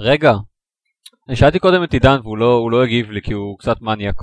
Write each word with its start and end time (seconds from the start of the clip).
רגע, 0.00 0.32
אני 1.28 1.36
שאלתי 1.36 1.58
קודם 1.58 1.84
את 1.84 1.92
עידן 1.92 2.16
והוא 2.22 2.38
לא, 2.38 2.70
לא 2.70 2.82
הגיב 2.84 3.10
לי 3.10 3.22
כי 3.22 3.32
הוא 3.32 3.58
קצת 3.58 3.76
מניאק. 3.80 4.14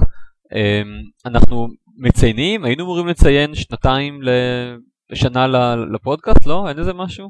אמ, 0.55 0.87
אנחנו 1.25 1.67
מציינים, 1.97 2.63
היינו 2.65 2.83
אמורים 2.83 3.07
לציין 3.07 3.55
שנתיים 3.55 4.19
לשנה 5.11 5.47
לפודקאסט, 5.93 6.45
לא? 6.45 6.69
אין 6.69 6.79
איזה 6.79 6.93
משהו? 6.93 7.29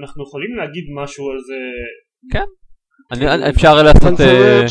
אנחנו 0.00 0.22
יכולים 0.22 0.56
להגיד 0.56 0.84
משהו 1.02 1.24
על 1.30 1.38
זה, 1.46 1.54
אני, 3.12 3.34
אני- 3.34 3.50
אפשר 3.50 3.68
אבל 3.72 3.82
לעשות 3.82 4.16
זה 4.16 4.24
אה, 4.24 4.66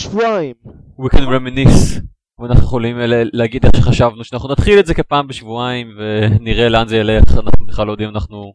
we 1.00 1.10
can 1.16 1.22
reminisce 1.22 2.02
ואנחנו 2.40 2.64
יכולים 2.64 3.00
אה, 3.00 3.06
להגיד 3.34 3.66
איך 3.66 3.76
שחשבנו 3.78 4.24
שאנחנו 4.24 4.52
נתחיל 4.52 4.80
את 4.80 4.86
זה 4.86 4.94
כפעם 4.94 5.28
בשבועיים 5.28 5.88
ונראה 5.98 6.70
לאן 6.70 6.88
זה 6.88 6.98
ילך 6.98 7.24
אנחנו 7.32 7.66
בכלל 7.68 7.88
לא 7.88 7.92
יודעים 7.92 8.10
אם 8.10 8.16
אנחנו 8.16 8.54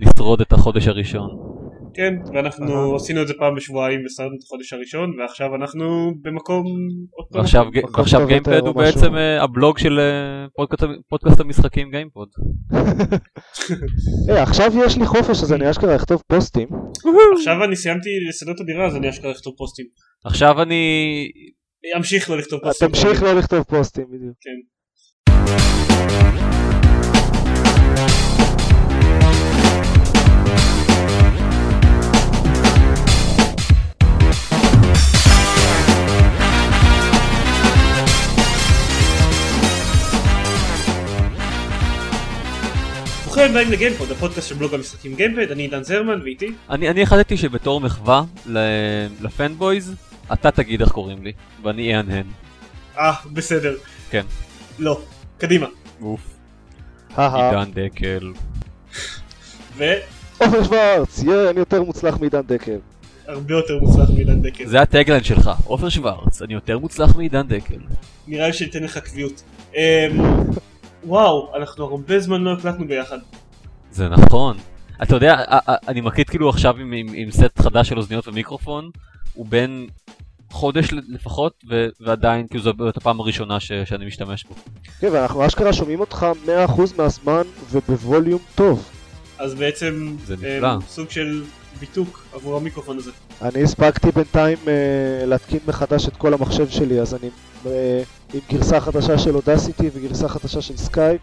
נשרוד 0.00 0.40
את 0.40 0.52
החודש 0.52 0.88
הראשון. 0.88 1.57
כן, 1.98 2.14
ואנחנו. 2.34 2.96
עשינו 2.96 3.22
את 3.22 3.28
זה 3.28 3.34
פעם 3.38 3.54
בשבועיים 3.54 4.00
וסיימנו 4.06 4.34
את 4.36 4.42
החודש 4.42 4.72
הראשון, 4.72 5.20
ועכשיו 5.20 5.54
אנחנו 5.54 6.12
במקום 6.22 6.64
טוב 7.32 8.26
גיימפד 8.26 8.60
הוא. 8.66 8.74
בעצם 8.74 9.16
אה, 9.16 9.42
הבלוג 9.42 9.78
של 9.78 10.00
אה, 10.00 10.46
פודקאסט, 11.08 11.40
המשחקים 11.40 11.90
גיימפוד. 11.90 12.28
היי, 14.28 14.38
עכשיו 14.40 14.72
יש 14.86 14.98
לי 14.98 15.06
חופש 15.06 15.42
אז 15.42 15.52
אני 15.52 15.70
אשכרה 15.70 15.96
אכתוב 15.96 16.22
פוסטים. 16.26 16.68
עכשיו 17.38 17.64
אני 17.64 17.76
סיימתי 17.76 18.10
לסדר 18.28 18.52
את 18.52 18.60
הדירה 18.60 18.86
אז 18.86 18.96
אני 18.96 19.10
אשכרה 19.10 19.30
אכתוב 19.30 19.54
פוסטים. 19.56 19.86
עכשיו 20.24 20.62
אני 20.62 20.82
אמשיך 21.96 22.30
לא 22.30 22.38
לכתוב 22.38 22.60
פוסטים. 22.60 22.88
תמשיך 22.88 23.22
לא 23.22 23.32
לכתוב 23.38 23.62
פוסטים 23.62 24.04
בדיוק. 24.10 24.36
כן. 24.40 24.78
וברוכים 43.38 43.54
הבאים 43.54 43.72
לגיימפוד, 43.72 44.10
הפודקאסט 44.10 44.48
של 44.48 44.54
בלוג 44.54 44.74
המשחקים 44.74 45.14
גיימפד, 45.14 45.50
אני 45.50 45.62
עידן 45.62 45.82
זרמן 45.82 46.22
ואיתי. 46.22 46.52
אני, 46.70 46.88
אני 46.90 47.02
החלטתי 47.02 47.36
שבתור 47.36 47.80
מחווה 47.80 48.24
ל- 48.46 49.06
ל 49.20 49.29
fanboys 49.29 49.94
אתה 50.32 50.50
תגיד 50.50 50.80
איך 50.80 50.90
קוראים 50.92 51.24
לי 51.24 51.32
ואני 51.62 51.96
אהנהן. 51.96 52.26
אה, 52.98 53.12
בסדר. 53.32 53.76
כן. 54.10 54.24
לא, 54.78 55.00
קדימה. 55.38 55.66
אוף. 56.02 56.20
עידן 57.16 57.70
דקל. 57.74 58.32
והרבה 59.76 59.96
עופר 60.38 60.64
שוורץ, 60.64 61.22
יהיה 61.22 61.50
אני 61.50 61.58
יותר 61.58 61.82
מוצלח 61.82 62.20
מעידן 62.20 62.42
דקל. 62.46 62.78
יותר 63.54 63.78
מוצלח 63.80 64.10
מעידן 64.14 64.42
דקל. 64.42 64.66
זה 64.66 64.80
ה 64.80 64.85
tagline 64.85 65.24
שלך 65.24 65.50
עופר 65.64 65.88
שוורץ 65.88 66.42
אני 66.42 66.54
יותר 66.54 66.78
מוצלח 66.78 67.16
מעידן 67.16 67.48
דקל. 67.48 67.78
נראה 68.28 68.46
לי 68.46 68.52
שניתן 68.52 68.82
לך 68.82 68.98
קביעות. 68.98 69.42
וואו, 71.04 71.52
אנחנו 71.56 71.84
הרבה 71.84 72.20
זמן 72.20 72.42
לא 72.42 72.52
הקלטנו 72.52 72.88
ביחד. 72.88 73.18
זה 73.90 74.08
נכון. 74.08 74.56
אתה 75.02 75.16
יודע, 75.16 75.44
אני 75.88 76.00
מקליט 76.00 76.30
כאילו 76.30 76.48
עכשיו 76.48 76.76
עם, 76.76 76.92
עם, 76.92 77.06
עם 77.14 77.30
סט 77.30 77.60
חדש 77.60 77.88
של 77.88 77.98
אוזניות 77.98 78.28
ומיקרופון, 78.28 78.90
הוא 79.34 79.46
בין 79.48 79.86
חודש 80.50 80.88
לפחות, 81.08 81.64
ו, 81.70 81.86
ועדיין 82.00 82.46
כאילו 82.46 82.62
זו 82.62 82.72
את 82.88 82.96
הפעם 82.96 83.20
הראשונה 83.20 83.60
ש, 83.60 83.72
שאני 83.72 84.06
משתמש 84.06 84.44
בו. 84.44 84.54
כן, 85.00 85.08
ואנחנו 85.12 85.46
אשכרה 85.46 85.72
שומעים 85.72 86.00
אותך 86.00 86.26
100% 86.46 86.80
מהזמן 86.98 87.42
ובווליום 87.70 88.40
טוב. 88.54 88.88
אז 89.38 89.54
בעצם 89.54 90.16
זה 90.24 90.34
אמ, 90.34 90.40
נפלא. 90.40 90.68
סוג 90.88 91.10
של 91.10 91.44
ביטוק 91.80 92.24
עבור 92.32 92.56
המיקרופון 92.56 92.98
הזה. 92.98 93.10
אני 93.42 93.62
הספקתי 93.62 94.10
בינתיים 94.10 94.58
אה, 94.68 95.26
להתקין 95.26 95.60
מחדש 95.66 96.08
את 96.08 96.16
כל 96.16 96.34
המחשב 96.34 96.68
שלי, 96.68 97.00
אז 97.00 97.14
אני 97.14 97.22
אה, 97.28 97.30
עם 98.34 98.40
גרסה 98.52 98.80
חדשה 98.80 99.18
של 99.18 99.34
Audacity 99.36 99.90
וגרסה 99.94 100.28
חדשה 100.28 100.60
של 100.62 100.76
סקייפ. 100.76 101.20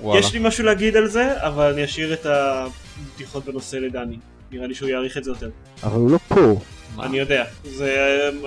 וואלה. 0.00 0.20
יש 0.20 0.32
לי 0.32 0.38
משהו 0.42 0.64
להגיד 0.64 0.96
על 0.96 1.06
זה, 1.08 1.46
אבל 1.46 1.72
אני 1.72 1.84
אשאיר 1.84 2.12
את 2.12 2.26
הבדיחות 2.26 3.44
בנושא 3.44 3.76
לדני. 3.76 4.16
נראה 4.52 4.66
לי 4.66 4.74
שהוא 4.74 4.88
יעריך 4.88 5.16
את 5.16 5.24
זה 5.24 5.30
יותר. 5.30 5.50
אבל 5.82 5.96
הוא 6.00 6.10
לא 6.10 6.18
פה. 6.28 6.60
מה? 6.96 7.04
אני 7.06 7.18
יודע. 7.18 7.44
זה... 7.64 7.94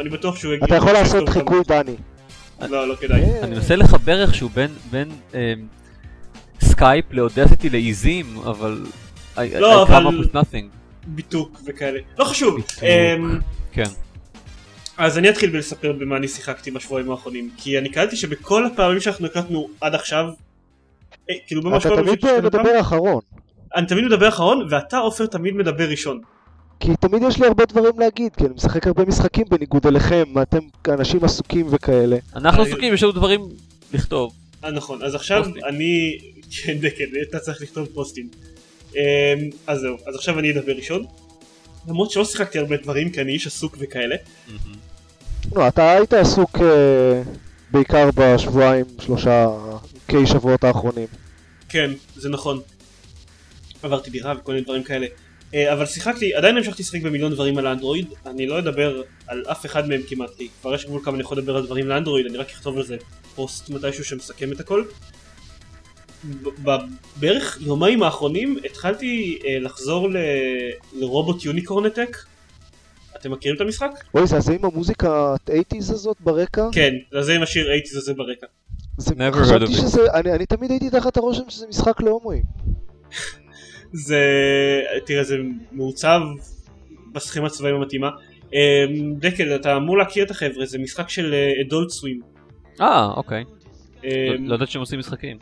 אני 0.01 0.09
בטוח 0.09 0.35
שהוא 0.35 0.53
יגיד... 0.53 0.63
אתה 0.63 0.75
יכול 0.75 0.91
לעשות 0.91 1.29
חיקוי 1.29 1.59
דני. 1.67 1.95
לא, 2.61 2.87
לא 2.87 2.95
כדאי. 2.95 3.21
כן. 3.25 3.39
אני 3.43 3.55
מנסה 3.55 3.75
לחבר 3.75 4.21
איכשהו 4.21 4.49
בין, 4.49 4.69
בין 4.91 5.09
אמ, 5.33 5.39
סקייפ 6.61 7.05
ל 7.11 7.18
Audacity 7.18 7.69
לאיזים, 7.69 8.37
אבל... 8.45 8.85
I, 9.35 9.39
לא, 9.59 9.83
I 9.83 9.87
אבל- 9.87 10.05
up 10.07 10.25
with 10.25 10.35
nothing. 10.35 10.65
ביטוק 11.07 11.61
וכאלה. 11.65 11.99
לא 12.19 12.25
חשוב. 12.25 12.55
ביטוק. 12.55 12.83
אמ, 12.83 13.39
כן. 13.71 13.89
אז 15.01 15.17
אני 15.17 15.29
אתחיל 15.29 15.49
בלספר 15.49 15.91
במה 15.91 16.17
אני 16.17 16.27
שיחקתי 16.27 16.71
בשבועיים 16.71 17.11
האחרונים. 17.11 17.49
כי 17.57 17.77
אני 17.77 17.89
קלטתי 17.89 18.15
שבכל 18.15 18.65
הפעמים 18.65 18.99
שאנחנו 18.99 19.25
הקלטנו 19.25 19.69
עד 19.81 19.95
עכשיו, 19.95 20.25
אה, 21.29 21.35
כאילו 21.47 21.61
ממש 21.61 21.85
אתה 21.85 21.89
כל 21.89 21.95
פעם 21.95 22.05
תמיד 22.05 22.21
פעם, 22.21 22.45
מדבר 22.45 22.79
אחרון. 22.79 23.21
אני 23.75 23.85
תמיד 23.87 24.05
מדבר 24.05 24.27
אחרון, 24.27 24.67
ואתה 24.69 24.97
עופר 24.97 25.25
תמיד 25.25 25.55
מדבר 25.55 25.89
ראשון. 25.89 26.21
כי 26.79 26.87
תמיד 26.99 27.21
יש 27.27 27.39
לי 27.39 27.47
הרבה 27.47 27.65
דברים 27.65 27.99
להגיד, 27.99 28.35
כי 28.35 28.45
אני 28.45 28.53
משחק 28.53 28.87
הרבה 28.87 29.05
משחקים 29.05 29.45
בניגוד 29.49 29.87
אליכם, 29.87 30.23
אתם 30.41 30.59
אנשים 30.87 31.23
עסוקים 31.23 31.65
וכאלה. 31.69 32.17
אנחנו 32.35 32.63
אני- 32.63 32.71
עסוקים, 32.71 32.93
יש 32.93 33.03
לנו 33.03 33.11
דברים 33.11 33.41
לכתוב. 33.93 34.33
אה, 34.63 34.71
נכון, 34.71 35.03
אז 35.03 35.15
עכשיו. 35.15 35.45
אני... 35.67 36.17
כן, 36.63 36.77
דקל, 36.77 37.03
אתה 37.29 37.39
צריך 37.39 37.61
לכתוב 37.61 37.87
פוסטים. 37.93 38.29
אמ, 38.95 38.99
אז 39.67 39.79
זהו, 39.79 39.97
אז 40.07 40.15
עכשיו 40.15 40.39
אני 40.39 40.51
אדבר 40.51 40.71
ראשון. 40.71 41.05
למרות 41.87 42.11
שלא 42.11 42.25
שיחקתי 42.25 42.59
הרבה 42.59 42.77
דברים, 42.77 43.09
כי 43.09 43.21
אני 43.21 43.31
איש 43.31 43.47
עסוק 43.47 43.77
וכאלה. 43.79 44.15
לא, 45.55 45.67
אתה 45.67 45.91
היית 45.91 46.13
עסוק 46.13 46.57
אה, 46.61 47.21
בעיקר 47.71 48.09
בשבועיים, 48.15 48.85
שלושה, 48.99 49.47
קיי 50.07 50.25
שבועות 50.25 50.63
האחרונים. 50.63 51.07
כן, 51.69 51.91
זה 52.15 52.29
נכון. 52.29 52.59
עברתי 53.83 54.09
דירה 54.09 54.33
וכל 54.37 54.51
מיני 54.51 54.63
דברים 54.63 54.83
כאלה. 54.83 55.07
אה, 55.53 55.73
אבל 55.73 55.85
שיחקתי, 55.85 56.33
עדיין 56.33 56.57
המשכתי 56.57 56.83
לשחק 56.83 57.01
במיליון 57.01 57.33
דברים 57.33 57.57
על 57.57 57.67
האנדרואיד, 57.67 58.07
אני 58.25 58.47
לא 58.47 58.59
אדבר 58.59 59.01
על 59.27 59.43
אף 59.51 59.65
אחד 59.65 59.87
מהם 59.87 60.01
כמעט, 60.07 60.29
כי 60.37 60.47
כבר 60.61 60.75
יש 60.75 60.85
גבול 60.85 61.01
כמה 61.03 61.13
אני 61.13 61.21
יכול 61.21 61.37
לדבר 61.37 61.55
על 61.55 61.65
דברים 61.65 61.87
לאנדרואיד, 61.87 62.25
אני 62.25 62.37
רק 62.37 62.49
אכתוב 62.49 62.77
על 62.77 62.83
זה 62.83 62.97
פוסט 63.35 63.69
מתישהו 63.69 64.05
שמסכם 64.05 64.51
את 64.51 64.59
הכל. 64.59 64.83
בערך 67.15 67.57
יומיים 67.61 68.03
האחרונים 68.03 68.57
התחלתי 68.65 69.39
אה, 69.45 69.59
לחזור 69.59 70.09
לרובוט 70.93 71.45
יוניקורן 71.45 71.85
אטק. 71.85 72.17
אתם 73.19 73.31
מכירים 73.31 73.55
את 73.55 73.61
המשחק? 73.61 73.89
אוי, 74.15 74.27
זה 74.27 74.37
הזה 74.37 74.53
עם 74.53 74.65
המוזיקה 74.65 75.35
80's 75.49 75.93
הזאת 75.93 76.17
ברקע? 76.19 76.67
כן, 76.71 76.93
זה 77.21 77.35
עם 77.35 77.41
השיר 77.43 77.65
80's 77.67 77.97
הזה 77.97 78.13
ברקע. 78.13 78.47
זה, 78.97 79.13
Never 79.15 79.33
heard 79.35 79.37
חשבתי 79.37 79.65
of 79.65 79.67
it. 79.67 79.71
שזה, 79.71 80.11
אני, 80.13 80.31
אני 80.31 80.45
תמיד 80.45 80.71
הייתי 80.71 80.89
תחת 80.89 81.17
הרושם 81.17 81.49
שזה 81.49 81.67
משחק 81.67 82.01
להומואים. 82.01 82.43
זה, 83.93 84.21
תראה, 85.05 85.23
זה 85.23 85.37
מעוצב 85.71 86.19
בסכמה 87.13 87.49
צבעים 87.49 87.75
המתאימה. 87.75 88.09
אמ, 88.53 89.13
דקל, 89.15 89.55
אתה 89.55 89.77
אמור 89.77 89.97
להכיר 89.97 90.25
את 90.25 90.31
החבר'ה, 90.31 90.65
זה 90.65 90.77
משחק 90.79 91.09
של 91.09 91.35
אדולט 91.67 91.89
סווים. 91.89 92.21
אה, 92.81 93.11
אוקיי. 93.15 93.43
אמ, 94.03 94.09
לא 94.39 94.49
לא 94.49 94.55
ידעתי 94.55 94.71
שהם 94.71 94.79
עושים 94.79 94.99
משחקים. 94.99 95.37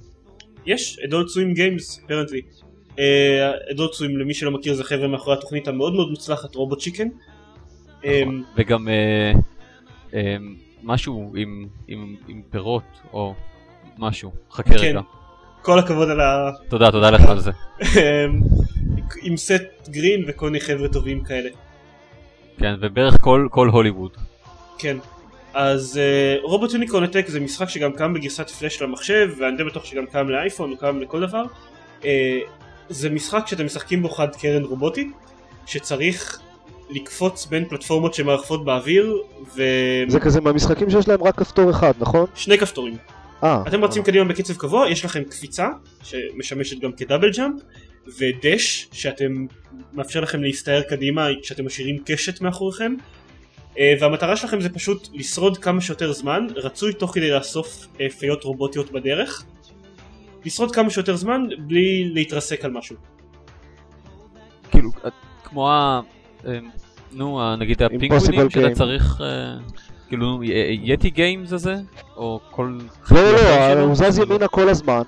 יש 0.65 0.99
Adult 1.07 1.27
Swim 1.27 1.53
Games, 1.53 2.01
apparently. 2.05 2.41
Adult 3.71 3.93
Swim, 3.93 4.17
למי 4.17 4.33
שלא 4.33 4.51
מכיר, 4.51 4.73
זה 4.73 4.83
חבר'ה 4.83 5.07
מאחורי 5.07 5.37
התוכנית 5.37 5.67
המאוד 5.67 5.93
מאוד 5.93 6.09
מוצלחת 6.09 6.55
Robot 6.55 6.81
Chicken. 6.81 7.07
אמ, 8.03 8.43
וגם 8.55 8.87
אה, 8.87 9.31
אה, 10.13 10.37
משהו 10.83 11.33
עם- 11.37 11.67
עם 11.87 12.15
עם 12.27 12.41
פירות 12.49 12.83
או 13.13 13.33
משהו. 13.97 14.31
חכה 14.51 14.69
כן. 14.69 14.77
רגע. 14.79 15.01
כל 15.61 15.79
הכבוד 15.79 16.09
על 16.09 16.21
ה... 16.21 16.51
תודה, 16.69 16.91
תודה 16.91 17.09
לך 17.09 17.29
על 17.29 17.39
זה. 17.39 17.51
אמ, 17.81 18.39
עם 19.21 19.37
Seth 19.37 19.61
Green 19.89 20.23
וכל 20.27 20.45
מיני 20.45 20.59
חבר'ה 20.59 20.87
טובים 20.87 21.23
כאלה. 21.23 21.49
כן, 22.57 22.75
ובערך 22.81 23.15
כל 23.21 23.47
כל 23.51 23.67
הוליווד. 23.67 24.11
כן. 24.77 24.97
אז 25.53 25.99
uh, 25.99 26.43
רובוט 26.45 26.73
יוניקורן 26.73 27.03
אטק 27.03 27.27
זה 27.27 27.39
משחק 27.39 27.69
שגם 27.69 27.93
קם 27.93 28.13
בגרסת 28.13 28.49
פלאש 28.49 28.81
למחשב 28.81 29.29
ואני 29.39 29.57
די 29.57 29.63
בטוח 29.63 29.85
שגם 29.85 30.05
קם 30.05 30.29
לאייפון, 30.29 30.69
הוא 30.69 30.77
קם 30.77 30.99
לכל 30.99 31.21
דבר. 31.21 31.43
Uh, 32.01 32.05
זה 32.89 33.09
משחק 33.09 33.47
שאתם 33.47 33.65
משחקים 33.65 34.01
בו 34.01 34.09
חד 34.09 34.35
קרן 34.35 34.63
רובוטי 34.63 35.09
שצריך 35.65 36.39
לקפוץ 36.89 37.45
בין 37.45 37.65
פלטפורמות 37.65 38.13
שמרחפות 38.13 38.65
באוויר 38.65 39.17
זה 40.07 40.19
כזה 40.21 40.41
מהמשחקים 40.41 40.89
שיש 40.89 41.07
להם 41.07 41.23
רק 41.23 41.35
כפתור 41.35 41.69
אחד, 41.69 41.93
נכון? 41.99 42.25
ושני 42.35 42.57
כפתורים. 42.57 42.97
אה. 43.43 43.63
אתם 43.67 43.83
רצים 43.83 44.03
קדימה 44.03 44.25
בקצב 44.25 44.53
קבוע, 44.53 44.89
יש 44.89 45.05
לכם 45.05 45.23
קפיצה 45.23 45.67
שמשמשת 46.03 46.79
גם 46.79 46.91
כדאבל 46.91 47.31
ג'אמפ 47.31 47.61
ודש 48.19 48.89
שאתם 48.91 49.45
מאפשר 49.93 50.19
לכם 50.19 50.43
להסתער 50.43 50.81
קדימה 50.81 51.27
כשאתם 51.41 51.65
משאירים 51.65 51.97
קשת 52.05 52.41
מאחוריכם 52.41 52.95
אה, 53.79 53.93
והמטרה 53.99 54.35
שלכם 54.35 54.61
זה 54.61 54.69
פשוט 54.69 55.07
לשרוד 55.13 55.57
כמה 55.57 55.81
שיותר 55.81 56.11
זמן, 56.11 56.47
רצוי 56.55 56.93
תוך 56.93 57.13
כדי 57.13 57.31
לאסוף 57.31 57.87
אה, 58.01 58.09
פיות 58.09 58.43
רובוטיות 58.43 58.91
בדרך 58.91 59.45
לשרוד 60.45 60.75
כמה 60.75 60.89
שיותר 60.89 61.15
זמן 61.15 61.41
בלי 61.59 62.09
להתרסק 62.13 62.65
על 62.65 62.71
משהו. 62.71 62.95
כאילו, 64.71 64.89
כמו 65.43 65.71
ה... 65.71 66.01
נו, 67.11 67.41
ה- 67.41 67.55
נגיד 67.59 67.83
הפינגווינים 67.83 68.49
שאתה. 68.49 68.75
צריך, 68.75 69.21
אה, 69.21 69.53
כאילו, 70.07 70.39
יטי 70.83 71.09
גיימס 71.09 71.53
הזה? 71.53 71.75
או 72.17 72.39
כל... 72.51 72.77
לא, 73.11 73.21
לא, 73.21 73.31
לא, 73.31 73.39
שלו? 73.73 73.81
הוא 73.85 73.95
זז 73.95 74.17
ימינה 74.17 74.47
כל 74.47 74.69
הזמן. 74.69 75.01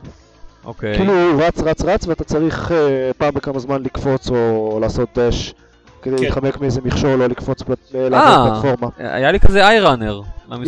אוקיי. 0.66 0.96
כאילו 0.96 1.14
הוא 1.14 1.42
רץ 1.44 1.60
רץ 1.60 1.82
רץ 1.82 2.08
ואתה 2.08 2.24
צריך 2.24 2.72
אה, 2.72 3.12
פעם 3.18 3.34
בכמה 3.34 3.60
זמן 3.60 3.84
לקפוץ 3.84 4.30
או 4.30 4.78
לעשות 4.82 5.10
דש 5.20 5.54
כדי 6.02 6.18
כן. 6.18 6.24
להתחמק 6.24 6.62
מאיזה 6.62 6.82
מכשול 6.84 7.22
או 7.22 7.28
לקפוץ 7.28 7.62
פלט- 7.62 7.96
אה, 7.96 8.10
לעבור 8.10 8.62
פלטפורמה. 8.62 8.88
היה 8.98 9.32
לי 9.32 9.40
כזה 9.40 9.68
אייראנר. 9.68 10.22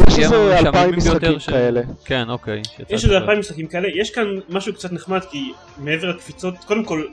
יש 0.08 0.20
איזה 0.20 0.60
אלפיים 0.60 0.96
משחקים 0.98 1.40
כאלה. 1.48 1.82
כן, 2.06 2.30
אוקיי. 2.30 2.62
יש 2.90 3.04
איזה. 3.06 3.18
אלפיים 3.18 3.40
משחקים 3.40 3.68
כאלה, 3.68 3.88
יש 4.02 4.10
כאן 4.12 4.24
משהו 4.50 4.74
קצת 4.74 4.92
נחמד 4.92 5.20
כי 5.32 5.52
מעבר 5.78 6.10
לקפיצות, 6.10 6.54
קודם 6.68 6.84
כל 6.84 7.04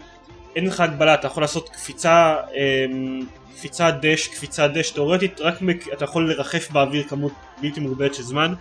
אין 0.57 0.67
לך 0.67 0.81
הגבלה, 0.81 1.15
אתה 1.15 1.27
יכול 1.27 1.43
לעשות 1.43 1.69
קפיצה, 1.69 2.37
אמ, 2.55 3.27
קפיצה 3.57 3.91
דש, 3.91 4.29
קפיצה 4.29 4.69
דש, 4.69 4.91
תאורטית 4.91 5.41
רק 5.41 5.63
מק... 5.63 5.93
אתה 5.93 6.05
יכול 6.05 6.31
לרחף 6.31 6.71
באוויר 6.71 7.03
כמות 7.09 7.33
בלתי 7.63 7.81
מוגבלת 7.81 8.15
של 8.15 8.23
זמן, 8.23 8.55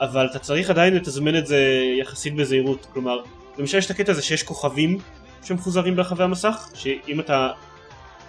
אבל 0.00 0.26
אתה 0.26 0.38
צריך 0.38 0.70
עדיין 0.70 0.94
לתזמן 0.94 1.36
את 1.36 1.46
זה 1.46 1.82
יחסית 2.00 2.36
בזהירות, 2.36 2.86
כלומר, 2.92 3.22
למשל 3.58 3.78
יש 3.78 3.86
את 3.86 3.90
הקטע 3.90 4.12
הזה 4.12 4.22
שיש 4.22 4.42
כוכבים 4.42 4.98
שמפוזרים 5.44 5.96
ברחבי 5.96 6.24
המסך, 6.24 6.70
שאם 6.74 7.20
אתה, 7.20 7.50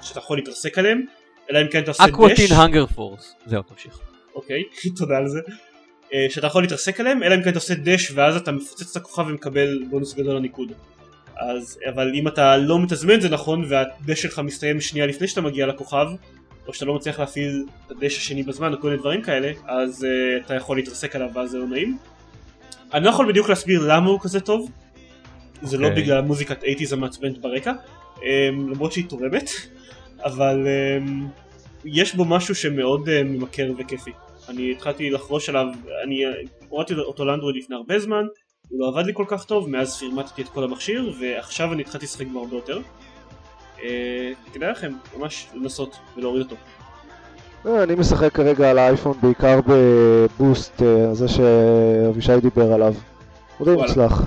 שאתה 0.02 0.20
יכול 0.20 0.38
להתרסק 0.38 0.78
עליהם, 0.78 1.06
אלא 1.52 1.62
אם 1.62 1.68
כן 1.68 1.84
אתה 1.84 1.92
עושה 1.92 2.04
דש, 2.04 2.10
אקוואטין 2.10 2.52
הנגר 2.52 2.86
פורס. 2.86 3.36
זהו, 3.46 3.62
תמשיך. 3.62 4.00
אוקיי, 4.36 4.64
תודה 4.98 5.18
על 5.18 5.28
זה. 5.28 5.40
אה, 6.14 6.26
שאתה 6.30 6.48
יכול 6.48 6.64
להתרסק 6.64 7.00
עליהם, 7.00 7.24
אלא 7.24 7.36
אם 7.36 7.44
כן 7.44 7.50
אתה 7.50 7.58
עושה 7.58 7.74
דש 7.76 8.12
ואז 8.12 8.36
אתה 8.36 8.52
מפוצץ 8.52 8.92
את 8.92 8.96
הכוכב 8.96 9.26
ומקבל 9.28 9.84
בונוס 9.90 10.14
גדול 10.14 10.36
לניקוד. 10.36 10.72
אז, 11.38 11.80
אבל 11.90 12.12
אם 12.16 12.28
אתה 12.28 12.58
לא 12.58 12.80
מתזמן 12.80 13.20
זה 13.20 13.30
נכון 13.30 13.66
והדש 13.70 14.22
שלך 14.22 14.40
מסתיים 14.40 14.82
שנייה 14.82 15.06
לפני 15.06 15.28
שאתה 15.28 15.42
מגיע 15.42 15.68
לכוכב, 15.68 16.08
או 16.68 16.74
שאתה 16.74 16.86
לא 16.86 16.96
מצליח 16.96 17.20
להפעיל 17.20 17.66
את 17.86 17.92
הדש 17.92 18.18
השני 18.18 18.44
בזמן 18.44 18.74
או 18.74 18.80
כל 18.80 18.88
מיני 18.88 19.00
דברים 19.00 19.22
כאלה, 19.22 19.52
אז 19.68 20.04
uh, 20.04 20.46
אתה 20.46 20.56
יכול 20.56 20.78
להתרסק 20.78 21.16
עליו 21.16 21.30
ואז 21.34 21.50
זה 21.50 21.58
לא 21.58 21.68
נעים. 21.68 21.98
אני 22.94 23.06
לא 23.06 23.10
יכול 23.10 23.28
בדיוק 23.28 23.50
להסביר 23.50 23.82
למה 23.88 24.10
הוא 24.10 24.20
כזה 24.20 24.40
טוב, 24.40 24.72
זה 25.62 25.78
לא 25.78 25.88
אוקיי. 25.88 26.04
בגלל 26.04 26.22
מוזיקת 26.22 26.64
80's 26.64 26.94
המעצבנת 26.94 27.38
ברקע, 27.38 27.72
um, 28.16 28.22
למרות 28.52 28.92
שהיא 28.92 29.06
תורמת, 29.10 29.50
אבל 30.24 30.68
um, 30.68 31.10
יש 31.86 32.16
בו 32.16 32.26
משהו 32.26 32.56
שמאוד 32.56 33.10
uh, 33.10 33.12
ממכר 33.24 33.72
וכיפי. 33.78 34.12
אני 34.50 34.72
התחלתי 34.72 35.10
לחרוש 35.10 35.50
עליו, 35.50 35.66
אני 36.04 36.24
הורדתי 36.70 36.94
אותו 36.94 37.26
לאנדרואיד 37.26 37.56
לפני 37.56 37.76
הרבה 37.76 38.00
זמן, 38.00 38.26
הוא 38.70 38.80
לא 38.80 38.88
עבד 38.88 39.06
לי 39.06 39.14
כל 39.14 39.26
כך 39.28 39.44
טוב, 39.44 39.70
מאז 39.70 39.98
פירמטתי 39.98 40.42
את 40.42 40.50
כל 40.50 40.64
המכשיר, 40.64 41.14
ועכשיו 41.20 41.74
אני 41.74 41.82
התחלתי 41.82 42.06
לשחק 42.06 42.28
בו 42.28 42.40
הרבה 42.40 42.56
יותר. 42.56 42.82
אה, 43.84 44.32
כדאי 44.54 44.72
לכם 44.72 44.94
ממש 45.18 45.48
לנסות 45.54 45.98
ולהוריד 46.18 46.42
אותו. 46.42 46.56
אה, 47.66 47.84
אני 47.84 47.96
משחק 47.96 48.32
כרגע 48.34 48.70
על 48.70 48.78
האייפון 48.78 49.18
בעיקר 49.22 49.60
בבוסט, 49.68 50.82
אה, 50.82 51.14
זה 51.14 51.28
שאבישי 51.28 52.40
דיבר 52.42 52.74
עליו. 52.74 52.94
הוא 53.58 53.68
די. 53.68 53.82
מוצלח. 53.82 54.22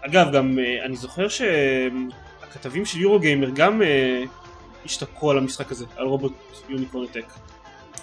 אגב, 0.00 0.32
גם 0.32 0.58
אני 0.84 0.96
זוכר 0.96 1.26
שהכתבים 1.28 2.84
של 2.84 3.00
יורוגיימר 3.00 3.50
גם 3.50 3.82
אה, 3.82 4.22
השתפרו 4.84 5.30
על 5.30 5.38
המשחק 5.38 5.72
הזה, 5.72 5.84
על 5.96 6.06
רובוט 6.06 6.32
יוניקורן 6.68 7.06
טק. 7.06 7.24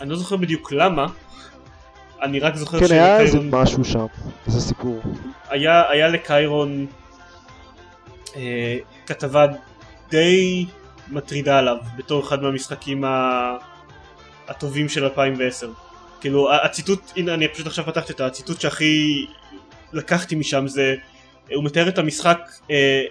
אני 0.02 0.10
לא 0.10 0.16
זוכר 0.16 0.36
בדיוק 0.36 0.72
למה, 0.72 1.08
אני 2.22 2.40
רק 2.40 2.56
זוכר 2.56 2.80
כן, 2.80 2.94
היה 2.94 3.20
איזה 3.20 3.32
שלקיירון- 3.38 3.62
משהו 3.62 3.86
שם, 3.86 4.06
איזה 4.48 4.62
סיפור. 4.62 5.02
היה, 5.50 5.90
היה 5.90 6.08
לקיירון 6.08 6.86
אה, 8.36 8.78
כתבה 9.06 9.46
די 10.10 10.66
מטרידה 11.12 11.60
עליו 11.60 11.78
בתור 11.98 12.24
אחד 12.24 12.42
מהמשחקים 12.44 13.04
ה... 13.04 13.52
הטובים 14.48 14.90
של 14.90 15.04
2010. 15.04 15.72
כאילו 16.22 16.54
הציטוט, 16.54 17.12
הנה 17.16 17.34
אני 17.34 17.48
פשוט 17.48 17.68
עכשיו 17.68 17.86
פתחתי 17.86 18.14
את 18.14 18.22
הציטוט 18.22 18.62
שהכי 18.62 19.26
לקחתי 19.94 20.36
משם 20.36 20.68
זה, 20.68 20.96
הוא 21.56 21.64
מתאר 21.64 21.88
את 21.88 21.98
המשחק 21.98 22.40
אה, 22.72 23.04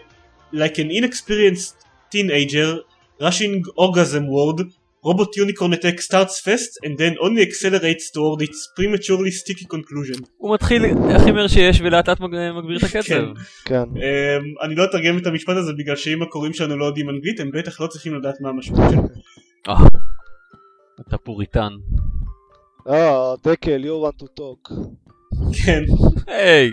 like 0.55 0.75
an 0.77 0.91
inexperienced 1.03 1.85
teenager 2.15 2.77
rushing 3.23 3.79
orgasm 3.79 4.25
world 4.29 4.63
robot 5.09 5.31
unicorn 5.45 5.73
attack 5.79 5.97
starts 6.01 6.37
fast 6.47 6.73
and 6.87 6.95
then 7.01 7.13
only 7.27 7.43
accelerates 7.49 8.05
toward 8.17 8.41
its 8.49 8.59
prematurely 8.77 9.31
sticky 9.41 9.67
conclusion. 9.75 10.23
הוא 10.37 10.55
מתחיל 10.55 10.83
הכי 11.17 11.33
מהר 11.33 11.47
שיש 11.49 11.81
ולאט 11.81 12.09
לאט 12.09 12.21
מג- 12.21 12.51
מגביר 12.59 12.79
את 12.79 12.83
הקצב. 12.83 13.09
כן. 13.09 13.25
כן. 13.65 13.83
Um, 13.83 14.65
אני 14.65 14.75
לא 14.75 14.85
אתרגם 14.85 15.19
את 15.19 15.27
המשפט 15.27 15.57
הזה 15.57 15.73
בגלל 15.79 15.97
שאם 15.97 16.23
הקוראים 16.23 16.53
שלנו 16.53 16.77
לא 16.79 16.85
יודעים 16.85 17.11
אנגלית 17.11 17.41
הם 17.41 17.51
בטח 17.55 17.81
לא 17.81 17.87
צריכים 17.87 18.15
לדעת 18.15 18.41
מה 18.41 18.49
המשמעות 18.49 18.91
שלו. 18.91 19.03
אה, 19.69 19.75
אתה 21.09 21.19
פוריטן. 21.19 21.71
אה, 22.89 23.35
דקל, 23.45 23.85
you 23.85 24.07
want 24.09 24.23
to 24.23 24.27
talk. 24.41 24.75
כן, 25.65 25.83
היי! 26.27 26.71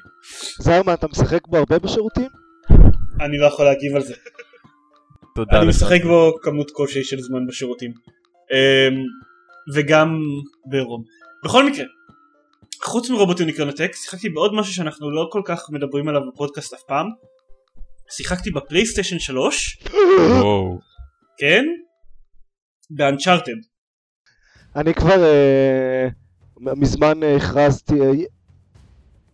זרמן, 0.60 0.94
אתה 0.94 1.08
משחק 1.08 1.48
בו 1.48 1.58
הרבה 1.58 1.80
בשירותים? 1.80 2.28
אני 3.22 3.38
לא 3.38 3.46
יכול 3.46 3.66
להגיב 3.66 3.96
על 3.96 4.02
זה. 4.02 4.14
תודה 5.36 5.58
אני 5.58 5.68
לך. 5.68 5.76
משחק 5.76 6.04
בו 6.04 6.32
כמות 6.42 6.72
כלשהי 6.72 7.04
של 7.04 7.20
זמן 7.22 7.48
בשירותים. 7.48 7.92
Um, 8.52 8.96
וגם 9.76 10.20
ברום. 10.66 11.04
בכל 11.46 11.70
מקרה, 11.70 11.86
חוץ 12.84 13.10
מ 13.10 13.15
Robot 13.15 13.40
Unicorn 13.40 13.70
Attack, 13.70 13.96
שיחקתי 13.96 14.30
בעוד 14.30 14.54
משהו 14.54 14.74
שאנחנו 14.74 15.12
לא 15.12 15.30
כל 15.32 15.42
כך 15.46 15.70
מדברים 15.70 16.08
עליו 16.08 16.22
בפודקאסט 16.34 16.74
אף 16.74 16.82
פעם. 16.88 17.06
שיחקתי 18.12 18.52
בפלייסטיישן 18.52 19.20
3, 19.20 19.84
וואו. 20.20 20.80
כן? 21.38 21.66
ב 22.90 22.95
Uncharted. 22.95 23.52
אני 24.76 24.94
כבר 24.94 25.24
אה, 25.24 26.08
מזמן 26.58 27.24
אה, 27.24 27.36
הכרזתי, 27.36 28.02
אה, 28.02 28.08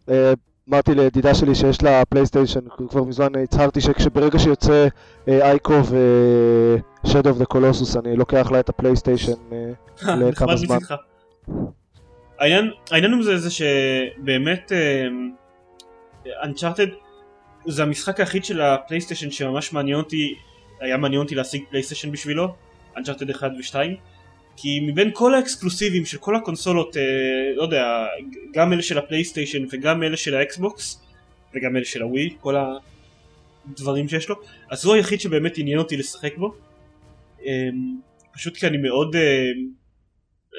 אה, 0.09 0.33
אמרתי 0.69 0.95
לידידה 0.95 1.35
שלי 1.35 1.55
שיש 1.55 1.83
לה 1.83 2.05
פלייסטיישן, 2.05 2.59
כבר 2.89 3.03
מזמן 3.03 3.35
אה, 3.35 3.43
הצהרתי 3.43 3.81
שכשברגע 3.81 4.39
שיוצא 4.39 4.87
אה, 5.27 5.49
Ico 5.49 5.73
ו-Shadow 5.73 7.07
of 7.07 7.41
the 7.41 7.55
Colossus 7.55 7.99
אני 7.99 8.15
לוקח 8.15 8.51
לה 8.51 8.59
את 8.59 8.69
הפלייסטיישן 8.69 9.31
אה, 9.51 10.15
לכמה 10.15 10.29
נחמד 10.29 10.55
זמן. 10.55 10.77
העניין, 12.39 12.71
העניין 12.91 13.13
הוא 13.13 13.23
זה, 13.23 13.37
זה 13.37 13.49
שבאמת 13.49 14.71
Uncharted 16.43 16.87
זה 17.67 17.83
המשחק 17.83 18.19
היחיד 18.19 18.45
של 18.45 18.61
הפלייסטיישן 18.61 19.31
שממש 19.31 19.73
מעניין 19.73 19.97
אותי, 19.97 20.35
היה 20.81 20.97
מעניין 20.97 21.21
אותי 21.21 21.35
להשיג 21.35 21.63
פלייסטיישן 21.69 22.11
בשבילו, 22.11 22.53
Uncharted 22.97 23.29
1 23.29 23.51
ו-2, 23.57 23.75
כי 24.59 24.79
מבין 24.79 25.09
כל 25.13 25.35
ה 25.35 25.41
exclusiveים 25.41 26.05
של 26.05 26.17
כל 26.17 26.35
הקונסולות, 26.35 26.97
אה, 26.97 27.01
לא 27.55 27.63
יודע, 27.63 28.05
גם 28.53 28.73
אלה 28.73 28.81
של 28.81 28.97
הפלייסטיישן 28.97 29.65
וגם 29.71 30.03
אלה 30.03 30.17
של 30.17 30.35
האקסבוקס, 30.35 31.01
וגם 31.55 31.75
אלה 31.75 31.85
של 31.85 32.01
הווי, 32.01 32.35
כל 32.39 32.55
הדברים 33.67 34.07
שיש 34.07 34.29
לו, 34.29 34.35
אז 34.71 34.85
הוא 34.85 34.93
היחיד 34.95 35.19
שבאמת 35.21 35.57
עניין 35.57 35.79
אותי 35.79 35.97
לשחק 35.97 36.37
בו. 36.37 36.53
אה, 37.45 37.69
פשוט 38.33 38.57
כי 38.57 38.67
אני 38.67 38.77
מאוד 38.77 39.15
אה, 39.15 39.21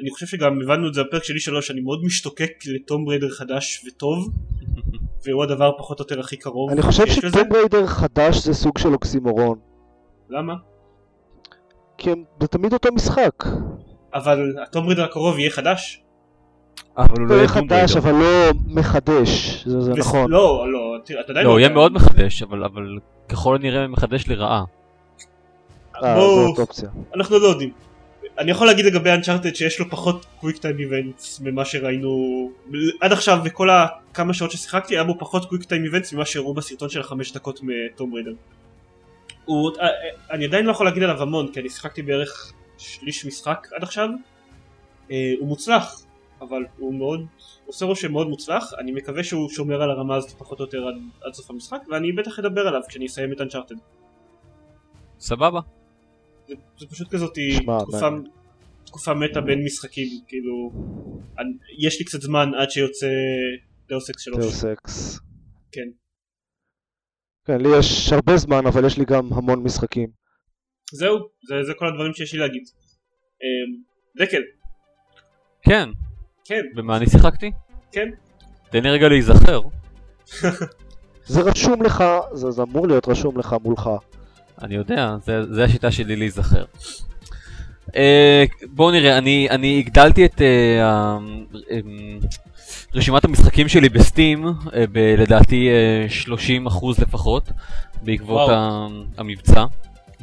אני 0.03 0.11
חושב 0.11 0.27
שגם 0.27 0.63
הבנו 0.63 0.89
את 0.89 0.95
זה 0.95 1.03
בפרק 1.03 1.25
של 1.25 1.41
E3 1.41 1.71
אני 1.71 1.81
מאוד 1.81 2.05
משתוקק 2.05 2.53
ל 2.67 2.74
Tomb 2.74 3.05
Raider 3.05 3.31
חדש 3.31 3.85
וטוב 3.87 4.29
והוא 5.25 5.43
הדבר 5.43 5.73
פחות 5.79 6.01
או 6.01 6.05
יותר 6.05 6.21
הכי 6.21 6.37
קרוב 6.37 6.71
אני 6.71 6.83
חושב. 6.83 7.07
ש 7.07 7.22
Tomb 7.22 7.53
Raider 7.53 7.87
חדש 7.87 8.37
זה 8.37 8.55
סוג 8.55 8.79
של 8.79 8.89
אוקסימורון, 8.93 9.59
למה? 10.31 10.55
כי 11.99 12.11
הם- 12.11 12.25
זה 12.41 12.49
תמיד 12.49 12.73
אותו 12.73 12.89
משחק. 12.95 13.45
אבל 14.15 14.55
ה 14.63 14.67
Tomb 14.67 14.85
Raider 14.85 15.05
הקרוב 15.05 15.39
יהיה 15.39 15.51
חדש 15.51 16.01
אבל 16.97 17.07
הוא 17.11 17.19
הוא 17.19 17.27
לא 17.29 17.35
יהיה 17.35 17.49
חדש. 17.49 17.97
אבל 17.97 18.13
לא 18.13 18.51
מחדש, 18.67 19.65
זה 19.67 19.93
נכון. 19.93 20.31
לא 20.31 20.73
לא 20.73 20.97
תראה, 21.05 21.21
אתה 21.21 21.33
עדיין 21.33 21.47
לא, 21.47 21.51
הוא 21.51 21.59
יהיה 21.59 21.67
יודע. 21.67 21.75
מאוד 21.75 21.93
מחדש, 21.93 22.43
אבל 22.43 22.65
אבל 22.65 22.99
ככל 23.29 23.57
הנראה 23.57 23.87
מחדש 23.87 24.29
לרעה. 24.29 24.65
אה, 26.03 26.15
בואו, 26.15 26.49
זאת 26.49 26.59
אופציה. 26.59 26.89
אנחנו 27.15 27.39
לא 27.39 27.47
יודעים 27.47 27.73
אני 28.39 28.51
יכול 28.51 28.67
להגיד 28.67 28.85
לגבי 28.85 29.11
Uncharted 29.11 29.55
שיש 29.55 29.79
לו 29.79 29.91
פחות 29.91 30.27
quick 30.41 30.57
time 30.57 30.79
events 30.79 31.41
ממה 31.41 31.65
שראינו 31.65 32.51
עד 33.01 33.13
עכשיו 33.13 33.39
וכל 33.45 33.69
הכמה 33.71 34.35
שעות 34.35 34.51
ששיחקתי 34.51 34.95
היה 34.95 35.05
בו 35.05 35.19
פחות 35.19 35.45
quick 35.45 35.65
time 35.65 35.85
events 35.85 36.13
ממה 36.13 36.25
שהראו 36.25 36.55
בסרטון 36.55 36.89
של 36.89 37.01
החמש 37.01 37.33
דקות 37.33 37.61
מ 37.63 37.72
Tomb 37.72 38.11
Raider. 38.11 38.33
הוא, 39.45 39.71
אה, 39.81 39.87
אה, 39.87 39.91
אני 40.31 40.45
עדיין 40.45 40.67
לא 40.67 40.71
יכול 40.71 40.87
להגיד 40.87 41.03
עליו 41.03 41.23
המון 41.23 41.53
כי 41.53 41.61
אני 41.61 41.69
שיחקתי 41.69 42.03
בערך 42.03 42.53
שליש 42.79 43.27
משחק 43.27 43.69
עד 43.77 43.83
עכשיו 43.83 44.09
אה, 45.11 45.33
הוא 45.41 45.49
מוצלח 45.49 46.05
אבל 46.41 46.63
הוא 46.77 46.95
מאוד 46.95 47.27
עושה 47.67 47.85
רושם 47.85 48.13
מאוד 48.13 48.29
מוצלח 48.29 48.73
אני 48.79 48.93
מקווה 48.93 49.25
שהוא 49.25 49.51
שומר 49.51 49.83
על 49.83 49.91
הרמה 49.91 50.17
הזאת 50.17 50.39
פחות 50.39 50.61
או 50.61 50.65
יותר 50.65 50.89
עד, 50.89 50.95
עד 51.23 51.33
סוף 51.35 51.51
המשחק 51.51 51.81
ואני 51.91 52.13
בטח 52.13 52.39
אדבר 52.39 52.67
עליו 52.67 52.81
כשאני 52.89 53.07
אסיים 53.07 53.33
את 53.33 53.41
Uncharted 53.41 53.75
סבבה. 55.21 55.61
זה, 56.49 56.55
זה 56.79 56.87
פשוט 56.87 57.09
כזאת 57.09 57.39
תקופה. 57.81 58.09
תקופה 58.85 59.15
מתה 59.15 59.41
בין 59.41 59.65
משחקים, 59.65 60.07
כאילו, 60.29 60.71
אני, 61.39 61.51
יש 61.79 61.99
לי 61.99 62.05
קצת 62.05 62.21
זמן 62.21 62.55
עד 62.55 62.71
שיוצא 62.71 63.07
Deus 63.89 64.11
Ex 64.11 64.23
3. 64.23 64.39
Deus 64.39 64.65
Ex. 64.65 65.19
כן. 65.73 65.89
כן, 67.45 67.61
לי 67.61 67.69
יש 67.79 68.13
הרבה 68.13 68.37
זמן 68.37 68.67
אבל 68.67 68.87
יש 68.87 68.99
לי 68.99 69.05
גם 69.05 69.33
המון 69.33 69.63
משחקים. 69.63 70.18
זהו, 70.93 71.19
זה, 71.49 71.55
זה 71.67 71.73
כל 71.75 71.87
הדברים 71.87 72.15
שיש 72.15 72.33
לי 72.33 72.39
להגיד. 72.41 72.63
אמ, 73.43 73.83
דקל, 74.25 74.41
כן, 75.63 75.89
כן, 76.45 76.63
במה 76.75 76.97
אני 76.97 77.07
שיחקתי? 77.07 77.51
כן. 77.93 78.09
תן 78.71 78.83
לי 78.83 78.91
רגע 78.91 79.09
להיזכר. 79.09 79.61
זה 81.27 81.41
רשום 81.41 81.83
לך, 81.83 82.05
זה, 82.33 82.51
זה 82.51 82.63
אמור 82.63 82.89
להיות 82.89 83.09
רשום 83.09 83.39
לך 83.39 83.57
מולך. 83.63 83.91
אני 84.63 84.75
יודע, 84.75 85.17
זה, 85.25 85.55
זה 85.55 85.65
השיטה 85.65 85.91
שלי 85.91 86.17
להיזכר. 86.17 86.65
אה, 87.97 88.45
בואו 88.71 88.91
נראה, 88.91 89.19
אני, 89.19 89.51
אני 89.51 89.79
הגדלתי 89.79 90.25
את 90.25 90.43
אה, 90.43 90.87
ה- 90.87 91.19
אמ, 91.71 92.19
רשימת 92.95 93.25
המשחקים 93.25 93.69
שלי 93.69 93.89
בסטים, 93.89 94.45
אה, 94.47 94.85
ב- 94.93 95.15
לדעתי 95.19 95.69
אה, 95.69 96.07
30% 96.69 97.03
לפחות, 97.03 97.49
בעקבות 98.03 98.49
וואו. 98.49 98.51
ה- 98.53 98.89
המבצע 99.17 99.65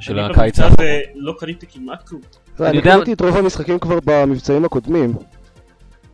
של 0.06 0.20
אני 0.20 0.32
הקיץ 0.34 0.60
במבצע 0.60 0.64
האחרון. 0.66 0.88
הזה 0.88 1.02
לא 1.16 1.34
קניתי 1.40 1.66
כמעט 1.68 2.08
כלום. 2.08 2.22
אני 2.60 2.78
יודע- 2.78 2.96
קניתי 2.96 3.14
את 3.14 3.22
רוב 3.22 3.38
המשחקים 3.38 3.80
כבר 3.80 4.00
במבצעים 4.06 4.66
הקודמים. 4.66 5.14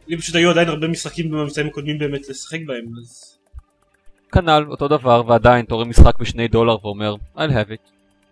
לי 0.08 0.18
פשוט 0.18 0.36
היו 0.36 0.50
עדיין 0.52 0.68
הרבה 0.70 0.88
משחקים 0.88 1.32
במבצעים 1.32 1.68
הקודמים 1.68 1.98
באמת 2.00 2.30
לשחק 2.30 2.60
בהם, 2.68 2.86
אז... 3.02 3.38
כנ"ל, 4.32 4.66
אותו 4.70 4.88
דבר, 4.88 5.24
ועדיין 5.28 5.66
אתה 5.66 5.76
רואה 5.76 5.86
משחק 5.86 6.20
בשני 6.20 6.48
דולר 6.48 6.86
ואומר, 6.86 7.16
I'll 7.38 7.40
have 7.40 7.72
it. 7.72 7.92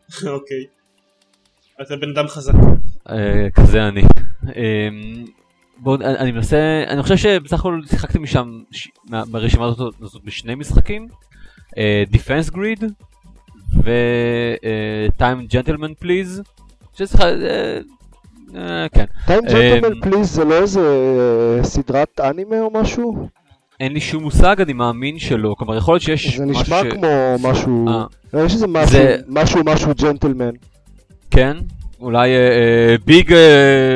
אוקיי. 0.27 0.63
אתה 1.81 1.95
בן 1.95 2.09
אדם 2.09 2.27
חזק. 2.27 2.53
אה, 3.09 3.47
כזה 3.53 3.87
אני. 3.87 4.01
אמ, 4.43 5.25
בואו, 5.77 5.95
אני 6.01 6.17
אני 6.17 6.31
מנסה, 6.31 6.83
אני 6.87 7.03
חושב 7.03 7.15
שבסך 7.17 7.59
הכל 7.59 7.81
שיחקתי 7.89 8.19
משם, 8.19 8.61
ש- 8.71 8.87
מה- 9.09 9.23
מהרשימה 9.31 9.65
הזאת 9.65 9.93
בשני 10.23 10.55
משחקים, 10.55 11.07
אה, 11.77 12.03
Defense 12.13 12.51
Please, 16.03 16.41
ששיחק... 16.95 17.21
אה, 17.21 17.79
אה, 18.55 18.89
כן, 18.89 19.05
טיים 19.25 19.41
ג'נטלמן 19.45 19.99
פליז 20.01 20.31
זה 20.31 20.45
לא 20.45 20.61
איזה 20.61 20.79
אה, 21.59 21.63
סדרת 21.63 22.19
אנימה 22.19 22.59
או 22.61 22.71
משהו? 22.73 23.27
אין 23.79 23.93
לי 23.93 24.01
שום 24.01 24.23
מושג, 24.23 24.61
אני 24.61 24.73
מאמין 24.73 25.19
שלא, 25.19 25.55
כלומר 25.57 25.77
יכול 25.77 25.93
להיות 25.93 26.03
שיש 26.03 26.37
זה 26.37 26.45
משהו 26.45 26.61
נשמע 26.61 26.81
ש... 26.81 26.93
כמו 26.93 27.35
משהו... 27.41 27.85
לא, 28.33 28.39
יש 28.45 28.53
איזה 28.53 28.67
משהו, 28.67 28.91
זה- 28.91 29.17
משהו, 29.27 29.61
משהו 29.65 29.91
ג'נטלמן. 30.01 30.51
כן, 31.31 31.57
אולי 31.99 32.29
ביג 33.05 33.33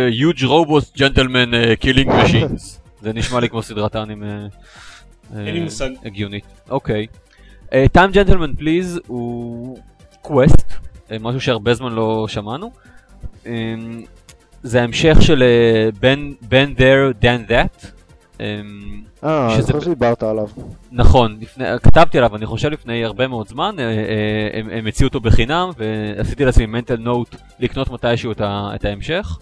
huge 0.10 0.42
robots 0.42 0.98
gentleman 0.98 1.52
uh, 1.54 1.84
killing 1.86 2.10
machines, 2.10 2.62
זה 3.04 3.14
נשמע 3.14 3.40
לי 3.40 3.50
כמו 3.50 3.62
סדרת 3.62 3.96
מושג. 5.64 5.90
הגיונית. 6.06 6.44
אוקיי. 6.70 7.08
Time 7.92 8.12
Gentlemen, 8.12 8.56
Please 8.56 9.00
הוא 9.08 9.78
quest, 10.22 10.74
משהו 11.20 11.42
שהרבה 11.42 11.74
זמן 11.74 11.94
לא 11.94 12.26
שמענו. 12.28 12.72
אה, 13.46 13.52
זה 14.64 14.82
ההמשך 14.82 15.18
של 15.22 15.44
אה, 15.44 15.90
Ben 16.02 16.46
Ben 16.50 16.80
There, 16.80 17.24
Dan 17.24 17.50
That. 17.50 17.88
אה, 18.42 18.62
אה, 19.24 19.46
אני 19.46 19.54
שזה 19.54 19.62
זוכר 19.62 19.80
ב- 19.80 19.84
שדיברת 19.84 20.24
עליו. 20.24 20.48
נכון, 20.92 21.38
לפני, 21.42 21.66
כתבתי 21.84 22.18
עליו, 22.18 22.36
אני 22.36 22.46
חושב 22.46 22.70
לפני 22.70 23.06
הרבה 23.06 23.28
מאוד 23.28 23.48
זמן, 23.48 23.76
אה, 23.80 23.84
אה, 23.84 24.60
הם, 24.60 24.70
הם 24.70 24.88
הציעו 24.88 25.08
אותו 25.08 25.20
בחינם, 25.20 25.70
ועשיתי 25.78 26.46
לעצמי 26.46 26.66
mental 26.66 26.98
note 26.98 27.36
לקנות 27.60 27.90
מתישהו 27.90 28.32
את, 28.32 28.42
ה, 28.42 28.72
את 28.76 28.86
ההמשך, 28.86 29.38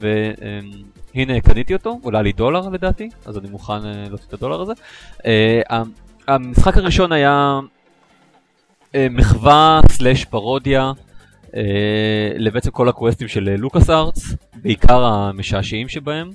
והנה 0.00 1.40
קניתי 1.40 1.74
אותו, 1.74 1.98
עולה 2.02 2.22
לי 2.22 2.32
דולר 2.32 2.68
לדעתי, 2.68 3.08
אז 3.26 3.38
אני 3.38 3.48
מוכן 3.50 3.86
אה, 3.86 4.04
להוציא 4.08 4.26
את 4.28 4.32
הדולר 4.32 4.60
הזה. 4.60 4.72
אה, 6.28 6.34
המשחק 6.34 6.76
הראשון 6.76 7.12
היה 7.12 7.60
אה, 8.94 9.06
מחווה 9.10 9.80
סלאש 9.90 10.24
פרודיה 10.24 10.92
אה, 11.56 12.32
לבעצם 12.36 12.70
כל 12.70 12.88
הקווסטים 12.88 13.28
של 13.28 13.54
לוקאס 13.58 13.90
ארטס, 13.90 14.36
בעיקר 14.62 15.04
המשעשעים 15.04 15.88
שבהם. 15.88 16.30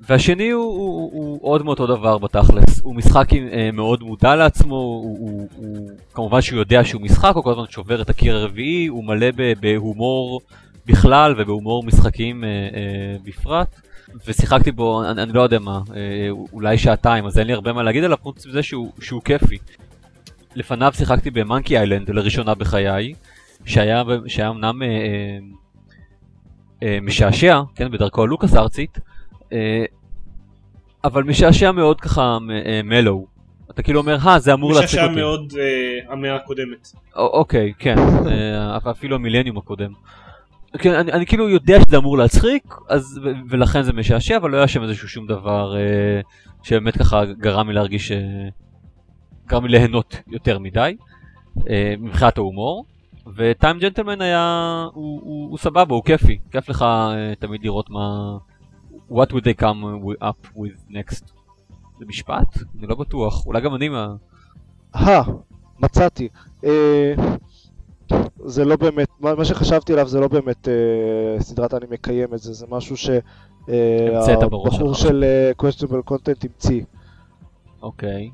והשני 0.00 0.50
הוא, 0.50 0.64
הוא, 0.64 1.10
הוא 1.12 1.38
עוד 1.42 1.64
מאותו 1.64 1.86
דבר 1.86 2.18
בתכלס, 2.18 2.80
הוא 2.82 2.94
משחק 2.94 3.32
עם, 3.32 3.48
אה, 3.52 3.70
מאוד 3.72 4.02
מודע 4.02 4.36
לעצמו, 4.36 4.76
הוא, 4.76 5.18
הוא, 5.20 5.48
הוא 5.56 5.90
כמובן 6.14 6.40
שהוא 6.40 6.58
יודע 6.58 6.84
שהוא 6.84 7.02
משחק, 7.02 7.32
הוא 7.34 7.44
כל 7.44 7.50
הזמן 7.50 7.64
שובר 7.70 8.02
את 8.02 8.10
הקיר 8.10 8.36
הרביעי, 8.36 8.86
הוא 8.86 9.04
מלא 9.04 9.26
בהומור 9.60 10.40
בכלל 10.86 11.34
ובהומור 11.38 11.82
משחקים 11.82 12.44
אה, 12.44 12.48
אה, 12.48 13.16
בפרט, 13.24 13.80
ושיחקתי 14.26 14.72
בו, 14.72 15.04
אני, 15.10 15.22
אני 15.22 15.32
לא 15.32 15.42
יודע 15.42 15.58
מה, 15.58 15.80
אה, 15.96 16.28
אולי 16.52 16.78
שעתיים, 16.78 17.26
אז 17.26 17.38
אין 17.38 17.46
לי 17.46 17.52
הרבה 17.52 17.72
מה 17.72 17.82
להגיד 17.82 18.04
עליו, 18.04 18.16
חוץ 18.22 18.46
מזה 18.46 18.62
שהוא, 18.62 18.92
שהוא 19.00 19.22
כיפי. 19.22 19.58
לפניו 20.54 20.92
שיחקתי 20.96 21.30
במאנקי 21.30 21.78
איילנד 21.78 22.10
לראשונה 22.10 22.54
בחיי, 22.54 23.14
שהיה, 23.64 24.02
שהיה 24.26 24.48
אמנם 24.48 24.82
אה, 24.82 24.88
אה, 24.88 25.38
אה, 26.82 26.98
משעשע, 27.02 27.60
כן, 27.74 27.90
בדרכו 27.90 28.22
הלוקאס 28.22 28.54
ארצית, 28.54 28.98
אה, 29.52 29.84
אבל 31.04 31.22
משעשע 31.22 31.72
מאוד 31.72 32.00
ככה 32.00 32.38
אה, 32.66 32.80
מלואו. 32.84 33.26
אתה 33.70 33.82
כאילו 33.82 34.00
אומר, 34.00 34.18
אה, 34.26 34.38
זה 34.38 34.52
אמור 34.52 34.70
משעשע 34.70 35.02
אותי. 35.04 35.14
מאוד 35.14 35.52
אה, 35.58 36.12
המאה 36.12 36.34
הקודמת. 36.34 36.92
א- 37.14 37.18
אוקיי, 37.18 37.72
כן, 37.78 37.98
אה, 38.26 38.76
אפילו 38.90 39.16
המילניום 39.16 39.58
הקודם. 39.58 39.92
כן, 40.78 40.94
אני, 40.94 41.12
אני 41.12 41.26
כאילו 41.26 41.48
יודע 41.48 41.78
שזה 41.80 41.96
אמור 41.96 42.18
להצחיק, 42.18 42.74
אז, 42.88 43.20
ו- 43.24 43.30
ולכן 43.50 43.82
זה 43.82 43.92
משעשע, 43.92 44.36
אבל 44.36 44.50
לא 44.50 44.56
היה 44.56 44.68
שם 44.68 44.82
איזשהו 44.82 45.08
שום 45.08 45.26
דבר 45.26 45.76
אה, 45.76 46.20
שבאמת 46.62 46.96
ככה 46.96 47.24
גרם 47.24 47.68
לי 47.68 47.74
להרגיש, 47.74 48.12
אה, 48.12 48.18
גרם 49.46 49.66
לי 49.66 49.78
ליהנות 49.78 50.16
יותר 50.28 50.58
מדי, 50.58 50.96
אה, 51.70 51.94
מבחינת 51.98 52.38
ההומור. 52.38 52.84
וטיים 53.36 53.78
ג'נטלמן 53.78 54.20
היה, 54.20 54.84
הוא, 54.92 55.20
הוא, 55.22 55.50
הוא 55.50 55.58
סבבה, 55.58 55.94
הוא 55.94 56.04
כיפי, 56.04 56.38
כיף 56.50 56.68
לך 56.68 56.82
אה, 56.82 57.32
תמיד 57.38 57.62
לראות 57.62 57.90
מה, 57.90 58.36
what 59.10 59.32
would 59.32 59.42
they 59.42 59.62
come 59.62 60.22
up 60.22 60.56
with 60.56 60.90
next. 60.90 61.32
זה 61.98 62.04
משפט? 62.06 62.58
אני 62.78 62.86
לא 62.86 62.94
בטוח, 62.94 63.46
אולי 63.46 63.60
גם 63.60 63.74
אני 63.74 63.88
מה... 63.88 64.14
אה, 64.96 65.22
מצאתי. 65.78 66.28
אה, 66.64 67.14
זה 68.44 68.64
לא 68.64 68.76
באמת, 68.76 69.08
מה 69.20 69.34
מה 69.34 69.44
שחשבתי 69.44 69.92
עליו 69.92 70.08
זה 70.08 70.20
לא 70.20 70.28
באמת 70.28 70.68
אה, 70.68 70.74
סדרת 71.42 71.74
אנימה 71.74 71.96
קיימת, 71.96 72.38
זה 72.38 72.52
זה 72.52 72.66
משהו 72.68 72.96
שהבחור 72.96 74.70
שלך. 74.94 74.94
של 75.08 75.24
אה, 75.24 75.50
questionable 75.62 76.10
content 76.12 76.44
המציא. 76.44 76.82
אוקיי. 77.82 78.30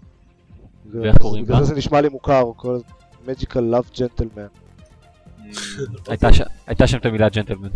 זה- 0.93 1.01
ואיך 1.01 1.17
קוראים 1.19 1.45
בגלל 1.45 1.57
לה? 1.57 1.63
זה 1.65 1.69
זה 1.69 1.79
נשמע 1.79 2.01
לי 2.01 2.09
מוכר, 2.09 2.39
הוא 2.39 2.55
קורא 2.55 2.75
לזה 2.75 2.85
Magical 3.27 3.57
Love 3.75 3.99
Gentleman. 3.99 4.49
הייתה 6.67 6.87
שם 6.87 6.99
את 6.99 7.07
המילה 7.07 7.29
ג'נטלמן. 7.29 7.69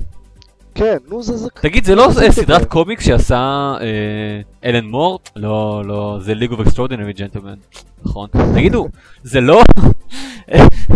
כן, 0.74 0.96
נו 1.08 1.22
זה 1.22 1.36
זה... 1.36 1.48
תגיד, 1.60 1.84
זה 1.84 1.94
לא 1.94 2.08
אה, 2.22 2.32
סדרת. 2.32 2.64
קומיקס 2.64 3.04
שעשה 3.06 3.74
אה, 3.80 4.40
אלן 4.64 4.84
מור? 4.86 5.18
לא, 5.36 5.82
לא, 5.86 6.18
זה 6.20 6.32
League 6.32 6.52
of 6.52 6.56
Extraordinary 6.60 7.16
Gentlemen, 7.18 7.78
נכון. 8.04 8.28
תגידו, 8.54 8.88
זה 9.22 9.40
לא... 9.40 9.62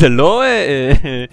זה 0.00 0.08
לא 0.08 0.42
אה, 0.42 0.92
אה, 1.04 1.24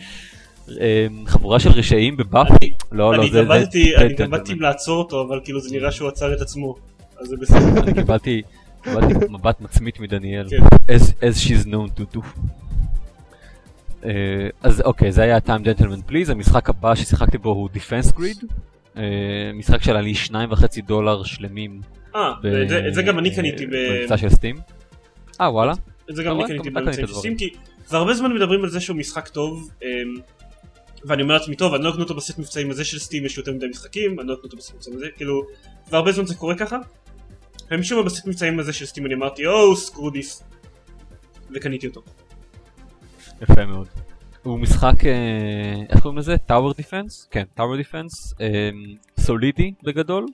אה, 0.81 1.07
חבורה 1.25 1.59
של 1.59 1.69
רשעים 1.69 2.17
בבאפי? 2.17 2.71
לא, 2.91 3.13
לא, 3.13 3.23
זה... 3.23 3.31
זה 3.31 3.41
אני 3.41 3.63
ג'נטלמן. 3.63 4.11
התלבטתי 4.11 4.53
אם 4.53 4.61
לעצור 4.61 4.97
אותו, 4.97 5.25
אבל 5.27 5.39
כאילו 5.43 5.61
זה 5.61 5.69
נראה 5.71 5.91
שהוא 5.91 6.07
עצר 6.07 6.33
את 6.33 6.41
עצמו. 6.41 6.75
אז 7.19 7.27
זה 7.27 7.35
בסדר. 7.41 7.83
אני 7.83 7.93
קיבלתי 7.93 8.41
מבט 9.29 9.61
מצמית 9.61 9.99
מדניאל. 9.99 10.47
כן. 10.49 10.93
as, 10.95 11.35
she's 11.45 11.65
known 11.65 11.99
to 11.99 12.17
do. 12.17 12.21
אז 14.61 14.81
אוקיי, 14.81 15.11
זה 15.11 15.21
היה 15.21 15.37
time 15.37 15.79
gentleman 15.79 16.11
please, 16.11 16.31
המשחק 16.31 16.69
הבא 16.69 16.95
ששיחקתי 16.95 17.37
בו 17.37 17.49
הוא 17.49 17.69
Defense 17.75 18.17
Grid, 18.17 18.45
משחק 19.53 19.83
שעלה 19.83 20.01
לי 20.01 20.15
שניים 20.15 20.51
וחצי 20.51 20.81
דולר 20.81 21.23
שלמים. 21.23 21.81
אה, 22.15 22.33
את 22.87 22.93
זה 22.93 23.01
גם 23.01 23.19
אני 23.19 23.35
קניתי. 23.35 23.65
במבצע 23.65 24.17
של 24.17 24.29
סטים. 24.29 24.55
אה 25.41 25.51
וואלה? 25.51 25.73
את 26.09 26.15
זה 26.15 26.23
גם 26.23 26.41
אני? 26.41 26.47
קניתי 26.47 26.71
קנית 26.71 26.93
של 26.93 27.07
סטים, 27.07 27.37
כי 27.37 27.49
והרבה 27.89 28.13
זמן 28.13 28.33
מדברים 28.33 28.63
על 28.63 28.69
זה 28.69 28.79
שהוא 28.79 28.97
משחק 28.97 29.27
טוב, 29.27 29.71
אמ, 29.81 29.87
ואני 31.05 31.21
אומר 31.21 31.33
לעצמי, 31.33 31.55
טוב, 31.55 31.73
אני 31.73 31.83
לא 31.83 31.89
אקנה 31.89 32.03
אותו 32.03 32.15
בסט 32.15 32.39
מבצעים 32.39 32.71
הזה 32.71 32.85
של 32.85 32.99
Steam, 32.99 33.25
יש 33.25 33.37
יותר 33.37 33.53
מדי 33.53 33.67
משחקים, 33.67 34.19
אני 34.19 34.27
לא 34.27 34.33
אקנה 34.33 34.43
אותו 34.43 34.57
בסט 34.57 34.73
מבצעים 34.73 34.95
הזה, 34.95 35.05
כאילו, 35.15 35.41
והרבה 35.89 36.11
זמן 36.11 36.25
זה 36.25 36.35
קורה 36.35 36.55
ככה. 36.55 36.77
ומשום 37.71 37.99
מה 37.99 38.05
בסט 38.05 38.27
מבצעים 38.27 38.59
הזה 38.59 38.73
של 38.73 38.85
Steam 38.85 39.05
אני 39.05 39.13
אמרתי, 39.13 39.45
או, 39.45 39.75
screw 39.75 40.09
this. 40.09 40.43
וקניתי 41.51 41.87
אותו. 41.87 42.01
יפה 43.41 43.65
מאוד. 43.65 43.87
הוא 44.43 44.59
משחק, 44.59 45.05
אה, 45.05 45.83
איך 45.89 46.01
קוראים 46.01 46.17
לזה? 46.17 46.35
Tower 46.49 46.81
Defense? 46.81 47.27
כן, 47.31 47.43
Tower 47.57 47.81
Defense, 47.83 48.43
solidי 49.19 49.71
בגדול. 49.83 50.25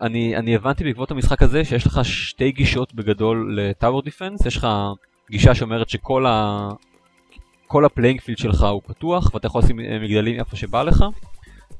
אני, 0.00 0.36
אני 0.36 0.54
הבנתי 0.54 0.84
בעקבות 0.84 1.10
המשחק 1.10 1.42
הזה 1.42 1.64
שיש 1.64 1.86
לך 1.86 2.00
שתי 2.04 2.52
גישות 2.52 2.94
בגדול 2.94 3.60
ל-Tower 3.60 4.08
Defense, 4.08 4.46
יש 4.48 4.56
לך 4.56 4.66
גישה 5.30 5.54
שאומרת 5.54 5.88
שכל 5.88 6.26
ה... 6.26 6.68
כל 7.66 7.84
ה 7.84 7.88
playing 7.88 8.20
field 8.20 8.38
שלך 8.38 8.62
הוא 8.62 8.82
פתוח 8.86 9.34
ואתה 9.34 9.46
יכול 9.46 9.60
לשים 9.60 9.80
אה, 9.80 9.98
מגדלים 9.98 10.38
איפה 10.38 10.56
שבא 10.56 10.82
לך 10.82 11.04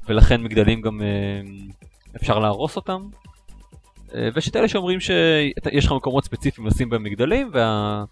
ולכן 0.07 0.41
מגדלים 0.41 0.81
גם 0.81 1.01
אה, 1.01 1.07
אפשר 2.15 2.39
להרוס 2.39 2.75
אותם 2.75 3.01
אה, 4.15 4.29
ויש 4.33 4.49
את 4.49 4.55
אלה 4.55 4.67
שאומרים 4.67 4.99
שיש 4.99 5.85
לך 5.85 5.91
מקומות 5.91 6.25
ספציפיים 6.25 6.67
לשים 6.67 6.89
בהם 6.89 7.03
מגדלים 7.03 7.49
וה... 7.53 8.03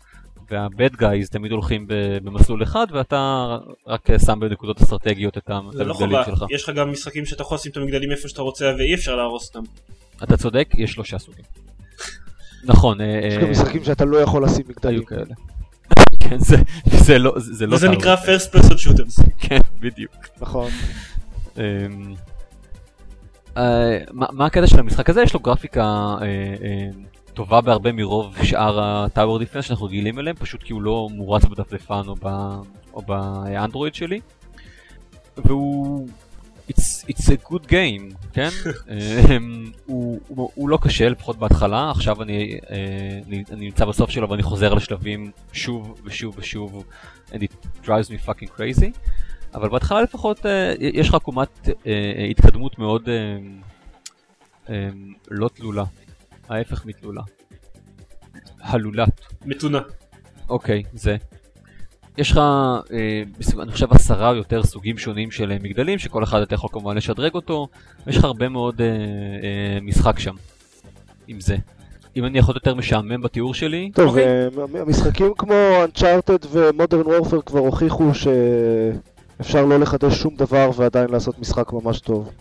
וה 0.50 0.68
bad 0.68 0.96
guys 0.96 1.30
תמיד 1.30 1.52
הולכים 1.52 1.86
במסלול 2.24 2.64
אחד 2.64 2.88
ואתה 2.92 3.58
רק 3.88 4.08
שם 4.26 4.40
בנקודות 4.40 4.82
אסטרטגיות 4.82 5.38
את 5.38 5.50
לא 5.50 5.56
המגדלים 5.56 5.94
חובה, 5.94 6.26
שלך. 6.26 6.46
יש 6.50 6.64
לך 6.64 6.70
גם 6.70 6.92
משחקים 6.92 7.26
שאתה 7.26 7.42
יכול 7.42 7.56
לשים 7.56 7.72
את 7.72 7.78
המגדלים 7.78 8.12
איפה 8.12 8.28
שאתה 8.28 8.42
רוצה 8.42 8.74
ואי 8.78 8.94
אפשר 8.94 9.16
להרוס 9.16 9.48
אותם. 9.48 9.70
אתה 10.24 10.38
צודק, 10.38 10.68
יש 10.78 10.92
שלושה 10.92 11.20
סוגים. 11.20 11.46
נכון, 12.66 13.02
אה, 13.02 13.20
יש 13.28 13.34
אה, 13.34 13.42
גם 13.42 13.52
משחקים 13.52 13.84
שאתה 13.84 14.06
לא 14.06 14.18
יכול 14.18 14.44
לשים 14.46 14.66
מגדלים. 14.70 15.04
כאלה. 15.06 15.36
כן, 16.20 16.38
זה- 16.40 16.62
זה 16.86 17.20
לא 17.20 17.34
זה 17.40 17.54
זה 17.54 17.66
לא 17.68 17.76
וזה 17.76 17.88
טעות. 17.88 17.98
נקרא 18.00 18.16
first 18.16 18.56
person 18.56 18.74
shooters. 18.74 19.24
כן, 19.48 19.60
בדיוק. 19.80 20.12
נכון. 20.42 20.70
אמ, 21.58 21.62
אה, 23.58 23.98
מה 24.12 24.26
מה 24.32 24.46
הקטע 24.46 24.68
של 24.68 24.80
המשחק 24.80 25.10
הזה? 25.10 25.22
יש 25.22 25.34
לו 25.34 25.40
גרפיקה 25.40 25.82
אה, 25.82 26.18
אה, 26.22 26.88
טובה 27.34 27.62
בהרבה 27.62 27.92
מרוב 27.92 28.36
שאר 28.44 28.80
הטאוור 28.84 29.40
דיפנס 29.40 29.66
שאנחנו 29.66 29.86
רגילים 29.86 30.20
אליהם, 30.20 30.36
פשוט 30.36 30.64
כי 30.64 30.74
הוא 30.74 30.82
לא 30.82 31.08
מורץ 31.12 31.46
בדפדפן 31.46 32.02
או 32.08 32.16
ב- 32.24 32.60
או 32.94 33.02
באנדרואיד 33.02 33.96
שלי. 33.96 34.20
והוא... 35.38 36.08
It's, 36.70 37.06
it's 37.10 37.28
a 37.30 37.50
good 37.50 37.66
game, 37.68 38.16
כן? 38.34 38.50
אמ, 38.90 39.72
הוא, 39.86 40.20
הוא, 40.28 40.50
הוא 40.56 40.70
לא 40.70 40.78
קשה, 40.82 41.10
לפחות 41.10 41.38
בהתחלה, 41.38 41.92
עכשיו 41.92 42.22
אני, 42.22 42.60
אה, 42.70 43.20
אני, 43.28 43.44
אני 43.52 43.66
נמצא 43.66 43.86
בסוף 43.86 44.10
שלו 44.10 44.30
ואני 44.30 44.44
חוזר 44.44 44.74
לשלבים 44.74 45.32
שוב 45.54 46.02
ושוב 46.04 46.36
ושוב, 46.38 46.86
and 47.32 47.36
it 47.36 47.68
drives 47.84 48.10
me 48.10 48.28
fucking 48.30 48.50
crazy. 48.58 48.98
אבל 49.54 49.70
בהתחלה 49.70 50.02
לפחות 50.02 50.46
אה, 50.46 50.74
יש 50.80 51.10
לך 51.10 51.16
עקומת 51.16 51.70
אה, 51.88 52.26
התקדמות 52.30 52.80
מאוד 52.80 53.10
לא 55.32 55.48
תלולה, 55.48 55.84
ההפך 56.50 56.86
מתלולה. 56.86 57.22
הלולת, 58.60 59.22
מתונה. 59.46 59.80
אוקיי, 60.50 60.84
זה. 60.94 61.18
יש 62.18 62.32
לך, 62.32 62.38
אה, 62.38 63.24
אני 63.62 63.72
חושב 63.72 63.88
עשרה 63.94 64.30
או 64.30 64.36
יותר 64.36 64.64
סוגים 64.64 64.98
שונים 64.98 65.32
של 65.32 65.52
אה, 65.52 65.58
מגדלים, 65.62 66.00
שכל 66.00 66.24
אחד 66.24 66.42
אתה 66.42 66.56
יכול 66.56 66.70
כמובן 66.74 66.98
לשדרג 66.98 67.34
אותו, 67.34 67.68
ויש 68.08 68.18
לך 68.18 68.24
הרבה 68.24 68.50
מאוד 68.50 68.82
אה, 68.82 68.88
אה, 68.88 69.80
משחק 69.82 70.20
שם, 70.20 70.34
עם 71.28 71.42
זה. 71.42 71.58
אם 72.18 72.26
אני 72.26 72.40
יכול 72.40 72.56
יותר 72.56 72.76
משעמם 72.76 73.22
בתיאור 73.22 73.54
שלי, 73.54 73.92
טוב, 73.94 74.08
אוקיי. 74.10 74.26
אה, 74.26 74.48
מ- 74.68 74.90
משחקים 74.90 75.34
כמו 75.38 75.54
Uncharted 75.86 76.46
ו-Modern 76.50 77.08
Warfare 77.08 77.42
כבר 77.46 77.60
הוכיחו 77.60 78.12
שאפשר 78.14 79.66
לא 79.66 79.80
לחדש 79.80 80.14
שום 80.14 80.36
דבר 80.36 80.70
ועדיין 80.76 81.10
לעשות 81.10 81.40
משחק 81.40 81.74
ממש 81.74 82.00
טוב. 82.00 82.32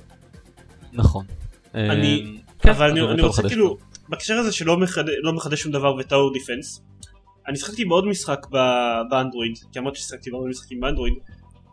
נכון. 0.92 1.24
אני- 1.74 2.36
אה, 2.36 2.40
כן, 2.62 2.70
אבל 2.70 2.90
אני 2.90 3.00
אני 3.00 3.10
רוצה 3.22 3.26
רוצה 3.26 3.48
כאילו. 3.48 3.76
בהקשר 4.08 4.34
הזה 4.34 4.52
שלא 4.52 4.76
מחד- 4.76 5.04
לא 5.22 5.32
מחדש 5.32 5.62
שום 5.62 5.72
דבר 5.72 5.94
ו 5.94 6.01
Tower 6.01 6.32
Defense, 6.32 6.82
אני 7.48 7.56
שיחקתי 7.56 7.84
בעוד 7.84 8.06
משחק 8.06 8.46
באנדרואיד, 9.10 9.58
כי 9.72 9.78
אמרתי 9.78 9.98
ששיחקתי 9.98 10.30
בהרבה 10.30 10.48
משחקים 10.48 10.80
באנדרואיד, 10.80 11.14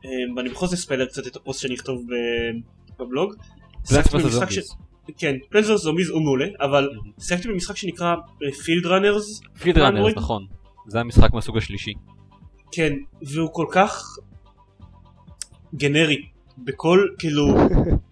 אה, 0.05 0.09
ואני 0.35 0.49
בכל 0.49 0.65
זאת 0.65 0.73
אספיילר 0.73 1.05
קצת 1.05 1.27
את 1.27 1.35
הפוסט 1.35 1.61
שאני 1.61 1.75
אכתוב 1.75 2.05
בבלוג. 2.99 3.33
vs. 3.85 4.13
במשחק 4.13 4.51
ש... 4.51 4.59
כן, 5.17 5.35
Plants 5.49 5.65
Zombies 5.65 6.09
הוא 6.09 6.21
מעולה, 6.21 6.45
אבל 6.61 6.89
שיחקתי 7.19 7.47
במשחק 7.47 7.77
שנקרא 7.77 8.15
פילד 8.65 8.85
ראנרס, 8.85 9.41
פיד 9.59 9.77
ראנרס? 9.77 10.13
נכון. 10.15 10.45
זה 10.87 10.99
המשחק 10.99 11.33
מהסוג 11.33 11.57
השלישי. 11.57 11.93
כן, 12.71 12.93
והוא 13.21 13.49
כל 13.53 13.65
כך 13.71 14.17
גנרי, 15.75 16.21
בכל, 16.57 17.07
כאילו, 17.19 17.47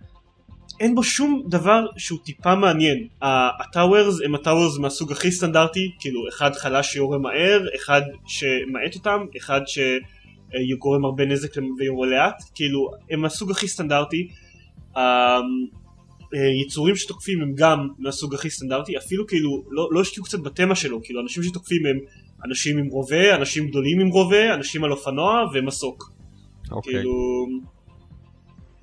אין 0.79 0.95
בו 0.95 1.03
שום 1.03 1.43
דבר 1.47 1.85
שהוא 1.97 2.19
טיפה 2.23 2.55
מעניין. 2.55 3.07
הטאוורס 3.21 4.21
הם 4.25 4.35
הטאוורס 4.35 4.77
מהסוג 4.77 5.11
הכי 5.11 5.31
סטנדרטי, 5.31 5.91
כאילו 5.99 6.21
אחד 6.29 6.55
חלש 6.55 6.91
שיורה 6.91 7.17
מהר, 7.17 7.61
אחד 7.75 8.01
שמאט 8.25 8.95
אותם, 8.95 9.25
אחד 9.37 9.61
שגורם 9.65 11.05
הרבה 11.05 11.25
נזק 11.25 11.49
ויורה 11.77 12.07
לאט, 12.07 12.43
כאילו 12.55 12.91
הם 13.09 13.21
מהסוג 13.21 13.51
הכי 13.51 13.67
סטנדרטי. 13.67 14.27
היצורים 16.31 16.95
שתוקפים 16.95 17.41
הם 17.41 17.53
גם 17.55 17.87
מהסוג 17.97 18.33
הכי 18.33 18.49
סטנדרטי, 18.49 18.97
אפילו 18.97 19.27
כאילו 19.27 19.63
לא, 19.69 19.89
לא 19.91 20.01
השקיעו 20.01 20.25
קצת 20.25 20.39
בתמה 20.39 20.75
שלו, 20.75 21.03
כאילו 21.03 21.21
אנשים 21.21 21.43
שתוקפים 21.43 21.85
הם 21.85 21.99
אנשים 22.45 22.77
עם 22.77 22.87
רובה, 22.87 23.35
אנשים 23.35 23.67
גדולים 23.67 23.99
עם 23.99 24.07
רובה, 24.07 24.53
אנשים 24.53 24.83
על 24.83 24.91
אופנוע 24.91 25.43
ומסוק. 25.53 26.11
אוקיי. 26.71 26.93
כאילו... 26.93 27.11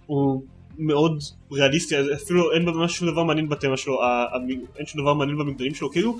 הוא 0.07 0.43
מאוד 0.79 1.23
ריאליסטי, 1.53 1.95
אפילו 2.15 2.53
אין 2.53 2.65
ממש 2.65 2.97
שום 2.97 3.11
דבר 3.11 3.23
מעניין 3.23 3.49
בתמה 3.49 3.77
שלו, 3.77 3.99
אין 4.79 4.87
שום 4.87 5.01
דבר 5.01 5.15
מעניין 5.15 5.39
במגדלים 5.39 5.75
שלו, 5.75 5.91
כאילו... 5.91 6.19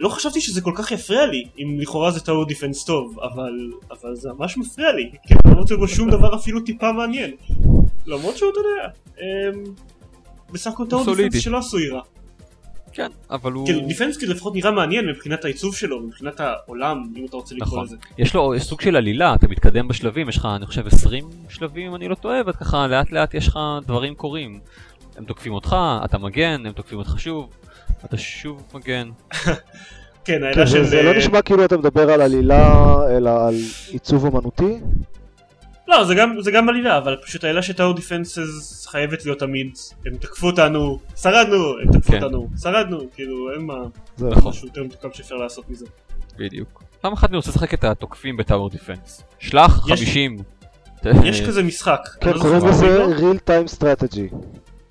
לא 0.00 0.08
חשבתי 0.08 0.40
שזה 0.40 0.60
כל 0.60 0.72
כך 0.76 0.92
יפריע 0.92 1.26
לי, 1.26 1.44
אם 1.58 1.76
לכאורה 1.80 2.10
זה 2.10 2.20
טאור 2.20 2.46
דיפנס 2.46 2.84
טוב, 2.84 3.20
אבל, 3.20 3.70
אבל 3.90 4.16
זה 4.16 4.28
ממש 4.38 4.56
מפריע 4.56 4.92
לי, 4.92 5.10
כי 5.26 5.34
אני 5.34 5.54
לא 5.54 5.60
רוצה 5.60 5.76
בו 5.76 5.88
שום 5.88 6.10
דבר 6.10 6.34
אפילו 6.34 6.60
טיפה 6.60 6.92
מעניין. 6.92 7.30
למרות 8.06 8.36
שהוא, 8.36 8.50
אתה 8.50 8.58
יודע, 8.58 8.88
אמ, 9.20 9.64
בסך 10.52 10.70
הכל 10.70 10.86
טאור. 10.86 11.04
דיפנס 11.16 11.42
שלא 11.42 11.58
עשוי 11.58 11.88
רע. 11.88 12.00
כן, 12.92 13.08
אבל 13.30 13.52
הוא... 13.52 13.66
כאילו 13.66 13.86
דיפנס 13.86 14.16
כאילו 14.16 14.32
לפחות 14.32 14.54
נראה 14.54 14.70
מעניין 14.70 15.06
מבחינת 15.06 15.44
העיצוב 15.44 15.76
שלו, 15.76 16.00
מבחינת 16.00 16.40
העולם, 16.40 17.12
אם 17.16 17.24
אתה 17.24 17.36
רוצה 17.36 17.54
לקרוא 17.54 17.68
נכון. 17.68 17.84
לזה. 17.84 17.96
יש 18.18 18.34
לו 18.34 18.54
יש 18.54 18.62
סוג 18.62 18.80
של 18.80 18.96
עלילה, 18.96 19.34
אתה 19.34 19.48
מתקדם 19.48 19.88
בשלבים, 19.88 20.28
יש 20.28 20.36
לך 20.36 20.48
אני 20.56 20.66
חושב 20.66 20.86
20 20.86 21.24
שלבים 21.48 21.86
אם 21.86 21.94
אני 21.94 22.08
לא 22.08 22.14
טועה, 22.14 22.40
ואת 22.46 22.56
ככה 22.56 22.86
לאט 22.86 23.12
לאט 23.12 23.34
יש 23.34 23.48
לך 23.48 23.58
דברים 23.86 24.14
קורים. 24.14 24.60
הם 25.16 25.24
תוקפים 25.24 25.52
אותך, 25.52 25.76
אתה 26.04 26.18
מגן, 26.18 26.66
הם 26.66 26.72
תוקפים 26.72 26.98
אותך 26.98 27.14
שוב, 27.18 27.48
אתה 28.04 28.16
שוב 28.16 28.62
מגן. 28.74 29.08
כן, 30.24 30.40
כן, 30.54 30.66
זה 30.66 30.66
של... 30.66 30.84
זה 30.84 31.02
לא 31.02 31.10
אה, 31.10 31.18
נשמע 31.18 31.42
כאילו 31.42 31.64
אתה 31.64 31.76
מדבר 31.76 32.10
על 32.10 32.20
עלילה, 32.20 32.94
אלא 33.16 33.46
על 33.48 33.54
עיצוב 33.88 34.26
אמנותי. 34.26 34.78
לא, 35.90 36.04
זה 36.04 36.14
גם, 36.14 36.40
זה 36.40 36.50
גם 36.50 36.68
עלילה, 36.68 36.98
אבל 36.98 37.16
פשוט 37.22 37.44
העילה 37.44 37.62
של 37.62 37.72
טאור 37.72 37.94
דיפנסס 37.94 38.86
חייבת 38.86 39.24
להיות 39.24 39.38
תמיד, 39.38 39.78
הם 40.06 40.16
תקפו 40.16 40.46
אותנו, 40.46 40.98
שרדנו, 41.16 41.78
הם 41.82 41.92
תקפו 41.92 42.12
כן. 42.12 42.22
אותנו, 42.22 42.48
שרדנו, 42.62 42.98
כאילו 43.14 43.52
אין 43.52 43.62
מה, 43.62 43.74
זה 44.16 44.28
נכון. 44.28 44.50
משהו 44.50 44.66
יותר 44.68 44.82
מתוקם 44.84 45.08
שאפשר 45.12 45.34
לעשות 45.34 45.70
מזה. 45.70 45.86
בדיוק. 46.36 46.82
פעם 47.00 47.12
אחת 47.12 47.28
אני 47.28 47.36
רוצה 47.36 47.50
לשחק 47.50 47.74
את 47.74 47.84
התוקפים 47.84 48.36
בטאוור 48.36 48.70
דיפנס. 48.70 49.22
שלח 49.38 49.86
יש- 49.90 50.00
50. 50.00 50.36
יש 51.24 51.40
כזה 51.46 51.62
משחק, 51.62 52.00
כן, 52.20 52.30
לא 52.32 52.40
קוראים 52.40 52.66
לזה 52.68 53.04
real 53.06 53.36
time 53.50 53.78
strategy. 53.78 54.34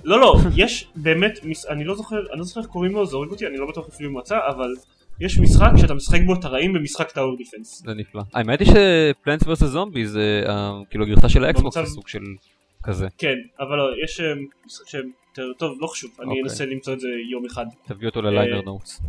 לא 0.03 0.19
לא, 0.21 0.35
יש 0.55 0.87
באמת, 0.95 1.39
אני 1.69 1.83
לא 1.83 1.95
זוכר, 1.95 2.15
אני 2.31 2.39
לא 2.39 2.43
זוכר 2.45 2.61
איך 2.61 2.69
קוראים 2.69 2.91
לו, 2.91 3.05
זה 3.05 3.15
הורג 3.15 3.29
אותי, 3.29 3.47
אני 3.47 3.57
לא 3.57 3.67
בטוח 3.69 3.87
אפילו 3.87 4.09
אם 4.09 4.13
הוא 4.15 4.21
מצא, 4.21 4.37
אבל 4.47 4.73
יש 5.19 5.39
משחק 5.39 5.71
שאתה 5.77 5.93
משחק 5.93 6.19
בו 6.25 6.33
את 6.33 6.45
הרעים 6.45 6.73
במשחק 6.73 7.11
Tower 7.11 7.37
Defense. 7.37 7.83
זה 7.85 7.93
נפלא. 7.93 8.21
האמת 8.33 8.59
היא 8.59 8.67
ש 8.67 8.86
Plants 8.86 9.43
vs 9.43 9.65
Zombie 9.65 10.05
זה 10.05 10.43
אה, 10.47 10.71
כאילו 10.89 11.05
הגרסה 11.05 11.29
של 11.29 11.43
האקסבוקס 11.43 11.77
זה 11.77 11.85
סוג 11.85 12.07
של 12.07 12.23
כזה. 12.83 13.07
כן, 13.17 13.35
אבל 13.59 13.75
לא, 13.77 14.03
יש 14.03 14.19
אה, 14.19 14.33
משחק 14.65 14.87
שהם 14.87 15.11
יותר 15.29 15.53
טוב, 15.57 15.77
לא 15.81 15.87
חשוב, 15.87 16.11
אני 16.19 16.27
אוקיי. 16.27 16.43
אנסה 16.43 16.65
למצוא 16.65 16.93
את 16.93 16.99
זה 16.99 17.07
יום 17.31 17.45
אחד. 17.45 17.65
תביא 17.85 18.07
אותו 18.07 18.21
ל 18.21 18.27
liner 18.27 18.57
אה, 18.57 18.61
notes. 18.61 19.01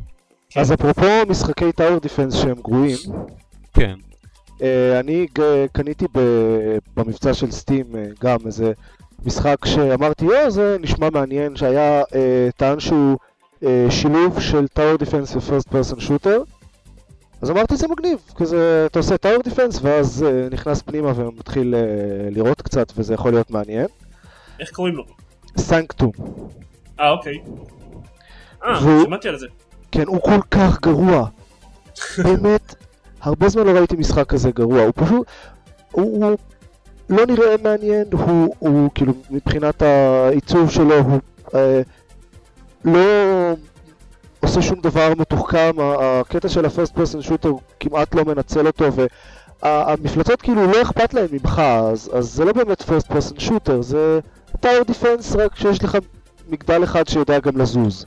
כן. 0.50 0.60
אז 0.60 0.72
אפרופו 0.72 1.26
משחקי 1.28 1.72
Tower 1.72 1.98
Defense 1.98 2.34
שהם 2.34 2.60
גרועים, 2.60 2.96
כן. 3.74 3.94
אה, 4.62 5.00
אני 5.00 5.26
קניתי 5.72 6.04
במבצע 6.96 7.34
של 7.34 7.50
Steam 7.50 7.96
אה, 7.96 8.04
גם 8.20 8.38
איזה 8.46 8.72
משחק 9.24 9.56
שאמרתי, 9.64 10.26
או 10.26 10.50
זה 10.50 10.76
נשמע 10.80 11.10
מעניין, 11.10 11.56
שהיה 11.56 12.02
אה, 12.14 12.48
טען 12.56 12.80
שהוא 12.80 13.10
אה, 13.10 13.29
שילוב 13.90 14.40
של 14.40 14.68
tower 14.68 14.96
defense 14.96 15.36
ו 15.36 15.41
first 15.41 15.68
person 15.68 16.00
shooter. 16.00 16.42
אז 17.42 17.50
אמרתי 17.50 17.76
זה 17.76 17.88
מגניב, 17.88 18.18
כזה 18.36 18.86
אתה 18.90 18.98
עושה 18.98 19.16
tower 19.16 19.42
defense 19.44 19.78
ואז 19.82 20.22
אה, 20.28 20.48
נכנס 20.50 20.82
פנימה 20.82 21.12
ומתחיל 21.16 21.74
אה, 21.74 21.80
לראות 22.30 22.62
קצת 22.62 22.92
וזה 22.96 23.14
יכול 23.14 23.32
להיות 23.32 23.50
מעניין. 23.50 23.86
איך 24.60 24.70
קוראים 24.70 24.94
לו? 24.96 25.04
Sanctum. 25.56 26.10
אה 27.00 27.10
אוקיי. 27.10 27.38
אה, 28.64 28.78
והוא- 28.82 29.04
שמעתי 29.04 29.28
על 29.28 29.38
זה. 29.38 29.46
כן, 29.92 30.06
הוא 30.06 30.20
כל 30.20 30.40
כך 30.50 30.80
גרוע. 30.80 31.26
באמת, 32.24 32.74
הרבה 33.20 33.48
זמן 33.48 33.66
לא 33.66 33.70
ראיתי 33.78 33.96
משחק 33.96 34.26
כזה 34.26 34.50
גרוע. 34.50 34.82
הוא 34.82 34.92
פשוט... 34.94 35.26
הוא, 35.92 36.24
הוא 36.24 36.36
לא 37.10 37.26
נראה 37.26 37.54
מעניין, 37.62 38.04
הוא, 38.12 38.54
הוא 38.58 38.90
כאילו 38.94 39.12
מבחינת 39.30 39.82
העיצוב 39.82 40.70
שלו, 40.70 40.94
הוא 40.98 41.18
אה, 41.54 41.80
לא 42.84 43.00
עושה 44.40 44.62
שום 44.62 44.80
דבר 44.80 45.12
מתוחכם, 45.18 45.70
הקטע 45.80 46.48
של 46.48 46.64
הפרסט 46.64 46.94
פרסון 46.94 47.22
שוטר 47.22 47.50
כמעט 47.80 48.14
לא 48.14 48.24
מנצל 48.24 48.66
אותו, 48.66 48.84
והמפלצות 49.62 50.42
כאילו 50.42 50.66
לא 50.66 50.82
אכפת 50.82 51.14
להם 51.14 51.26
ממך, 51.32 51.58
אז, 51.58 52.10
אז 52.14 52.26
זה 52.32 52.44
לא 52.44 52.52
באמת 52.52 52.82
פרסט 52.82 53.06
פרסון 53.08 53.38
שוטר, 53.40 53.82
זה 53.82 54.20
טאור 54.60 54.82
דיפנס 54.86 55.36
רק 55.36 55.56
שיש 55.56 55.84
לך 55.84 55.98
מגדל 56.48 56.84
אחד 56.84 57.08
שיודע 57.08 57.38
גם 57.38 57.56
לזוז. 57.56 58.06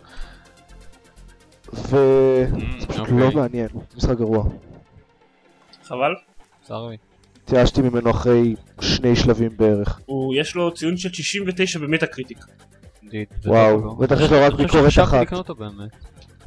וזה 1.73 2.47
פשוט 2.87 2.99
אוקיי. 2.99 3.19
לא 3.19 3.31
מעניין, 3.31 3.67
משחק 3.97 4.17
גרוע. 4.17 4.43
חבל. 5.83 6.13
צר 6.63 6.87
לי. 6.87 6.97
התייאשתי 7.43 7.81
ממנו 7.81 8.11
אחרי 8.11 8.55
שני 8.81 9.15
שלבים 9.15 9.49
בערך. 9.57 9.99
הוא 10.05 10.35
יש 10.35 10.55
לו 10.55 10.73
ציון 10.73 10.97
של 10.97 11.13
69 11.13 11.79
במטה 11.79 12.05
קריטיק. 12.05 12.37
זה 13.41 13.49
וואו, 13.49 13.77
לו. 13.81 13.95
בטח 13.95 14.15
יש 14.21 14.31
לו 14.31 14.37
רק 14.41 14.53
אני 14.53 14.63
ביקורת 14.63 14.87
אחת. 15.03 15.21
לקנות 15.21 15.49
אותו 15.49 15.55
באמת. 15.55 15.89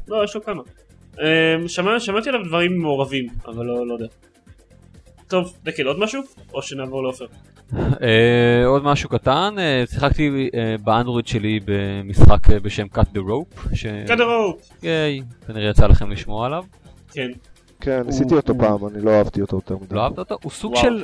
לא, 0.07 0.23
יש 0.23 0.35
לו 0.35 0.43
כמה. 0.43 0.61
אמ, 1.21 1.67
שמע- 1.67 1.99
שמעתי 1.99 2.29
עליו 2.29 2.43
דברים 2.45 2.77
מעורבים, 2.81 3.27
אבל 3.47 3.65
לא 3.65 3.87
לא 3.87 3.93
יודע. 3.93 4.05
טוב, 5.27 5.53
דקל, 5.63 5.87
עוד 5.87 5.99
משהו? 5.99 6.21
או 6.53 6.61
שנעבור 6.61 7.03
לעופר? 7.03 7.25
אה, 8.01 8.65
עוד 8.65 8.83
משהו 8.83 9.09
קטן, 9.09 9.55
אה, 9.59 9.83
שיחקתי 9.91 10.49
אה, 10.55 10.75
באנדרואיד 10.83 11.27
שלי 11.27 11.59
במשחק 11.65 12.49
בשם 12.61 12.85
cut 12.95 13.17
the 13.17 13.19
rope, 13.19 13.75
ש... 13.75 13.85
קדרו! 14.07 14.57
ייי, 14.83 15.21
כנראה 15.47 15.69
יצא 15.69 15.87
לכם 15.87 16.11
לשמוע 16.11 16.45
עליו. 16.45 16.63
כן. 17.11 17.27
כן, 17.81 18.01
ניסיתי 18.05 18.33
אותו 18.35 18.53
פעם, 18.57 18.87
אני 18.87 19.01
לא 19.05 19.11
אהבתי 19.11 19.41
אותו 19.41 19.55
יותר 19.55 19.75
מדי. 19.77 19.95
לא 19.95 20.03
אהבת 20.03 20.19
אותו? 20.19 20.37
הוא 20.43 20.51
סוג. 20.51 20.75
של... 20.75 21.03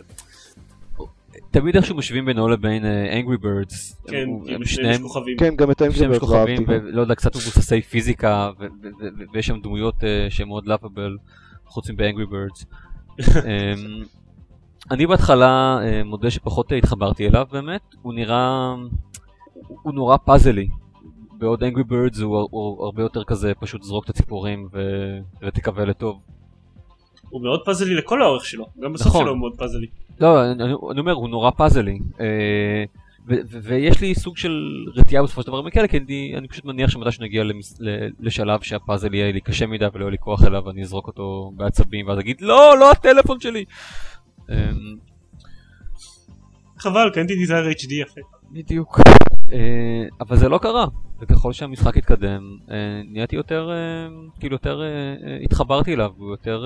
תמיד 1.53 1.75
איכשהו 1.75 1.95
משווים 1.97 2.25
בינו 2.25 2.47
לבין 2.47 2.85
אה, 2.85 3.21
Angry 3.21 3.43
Birds. 3.43 4.07
כן, 4.07 4.17
הם- 4.17 4.55
הם 4.55 4.65
שניהם 4.65 4.91
יש 4.93 5.01
כוכבים. 5.01 5.37
כן, 5.37 5.55
גם 5.55 5.71
את 5.71 5.81
יש 5.81 6.01
לא 6.01 6.19
כוכבים, 6.19 6.39
אהבתי. 6.57 6.63
ולא 6.67 7.01
יודע, 7.01 7.15
קצת 7.15 7.35
מבוססי 7.35 7.81
פיזיקה, 7.81 8.51
ו- 8.59 8.63
ו- 8.63 8.87
ו- 9.01 9.23
ויש 9.33 9.47
שם 9.47 9.61
דמויות 9.61 10.03
אה, 10.03 10.27
שהן 10.29 10.47
מאוד 10.47 10.67
לאפבל, 10.67 11.17
חוץ 11.65 11.89
מב-Angry 11.89 12.27
Birds. 12.31 12.65
אמ, 13.45 14.03
אני 14.91 15.07
בהתחלה 15.07 15.79
אה, 15.83 16.03
מודה 16.03 16.29
שפחות 16.31 16.71
התחברתי 16.77 17.27
אליו 17.27 17.45
באמת, 17.51 17.81
הוא 18.01 18.13
נראה, 18.13 18.73
הוא 19.53 19.77
הוא 19.83 19.93
נורא 19.93 20.17
פאזלי. 20.17 20.67
בעוד 21.37 21.63
Angry 21.63 21.83
Birds 21.91 22.23
הוא, 22.23 22.47
הוא 22.51 22.85
הרבה 22.85 23.01
יותר 23.01 23.23
כזה 23.23 23.53
פשוט 23.59 23.83
זרוק 23.83 24.05
את 24.05 24.09
הציפורים 24.09 24.67
ו- 24.73 25.17
ותקווה 25.41 25.85
לטוב. 25.85 26.19
הוא 27.33 27.43
מאוד 27.43 27.65
פאזלי 27.65 27.95
לכל 27.95 28.21
האורך 28.21 28.45
שלו, 28.45 28.65
גם 28.79 28.93
בסוף 28.93 29.07
נכון. 29.07 29.21
שלו 29.21 29.31
הוא 29.31 29.39
מאוד 29.39 29.53
פאזלי. 29.57 29.87
לא, 30.19 30.51
אני, 30.51 30.63
אני 30.63 30.99
אומר, 30.99 31.11
הוא 31.11 31.29
נורא 31.29 31.51
פאזלי. 31.51 31.99
אה, 32.19 32.83
ויש 33.61 34.01
לי 34.01 34.15
סוג 34.15 34.37
של 34.37 34.67
רתיעה 34.95 35.23
בסופו 35.23 35.41
של 35.41 35.47
דבר 35.47 35.61
מכאלה, 35.61 35.87
כי 35.87 35.97
אני, 35.97 36.33
אני 36.37 36.47
פשוט 36.47 36.65
מניח 36.65 36.89
שמתי 36.89 37.11
שנגיע 37.11 37.43
למס, 37.43 37.77
ל- 37.81 38.07
לשלב 38.19 38.61
שהפאזל 38.61 39.13
יהיה 39.13 39.31
לי 39.31 39.41
קשה 39.41 39.67
מדי 39.67 39.85
ולא 39.93 40.03
יהיה 40.03 40.11
לי 40.11 40.17
כוח 40.17 40.43
אליו, 40.43 40.63
ואני 40.65 40.81
אזרוק 40.81 41.07
אותו 41.07 41.51
בעצבים, 41.55 42.07
ואז 42.07 42.19
אגיד, 42.19 42.41
לא, 42.41 42.77
לא 42.79 42.91
הטלפון 42.91 43.39
שלי! 43.39 43.65
אה, 44.49 44.69
חבל, 46.79 47.09
קניתי 47.13 47.35
דיזייר 47.35 47.69
HD 47.69 47.93
יפה. 47.93 48.21
בדיוק. 48.53 48.99
אה, 49.51 49.57
אבל 50.21 50.37
זה 50.37 50.49
לא 50.49 50.57
קרה, 50.57 50.85
וככל 51.21 51.53
שהמשחק 51.53 51.97
התקדם, 51.97 52.57
אה, 52.71 52.75
נהייתי 53.05 53.35
יותר, 53.35 53.69
אה, 53.71 54.07
כאילו 54.39 54.55
יותר 54.55 54.81
התחברתי 55.43 55.93
אליו, 55.93 56.11
ויותר 56.19 56.65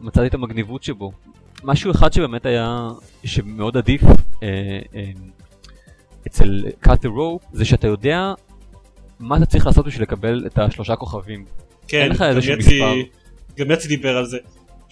מצאתי 0.00 0.26
את 0.26 0.34
המגניבות 0.34 0.82
שבו. 0.82 1.12
משהו 1.64 1.90
אחד 1.90 2.12
שבאמת 2.12 2.46
היה, 2.46 2.88
שמאוד 3.24 3.76
עדיף 3.76 4.02
אצל 6.26 6.64
cut 6.84 6.98
the 7.02 7.08
rope, 7.08 7.46
זה 7.52 7.64
שאתה 7.64 7.86
יודע 7.86 8.32
מה 9.20 9.36
אתה 9.36 9.46
צריך 9.46 9.66
לעשות 9.66 9.86
בשביל 9.86 10.02
לקבל 10.02 10.46
את 10.46 10.58
השלושה 10.58 10.96
כוכבים. 10.96 11.44
כן, 11.88 12.00
אין 12.00 12.12
לך 12.12 12.22
איזשהו 12.22 12.56
מספר. 12.58 12.94
גם 13.56 13.70
יצי 13.70 13.88
דיבר 13.88 14.16
על 14.16 14.26
זה. 14.26 14.38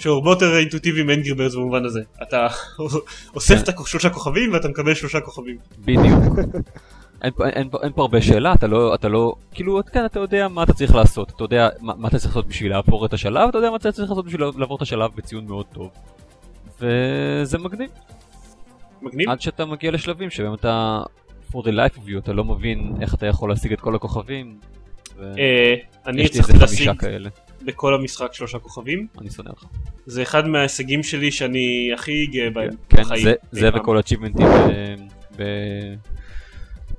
שהוא 0.01 0.15
הרבה 0.15 0.31
יותר 0.31 0.57
אינטואיטיבי 0.59 1.03
מאנגרי 1.03 1.35
ברדס 1.35 1.55
במובן 1.55 1.85
הזה. 1.85 2.01
אתה 2.23 2.47
אוסף 3.35 3.55
כן. 3.55 3.61
את 3.63 3.79
השלושה 3.81 4.11
כוכבים 4.11 4.53
ואתה 4.53 4.69
מקבל 4.69 4.95
שלושה 4.95 5.21
כוכבים. 5.21 5.57
בדיוק. 5.79 6.39
אין, 7.23 7.33
פה- 7.37 7.49
אין, 7.49 7.71
פה- 7.71 7.79
אין 7.83 7.93
פה 7.93 8.03
הרבה 8.03 8.23
שאלה, 8.23 8.53
אתה 8.53 8.67
לא, 8.67 8.95
אתה 8.95 9.09
לא, 9.09 9.35
כאילו, 9.53 9.81
כן, 9.93 10.05
אתה 10.05 10.21
יודע 10.21 10.49
מה 10.49 10.63
אתה 10.63 10.73
צריך 10.73 10.95
לעשות, 10.95 11.33
אתה 11.37 11.45
יודע 11.45 11.69
מה, 11.81 11.93
מה 11.97 12.09
אתה 12.09 12.19
צריך 12.19 12.37
לעשות 12.37 12.49
בשביל 12.49 12.71
לעבור 12.71 13.07
את 13.07 13.13
השלב, 13.13 13.49
אתה 13.49 13.59
יודע 13.59 13.71
מה 13.71 13.77
אתה 13.77 13.93
צריך 13.93 14.11
לעשות 14.11 14.25
בשביל 14.27 14.41
לעבור 14.57 14.77
את 14.77 14.83
השלב 14.83 15.11
בציון 15.17 15.47
מאוד 15.47 15.67
טוב. 15.73 15.91
וזה 16.81 17.59
מגניב, 17.59 17.91
מגניב? 19.03 19.29
עד 19.31 19.41
שאתה 19.41 19.65
מגיע 19.65 19.91
לשלבים 19.91 20.31
שבהם 20.31 20.55
אתה, 20.55 21.01
for 21.53 21.59
the 21.59 21.71
life 21.71 21.97
of 21.97 22.09
you, 22.09 22.19
אתה 22.19 22.33
לא 22.33 22.45
מבין 22.45 22.93
איך 23.01 23.15
אתה 23.15 23.27
יכול 23.27 23.51
להשיג 23.51 23.73
את 23.73 23.81
כל 23.81 23.95
הכוכבים. 23.95 24.59
ו- 25.19 25.33
אה, 25.39 25.75
אני 26.07 26.23
יש 26.23 26.33
לי 26.35 26.39
איזה 26.41 26.53
הצלחתי 26.53 26.67
חמישה 26.67 26.85
להשיג 26.85 27.01
כאלה, 27.01 27.29
בכל 27.63 27.95
המשחק 27.95 28.35
שלושה 28.35 28.59
כוכבים. 28.59 29.07
אני 29.21 29.31
שונא 29.31 29.49
אותך. 29.49 29.65
זה 30.07 30.23
אחד 30.23 30.49
מההישגים 30.49 31.03
שלי 31.03 31.31
שאני 31.33 31.91
הכי 31.95 32.27
גאה 32.27 32.51
בהם 32.51 32.71
כן, 32.89 33.03
בחיים. 33.03 33.29
אי 33.29 33.35
זה. 33.51 33.69
וכל 33.75 33.97
ה-achievementים 33.97 34.45
ב... 35.37 35.43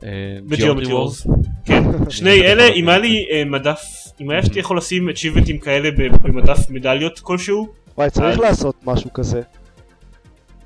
אה, 0.03 0.09
ב-Geometry 0.47 0.87
Wars. 0.87 1.29
כן, 1.65 1.83
שני 2.09 2.41
אלה, 2.41 2.67
אם 2.67 2.89
היה 2.89 2.97
לי 2.97 3.25
אה, 3.31 3.45
מדף, 3.45 3.81
אם 4.21 4.29
היה 4.29 4.43
שאתה 4.43 4.59
יכול 4.59 4.77
לשים 4.77 5.09
achievementים 5.09 5.59
כאלה 5.61 5.91
ב- 5.91 6.27
במדף 6.27 6.69
מדליות 6.69 7.19
כלשהו, 7.19 7.67
וואי, 7.97 8.09
צריך 8.09 8.39
לעשות 8.39 8.75
משהו 8.85 9.13
כזה. 9.13 9.41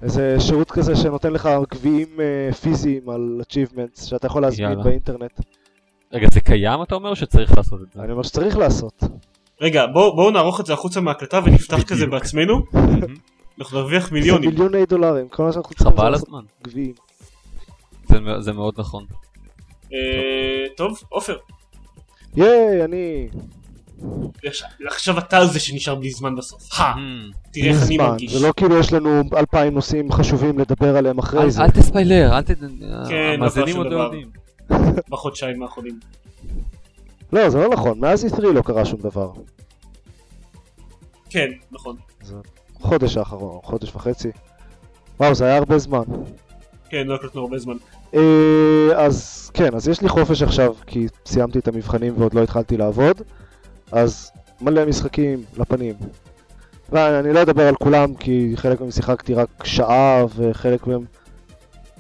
איזה 0.01 0.35
שירות 0.39 0.71
כזה 0.71 0.95
שנותן 0.95 1.33
לך 1.33 1.49
גביעים 1.71 2.07
אה, 2.19 2.53
פיזיים 2.53 3.09
על 3.09 3.41
achievements 3.41 4.05
שאתה 4.05 4.27
יכול 4.27 4.41
להזמין. 4.41 4.83
באינטרנט. 4.83 5.41
רגע, 6.13 6.27
זה 6.33 6.39
קיים 6.41 6.81
אתה 6.81 6.95
אומר 6.95 7.09
או 7.09 7.15
שצריך 7.15 7.57
לעשות 7.57 7.81
את 7.81 7.93
זה? 7.93 8.01
אני 8.03 8.11
אומר 8.11 8.23
שצריך 8.23 8.57
לעשות. 8.57 9.03
רגע 9.61 9.85
בואו 9.85 10.15
בואו 10.15 10.31
נערוך 10.31 10.59
את 10.59 10.65
זה 10.65 10.73
החוצה 10.73 11.01
מההקלטה 11.01 11.39
ונפתח 11.45 11.73
בדיוק. 11.73 11.89
כזה 11.89 12.05
בעצמנו. 12.07 12.61
אנחנו 13.59 13.79
נרוויח 13.79 14.07
זה 14.07 14.13
מיליונים. 14.13 14.49
מיליוני 14.49 14.85
דולרים, 14.85 15.27
כל 15.29 15.43
מה 15.43 15.51
שאנחנו 15.53 15.75
צריכים 15.75 15.91
זה 15.95 16.01
חבל 16.01 16.09
לעשות 16.09 16.27
הזמן. 16.27 16.41
גביעים. 16.63 16.93
זה, 18.09 18.17
זה 18.39 18.53
מאוד 18.53 18.73
נכון. 18.77 19.05
אה, 19.93 19.97
טוב, 20.77 20.99
עופר, 21.09 21.37
ייי, 22.35 22.83
אני... 22.85 23.27
עכשיו- 24.87 25.17
אתה 25.17 25.45
זה 25.45 25.59
שנשאר 25.59 25.95
בלי 25.95 26.11
זמן 26.11 26.35
בסוף. 26.35 26.69
תראה 27.51 27.69
איך 27.69 27.83
אני 27.87 27.97
מרגיש. 27.97 28.33
זה 28.33 28.47
לא 28.47 28.53
כאילו 28.57 28.77
יש 28.79 28.93
לנו 28.93 29.21
אלפיים 29.37 29.73
נושאים 29.73 30.11
חשובים 30.11 30.59
לדבר 30.59 30.97
עליהם 30.97 31.17
אחרי 31.19 31.51
זה. 31.51 31.61
אל 31.61 31.69
תספיילר, 31.71 32.37
אל 32.37 32.41
ת... 32.41 32.47
כן, 33.09 33.33
המאזינים 33.35 33.73
קרה 33.75 33.83
עוד 33.83 33.91
לא. 33.93 33.97
יודעים. 33.99 34.29
בחודשיים 35.09 35.63
האחרונים. 35.63 35.99
לא, 37.33 37.49
זה 37.49 37.57
לא 37.57 37.69
נכון, 37.69 37.99
מאז 37.99 38.25
E3 38.25 38.41
לא 38.41 38.61
קרה 38.61 38.85
שום 38.85 38.99
דבר. 38.99 39.31
כן, 41.29 41.47
נכון. 41.71 41.95
חודש 42.73 43.17
האחרון, 43.17 43.59
חודש 43.63 43.95
וחצי. 43.95 44.31
וואו, 45.19 45.35
זה 45.35 45.45
היה 45.45 45.57
הרבה 45.57 45.77
זמן. 45.77 46.03
כן, 46.89 47.07
לא 47.07 47.15
הקלטנו 47.15 47.41
הרבה 47.41 47.57
זמן. 47.57 47.75
אה, 48.13 48.89
אז 48.95 49.49
כן, 49.53 49.75
אז 49.75 49.87
יש 49.87 50.01
לי 50.01 50.09
חופש 50.09 50.41
עכשיו, 50.41 50.73
כי 50.87 51.07
סיימתי 51.25 51.59
את 51.59 51.67
המבחנים 51.67 52.13
ועוד 52.17 52.33
לא 52.33 52.43
התחלתי 52.43 52.77
לעבוד, 52.77 53.21
אז 53.91 54.31
מלא 54.61 54.85
משחקים 54.85 55.43
לפנים. 55.57 55.95
ואני 56.89 57.33
לא 57.33 57.41
אדבר 57.41 57.67
על 57.67 57.75
כולם, 57.75 58.15
כי 58.15 58.51
חלק 58.55 58.81
מהם 58.81 58.91
שיחקתי 58.91 59.33
רק 59.33 59.49
שעה, 59.63 60.25
וחלק 60.35 60.87
מהם 60.87 61.05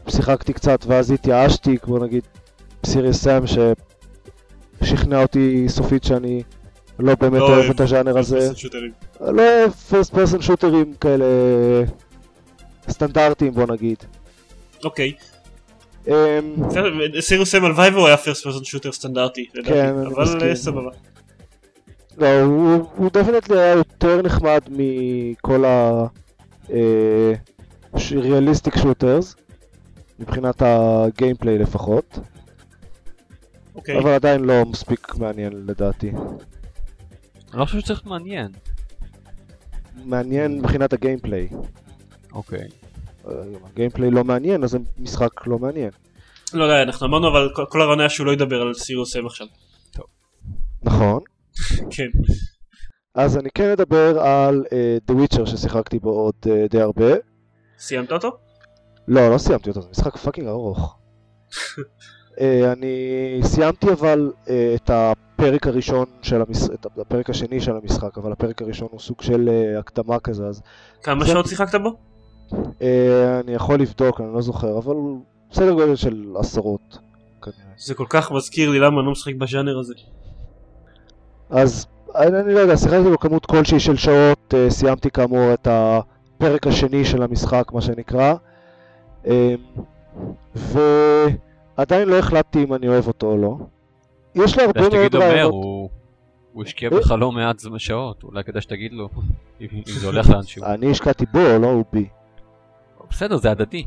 שיחקתי 0.07 0.53
קצת 0.53 0.85
ואז 0.87 1.11
התייאשתי, 1.11 1.77
כמו 1.77 1.99
נגיד 1.99 2.23
סיריוס 2.85 3.23
סאם, 3.23 3.47
ששכנע 4.83 5.21
אותי 5.21 5.65
סופית 5.67 6.03
שאני 6.03 6.43
לא 6.99 7.15
באמת 7.15 7.39
לא 7.39 7.47
אוהב 7.47 7.69
את 7.69 7.81
הז'אנר 7.81 8.17
הזה. 8.17 8.51
לא 9.21 9.41
אוהב 9.41 9.71
first 9.71 10.13
person 10.13 10.41
shooter 10.41 10.81
ים 10.81 10.93
כאלה 11.01 11.25
סטנדרטיים, 12.89 13.53
בוא 13.53 13.65
נגיד. 13.67 13.97
אוקיי. 14.83 15.13
אמ, 16.07 16.13
Serious 17.19 17.51
Sam 17.51 17.65
הלוואי 17.65 17.89
והוא 17.89 18.07
היה 18.07 18.17
first 18.17 18.43
person 18.43 18.63
shooter 18.63 18.91
סטנדרטי, 18.91 19.45
כן, 19.65 19.95
אבל. 20.05 20.41
אה, 20.41 20.55
סבבה. 20.55 20.89
לא, 22.17 22.41
הוא, 22.41 23.09
definitely 23.13 23.59
היה 23.59 23.73
יותר 23.73 24.21
נחמד 24.21 24.61
מכל 24.69 25.65
ה... 25.65 26.05
אה, 26.73 27.33
realistic 28.11 28.77
shooters, 28.77 29.35
מבחינת 30.19 30.55
הגיימפליי 30.59 31.57
לפחות, 31.57 32.19
אוקיי. 33.75 33.99
אבל 33.99 34.11
עדיין 34.11 34.43
לא 34.43 34.65
מספיק 34.65 35.15
מעניין 35.15 35.53
לדעתי. 35.67 36.09
אני 36.09 37.59
לא 37.59 37.65
חושב 37.65 37.79
שצריך 37.79 37.99
להיות 37.99 38.05
מעניין. 38.05 38.51
מעניין 40.05 40.59
מבחינת 40.59 40.93
הגיימפליי. 40.93 41.49
אוקיי. 42.33 42.67
אה, 43.27 43.31
אם 43.43 43.65
הגיימפליי 43.65 44.11
לא 44.11 44.23
מעניין, 44.23 44.63
אז 44.63 44.77
המשחק 44.97 45.47
לא 45.47 45.59
מעניין. 45.59 45.89
לא 46.53 46.63
יודע, 46.63 46.83
אנחנו 46.83 47.07
אמרנו 47.07 47.27
אבל 47.27 47.49
כל- 47.69 47.81
הרעיון 47.81 47.99
היה 47.99 48.09
שהוא 48.09 48.27
לא 48.27 48.31
ידבר 48.31 48.61
על 48.61 48.73
סיריוס 48.73 49.13
סם 49.13 49.25
עכשיו. 49.25 49.47
נכון. 50.83 51.21
כן. 51.95 52.07
אז 53.15 53.37
אני 53.37 53.49
כן 53.55 53.69
אדבר 53.69 54.19
על 54.19 54.63
uh, 54.65 55.11
The 55.11 55.15
Witcher 55.15 55.45
ששיחקתי 55.45 55.99
בו 55.99 56.09
עוד 56.09 56.33
uh, 56.45 56.49
די 56.69 56.81
הרבה. 56.81 57.13
סיימת 57.79 58.11
אותו? 58.11 58.37
לא, 59.07 59.29
לא 59.31 59.37
סיימתי 59.37 59.69
אותו, 59.69 59.81
זה 59.81 59.89
משחק 59.89 60.17
fucking 60.17 60.47
ארוך. 60.47 60.97
אה, 62.41 62.71
אני 62.71 62.95
סיימתי 63.43 63.91
אבל 63.91 64.31
אה, 64.49 64.75
את 64.75 64.89
הפרק 64.93 65.67
הראשון 65.67 66.05
של 66.21 66.41
המשחק, 66.47 66.73
את 66.73 66.85
הפרק 66.99 67.29
השני 67.29 67.61
של 67.61 67.75
המשחק, 67.75 68.17
אבל 68.17 68.31
הפרק 68.31 68.61
הראשון 68.61 68.87
הוא 68.91 68.99
סוג 68.99 69.21
של 69.21 69.49
אה, 69.49 69.79
הקדמה 69.79 70.19
כזה, 70.19 70.47
אז 70.47 70.61
כמה 71.03 71.25
זה- 71.25 71.31
שעות 71.31 71.47
שיחקת 71.47 71.79
בו? 71.81 71.95
אני 73.43 73.53
יכול 73.53 73.79
לבדוק, 73.79 74.21
אני 74.21 74.33
לא 74.33 74.41
זוכר, 74.41 74.77
אבל 74.77 74.95
סדר 75.53 75.71
גודל 75.71 75.95
של 75.95 76.33
עשרות 76.39 76.97
כנראה. 77.41 77.57
זה 77.77 77.93
כל 77.93 78.05
כך 78.09 78.31
מזכיר 78.31 78.69
לי 78.69 78.79
למה 78.79 78.99
אני 78.99 79.05
לא 79.05 79.11
משחק 79.11 79.35
בז'אנר 79.35 79.79
הזה. 79.79 79.93
אז 81.49 81.87
אני, 82.15 82.53
לא 82.53 82.59
יודע, 82.59 82.77
שיחקתי 82.77 83.09
בו 83.09 83.19
כמות 83.19 83.45
כלשהי 83.45 83.79
של 83.79 83.95
שעות, 83.95 84.53
סיימתי 84.69 85.11
כאמור 85.11 85.53
את 85.53 85.67
הפרק 85.71 86.67
השני 86.67 87.05
של 87.05 87.23
המשחק, 87.23 87.71
מה 87.73 87.81
שנקרא, 87.81 88.33
אה, 89.27 89.55
ועדיין 91.77 92.09
לא 92.09 92.19
החלטתי 92.19 92.63
אם 92.63 92.73
אני 92.73 92.87
אוהב 92.87 93.07
אותו 93.07 93.27
או 93.27 93.37
לא. 93.37 93.57
יש 94.35 94.57
לו 94.57 94.63
הרבה 94.63 94.89
מאוד 94.89 95.15
אומר, 95.15 95.25
רעיונות. 95.25 95.53
הוא 95.53 95.89
הוא 96.53 96.63
השקיע 96.63 96.89
בך 96.89 97.11
לא 97.11 97.31
מעט 97.31 97.61
שעות, 97.77 98.23
אולי 98.23 98.43
כדאי 98.43 98.61
שתגיד 98.61 98.93
לו 98.93 99.09
אם 99.61 99.67
זה 99.85 100.07
הולך 100.07 100.29
לאנשהו. 100.29 100.63
אני 100.65 100.91
השקעתי 100.91 101.25
בו, 101.25 101.39
לא 101.61 101.67
הוא 101.67 101.85
בי. 101.93 102.07
בסדר, 103.09 103.37
זה 103.37 103.51
הדדי. 103.51 103.85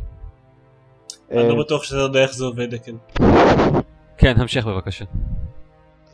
אני 1.31 1.39
אה, 1.39 1.49
לא 1.49 1.65
בטוח 1.65 1.83
שאתה 1.83 2.01
יודע 2.01 2.23
איך 2.23 2.35
זה 2.35 2.45
עובד, 2.45 2.69
כן. 2.85 2.95
כן, 4.19 4.41
המשך 4.41 4.67
בבקשה. 4.67 5.05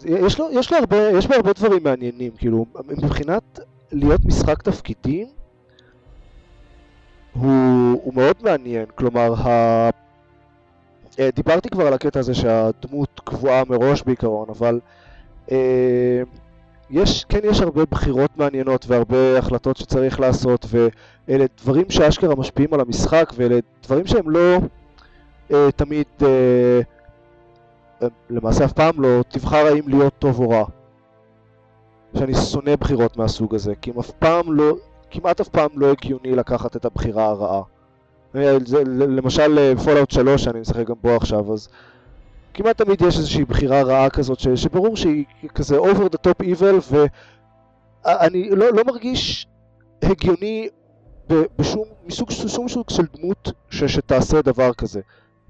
יש 0.04 0.38
לו, 0.38 0.48
יש 0.52 0.72
לו 0.72 0.78
הרבה, 0.78 0.96
יש 0.96 1.26
בו 1.26 1.34
הרבה 1.34 1.52
דברים 1.52 1.82
מעניינים, 1.84 2.32
כאילו, 2.38 2.66
מבחינת 2.88 3.60
להיות 3.92 4.20
משחק 4.24 4.62
תפקידים, 4.62 5.26
הוא, 7.32 7.50
הוא 8.04 8.14
מאוד 8.14 8.36
מעניין, 8.42 8.86
כלומר. 8.94 9.34
אה, 9.46 9.90
דיברתי 11.34 11.68
כבר 11.70 11.86
על 11.86 11.94
הקטע 11.94 12.20
הזה 12.20 12.34
שהדמות 12.34 13.20
קבועה 13.24 13.62
מראש 13.68 14.02
בעיקרון, 14.02 14.46
אבל 14.48 14.80
אה, 15.50 16.22
יש, 16.90 17.24
כן 17.24 17.38
יש 17.42 17.60
הרבה 17.60 17.84
בחירות 17.90 18.30
מעניינות 18.36 18.84
והרבה 18.88 19.38
החלטות 19.38 19.76
שצריך 19.76 20.20
לעשות, 20.20 20.66
ואלה 20.68 21.44
דברים 21.62 21.90
שאשכרה 21.90 22.34
משפיעים 22.34 22.74
על 22.74 22.80
המשחק, 22.80 23.32
ואלה 23.36 23.58
דברים 23.82 24.06
שהם 24.06 24.30
לא 24.30 24.58
אה, 25.52 25.72
תמיד... 25.76 26.06
אה, 26.22 26.80
למעשה 28.30 28.64
אף 28.64 28.72
פעם 28.72 29.00
לא 29.00 29.22
תבחר 29.28 29.66
האם 29.66 29.88
להיות 29.88 30.14
טוב 30.18 30.40
או 30.40 30.50
רע. 30.50 30.64
שאני 32.18 32.34
שונא 32.34 32.76
בחירות 32.76 33.16
מהסוג 33.16 33.54
הזה, 33.54 33.74
כי 33.82 33.90
הם 33.90 33.98
אף 33.98 34.10
פעם 34.10 34.52
לא, 34.52 34.76
כמעט 35.10 35.40
אף 35.40 35.48
פעם 35.48 35.70
לא 35.74 35.90
הגיוני 35.90 36.34
לקחת 36.36 36.76
את 36.76 36.84
הבחירה 36.84 37.24
הרעה. 37.24 37.62
אה, 38.36 38.56
למשל 39.08 39.74
Fallout 39.84 40.10
3 40.10 40.44
שאני 40.44 40.60
משחק 40.60 40.86
גם 40.86 40.94
בו 41.02 41.16
עכשיו, 41.16 41.52
אז 41.52 41.68
כמעט 42.54 42.82
תמיד 42.82 43.02
יש 43.02 43.16
איזושהי 43.16 43.44
בחירה 43.44 43.82
רעה 43.82 44.10
כזאת, 44.10 44.38
ש, 44.38 44.48
שברור 44.48 44.96
שהיא 44.96 45.24
כזה 45.54 45.78
over 45.78 46.08
the 46.12 46.18
top 46.28 46.46
evil, 46.46 46.94
ואני 48.04 48.50
לא, 48.50 48.72
לא 48.72 48.82
מרגיש 48.86 49.46
הגיוני 50.02 50.68
בשום, 51.58 51.84
מסוג, 52.06 52.30
שום 52.30 52.68
סוג 52.68 52.90
של 52.90 53.02
דמות 53.16 53.52
ש, 53.70 53.84
שתעשה 53.84 54.42
דבר 54.42 54.72
כזה, 54.72 55.00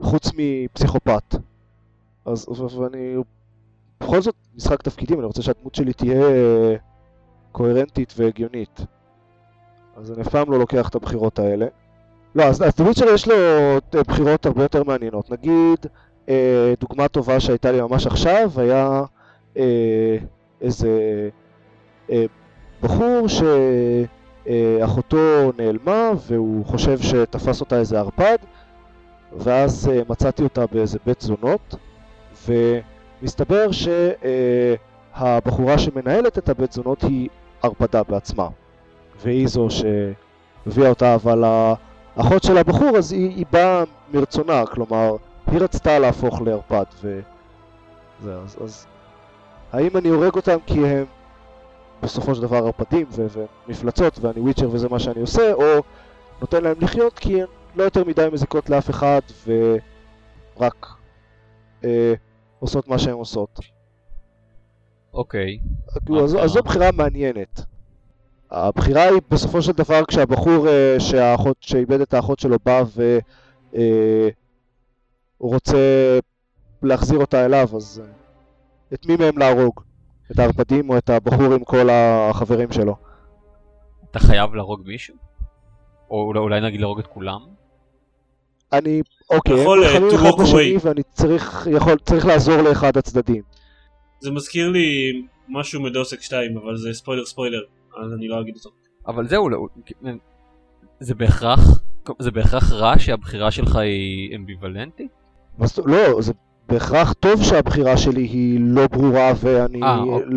חוץ 0.01 0.31
מפסיכופת. 0.37 1.35
אז 2.25 2.49
ואני 2.79 3.17
בכל 4.01 4.23
זאת 4.23 4.35
משחק 4.55 4.83
תפקידים, 4.83 5.19
אני 5.19 5.27
רוצה 5.27 5.43
שהדמות 5.43 5.75
שלי 5.75 5.93
תהיה 5.93 6.23
אה, 6.23 6.77
קוהרנטית 7.53 8.15
והגיונית. 8.17 8.81
אז 9.97 10.13
אני 10.13 10.23
אף 10.23 10.29
פעם 10.29 10.51
לא 10.51 10.59
לוקח 10.59 10.89
את 10.89 10.95
הבחירות 10.95 11.39
האלה. 11.39 11.67
לא, 12.35 12.45
אז, 12.45 12.63
אז 12.63 12.73
שלי 12.93 13.13
יש 13.15 13.29
לו 13.29 13.35
אה, 13.35 14.03
בחירות 14.09 14.47
הרבה 14.47 14.63
יותר 14.63 14.85
מעניינות. 14.85 15.31
נגיד, 15.31 15.87
אה, 16.29 16.75
דוגמה 16.81 17.09
טובה 17.09 17.41
שהייתה 17.41 17.73
לי 17.73 17.81
ממש 17.81 18.07
עכשיו, 18.07 18.51
היה 18.57 19.03
אה, 19.57 20.17
איזה 20.61 21.29
אה, 22.11 22.25
בחור 22.83 23.27
שאחותו 24.47 25.53
נעלמה 25.59 26.11
והוא 26.27 26.65
חושב 26.67 26.99
שתפס 26.99 27.61
אותה 27.61 27.79
איזה 27.79 27.99
ערפד, 27.99 28.37
ואז 29.33 29.89
אה, 29.93 30.01
מצאתי 30.09 30.43
אותה 30.43 30.67
באיזה 30.67 30.99
בית 31.07 31.21
זונות. 31.21 31.75
ומסתבר 33.23 33.67
שהבחורה 35.13 35.79
שמנהלת 35.79 36.39
את 36.39 36.49
הבית 36.49 36.73
זונות 36.73 37.03
היא 37.03 37.29
ערפדה 37.63 38.03
בעצמה 38.03 38.49
והיא 39.23 39.49
זו 39.49 39.69
שהביאה 39.71 40.89
אותה 40.89 41.15
אבל 41.15 41.45
האחות 42.17 42.43
של 42.43 42.59
הבחור 42.59 42.97
אז 42.99 43.13
היא, 43.13 43.31
היא 43.37 43.47
באה 43.51 43.85
מרצונה 44.13 44.67
כלומר 44.67 45.17
היא 45.47 45.61
רצתה 45.61 45.99
להפוך 45.99 46.43
לערפד 46.43 46.85
וזה 47.01 47.21
אז, 48.25 48.57
אז 48.65 48.87
האם 49.73 49.97
אני 49.97 50.09
הורג 50.09 50.35
אותם 50.35 50.57
כי 50.67 50.87
הם 50.87 51.05
בסופו 52.03 52.35
של 52.35 52.43
דבר 52.43 52.57
ערפדים 52.57 53.07
ו- 53.11 53.45
ומפלצות 53.67 54.19
ואני 54.21 54.41
וויצ'ר 54.41 54.69
וזה 54.73 54.89
מה 54.89 54.99
שאני 54.99 55.21
עושה 55.21 55.53
או 55.53 55.65
נותן 56.41 56.63
להם 56.63 56.77
לחיות 56.81 57.19
כי 57.19 57.43
הן 57.43 57.47
לא 57.75 57.83
יותר 57.83 58.05
מדי 58.05 58.27
מזיקות 58.33 58.71
לאף 58.71 58.91
אחד 58.91 59.21
ורק 59.47 60.87
אה, 61.85 62.15
עושות 62.59 62.89
מה 62.89 62.99
שהן 62.99 63.15
עושות. 63.15 63.61
אוקיי. 65.13 65.59
כאילו, 66.07 66.25
אז, 66.25 66.37
אז 66.45 66.51
זו 66.51 66.63
בחירה 66.63 66.91
מעניינת. 66.93 67.61
הבחירה 68.55 69.03
היא 69.03 69.21
בסופו 69.31 69.63
של 69.63 69.73
דבר 69.73 70.05
כשהבחור 70.05 70.69
אה, 70.69 70.97
שהאחות, 71.01 71.57
שאיבד 71.61 72.01
את 72.01 72.15
האחות 72.15 72.39
שלו 72.39 72.57
בא 72.65 72.83
והוא 72.95 73.21
אה, 73.75 74.29
רוצה 75.39 75.79
להחזיר 76.83 77.19
אותה 77.19 77.45
אליו, 77.45 77.69
אז 77.77 78.03
אה, 78.05 78.13
את 78.95 79.07
מי 79.07 79.17
מהם 79.17 79.39
להרוג? 79.39 79.81
את 80.33 80.39
הערפדים 80.39 80.91
או 80.91 80.99
את 80.99 81.11
הבחור 81.11 81.55
עם 81.55 81.65
כל 81.65 81.89
החברים 81.91 82.73
שלו? 82.73 82.97
אתה 84.11 84.19
חייב 84.19 84.55
להרוג 84.55 84.83
מישהו? 84.87 85.15
או 86.11 86.23
אולי- 86.23 86.39
אולי 86.41 86.61
נגיד 86.61 86.81
להרוג 86.81 86.99
את 86.99 87.07
כולם? 87.07 87.41
אני, 88.73 89.03
אוקיי, 89.31 89.61
יכול, 89.63 89.85
הם 89.85 90.03
נלחמים 90.03 90.11
to 90.11 90.15
אחד 90.15 90.43
בשני. 90.43 90.77
ואני 90.83 91.03
צריך, 91.13 91.69
יכול, 91.73 91.99
צריך 91.99 92.27
לעזור 92.27 92.63
לאחד 92.63 92.97
הצדדים. 92.97 93.43
זה 94.21 94.31
מזכיר 94.31 94.69
לי 94.69 95.13
משהו 95.49 95.83
מדוסק 95.83 96.21
2, 96.21 96.57
אבל 96.59 96.77
זה 96.77 96.89
ספוילר 96.93 97.25
ספוילר, 97.25 97.61
אז 98.05 98.13
אני 98.13 98.29
לא 98.29 98.41
אגיד 98.41 98.55
אותו. 98.57 98.71
אבל 99.07 99.29
זהו, 99.29 99.49
לא- 99.49 99.67
זה 101.01 101.15
בהכרח, 101.15 101.61
זה 102.19 102.31
בהכרח 102.31 102.73
רע 102.73 102.99
שהבחירה 102.99 103.51
שלך 103.51 103.77
היא 103.77 104.37
אמביוולנטית? 104.37 105.11
לא, 105.87 106.21
זה 106.23 106.33
בהכרח 106.69 107.13
טוב 107.13 107.43
שהבחירה 107.43 107.97
שלי 107.97 108.23
היא 108.23 108.59
לא 108.63 108.87
ברורה 108.87 109.33
ואני... 109.41 109.83
אה, 109.83 109.99
אוקיי. 109.99 110.29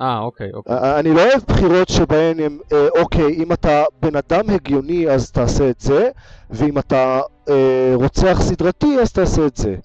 אה, 0.00 0.18
אוקיי, 0.18 0.50
אוקיי. 0.54 1.00
אני 1.00 1.14
לא 1.14 1.20
אוהב 1.20 1.42
בחירות 1.48 1.88
שבהן 1.88 2.40
הם, 2.40 2.58
אה, 2.72 2.88
אוקיי, 3.00 3.34
אם 3.34 3.52
אתה 3.52 3.82
בן 4.02 4.16
אדם 4.16 4.50
הגיוני 4.50 5.08
אז 5.10 5.32
תעשה 5.32 5.70
את 5.70 5.80
זה, 5.80 6.10
ואם 6.50 6.78
אתה 6.78 7.20
אה, 7.48 7.92
רוצח 7.94 8.38
סדרתי 8.40 8.98
אז 9.00 9.12
תעשה 9.12 9.46
את 9.46 9.56
זה. 9.56 9.76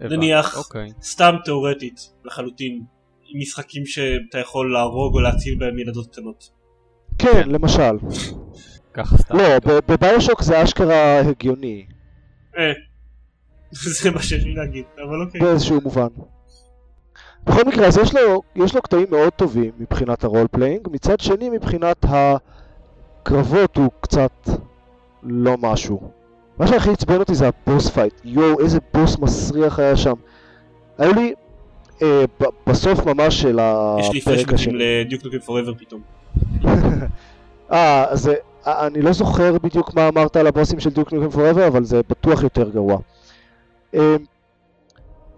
נניח- 0.00 0.56
אוקיי. 0.56 0.88
סתם 1.02 1.34
תאורטית, 1.44 2.12
לחלוטין, 2.24 2.82
משחקים 3.34 3.86
שאתה 3.86 4.38
יכול 4.38 4.72
להרוג 4.72 5.14
או 5.14 5.20
להציל 5.20 5.58
בהם 5.58 5.78
ילדות 5.78 6.12
קטנות. 6.12 6.50
כן, 7.18 7.48
למשל. 7.48 7.98
ככה 8.94 9.16
סתם. 9.18 9.36
לא, 9.36 9.44
ב 9.88 9.94
BioShock 9.94 10.42
זה 10.42 10.62
אשכרה 10.64 11.20
הגיוני, 11.20 11.86
אה, 12.58 12.72
זה 14.02 14.10
מה 14.10 14.22
שיש 14.22 14.44
לי 14.44 14.54
להגיד, 14.54 14.84
אבל 14.96 15.22
אוקיי. 15.22 15.40
באיזשהו 15.40 15.80
מובן. 15.80 16.08
בכל 17.44 17.64
מקרה, 17.64 17.86
אז 17.86 17.98
יש 17.98 18.14
לו, 18.14 18.42
יש 18.56 18.74
לו 18.74 18.82
קטעים 18.82 19.06
מאוד 19.10 19.32
טובים 19.32 19.70
מבחינת 19.78 20.24
ה 20.24 20.28
role 20.28 20.46
playing, 20.50 20.88
מצד 20.92 21.20
שני 21.20 21.50
מבחינת 21.50 22.04
הקרבות 23.22 23.76
הוא 23.76 23.88
קצת 24.00 24.48
לא 25.22 25.54
משהו. 25.60 26.10
מה 26.58 26.66
שהכי 26.66 26.90
עצבן 26.90 27.16
אותי 27.18 27.34
זה 27.34 27.48
ה 27.48 27.56
boss 27.56 27.90
fight, 27.90 28.14
יואו 28.24 28.60
איזה 28.60 28.78
בוס 28.94 29.18
מסריח 29.18 29.78
היה 29.78 29.96
שם. 29.96 30.14
היו 30.98 31.12
לי, 31.14 31.34
בסוף 32.66 33.06
ממש 33.06 33.40
של 33.42 33.58
יש 34.00 34.10
לי 34.12 34.18
הפרק 34.18 34.34
פלשבקים 34.34 34.54
השני. 34.54 34.74
ל 34.74 34.84
Duke 34.84 35.24
Nukem 35.24 35.38
Forever 35.38 35.74
פתאום. 35.74 36.00
אה, 37.72 38.06
זה, 38.12 38.34
אה, 38.66 38.86
אני 38.86 39.02
לא 39.02 39.12
זוכר 39.12 39.58
בדיוק 39.58 39.94
מה 39.94 40.08
אמרת 40.08 40.36
על 40.36 40.46
הבוסים 40.46 40.80
של 40.80 40.90
Duke 40.90 41.12
Nukem 41.12 41.30
Forever, 41.30 41.66
אבל 41.66 41.84
זה 41.84 42.00
בטוח 42.08 42.42
יותר 42.42 42.70
גרוע. 42.70 42.98
אה, 43.94 44.16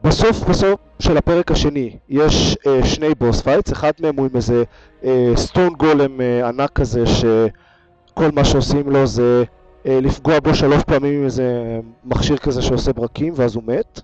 בסוף 0.04 0.42
בסוף 0.48 0.80
של 0.98 1.16
הפרק 1.16 1.50
השני 1.50 1.96
יש 2.08 2.56
אה, 2.66 2.86
שני 2.86 3.08
boss 3.18 3.40
fights, 3.40 3.72
אחד 3.72 3.92
מהם 4.00 4.16
הוא 4.16 4.26
עם 4.26 4.36
איזה 4.36 4.64
אה, 5.04 5.32
סטון 5.36 5.72
גולם 5.74 6.20
אה, 6.20 6.48
ענק 6.48 6.70
כזה 6.72 7.04
שכל 7.06 8.30
מה 8.32 8.44
שעושים 8.44 8.90
לו 8.90 9.06
זה 9.06 9.44
אה, 9.86 9.98
לפגוע 10.02 10.40
בו 10.40 10.54
שלוש 10.54 10.82
פעמים 10.82 11.18
עם 11.18 11.24
איזה 11.24 11.80
מכשיר 12.04 12.36
כזה 12.36 12.62
שעושה 12.62 12.92
ברקים 12.92 13.32
ואז 13.36 13.54
הוא 13.54 13.62
מת 13.66 14.00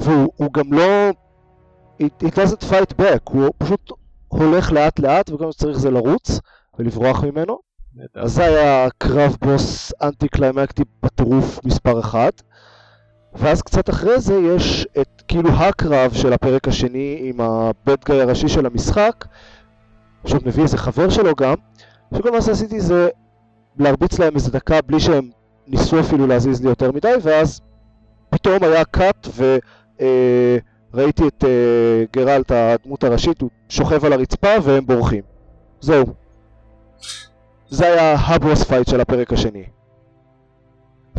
והוא 0.00 0.32
הוא 0.36 0.52
גם 0.52 0.72
לא... 0.72 1.10
It, 1.98 2.26
it 2.26 2.34
doesn't 2.34 2.62
fight 2.70 3.00
back, 3.00 3.20
הוא 3.24 3.50
פשוט 3.58 3.92
הולך 4.28 4.72
לאט 4.72 4.98
לאט 4.98 5.30
וכל 5.30 5.46
מה 5.46 5.52
שצריך 5.52 5.78
זה 5.78 5.90
לרוץ 5.90 6.40
ולברוח 6.78 7.24
ממנו. 7.24 7.58
אז 8.14 8.32
זה 8.32 8.44
היה 8.44 8.88
קרב 8.98 9.36
בוס 9.40 9.92
אנטי 10.02 10.28
קליימקטי 10.28 10.82
בטירוף 11.02 11.60
מספר 11.64 12.00
אחד 12.00 12.30
ואז 13.34 13.62
קצת 13.62 13.90
אחרי 13.90 14.20
זה 14.20 14.34
יש 14.34 14.86
את 15.00 15.22
כאילו 15.28 15.50
הקרב 15.50 16.12
של 16.12 16.32
הפרק 16.32 16.68
השני 16.68 17.18
עם 17.22 17.40
הבד 17.40 18.04
גאי 18.04 18.20
הראשי 18.20 18.48
של 18.48 18.66
המשחק 18.66 19.24
פשוט 20.22 20.46
מביא 20.46 20.62
איזה 20.62 20.78
חבר 20.78 21.10
שלו 21.10 21.34
גם 21.34 21.54
שכל 22.16 22.30
מה 22.30 22.42
שעשיתי 22.42 22.80
זה 22.80 23.08
להרביץ 23.78 24.18
להם 24.18 24.34
איזה 24.34 24.50
דקה 24.50 24.82
בלי 24.86 25.00
שהם 25.00 25.30
ניסו 25.66 26.00
אפילו 26.00 26.26
להזיז 26.26 26.62
לי 26.62 26.68
יותר 26.68 26.92
מדי 26.92 27.14
ואז 27.22 27.60
פתאום 28.30 28.62
היה 28.62 28.84
cut 28.84 29.28
וראיתי 30.96 31.28
את 31.28 31.44
אה, 31.44 32.04
גרלט 32.12 32.52
הדמות 32.52 33.04
הראשית 33.04 33.40
הוא 33.40 33.50
שוכב 33.68 34.04
על 34.04 34.12
הרצפה 34.12 34.48
והם 34.62 34.86
בורחים 34.86 35.22
זהו 35.80 36.04
זה 37.68 37.86
היה 37.86 38.14
ה 38.14 38.24
boss 38.24 38.64
fight 38.64 38.88
של 38.88 39.00
הפרק 39.00 39.32
השני. 39.32 39.64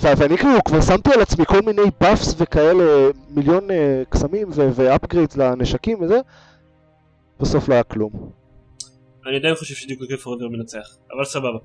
ואני 0.01 0.37
כאילו 0.37 0.63
כבר 0.65 0.81
שמתי 0.81 1.13
על 1.13 1.21
עצמי 1.21 1.45
כל 1.45 1.61
מיני 1.61 1.81
buffs 2.01 2.35
וכאלה, 2.37 2.83
מיליון 3.29 3.69
uh, 3.69 3.73
קסמים 4.09 4.47
ואפגרידס 4.51 5.37
לנשקים 5.37 6.01
וזה, 6.01 6.19
בסוף 7.39 7.69
לא 7.69 7.73
היה 7.73 7.83
כלום. 7.83 8.11
אני 9.27 9.35
עדיין 9.37 9.55
חושב 9.55 9.75
שדיוק 9.75 10.01
נוקם 10.01 10.15
פורנדר 10.15 10.47
מנצח, 10.47 10.97
אבל 11.15 11.25
סבבה. 11.25 11.57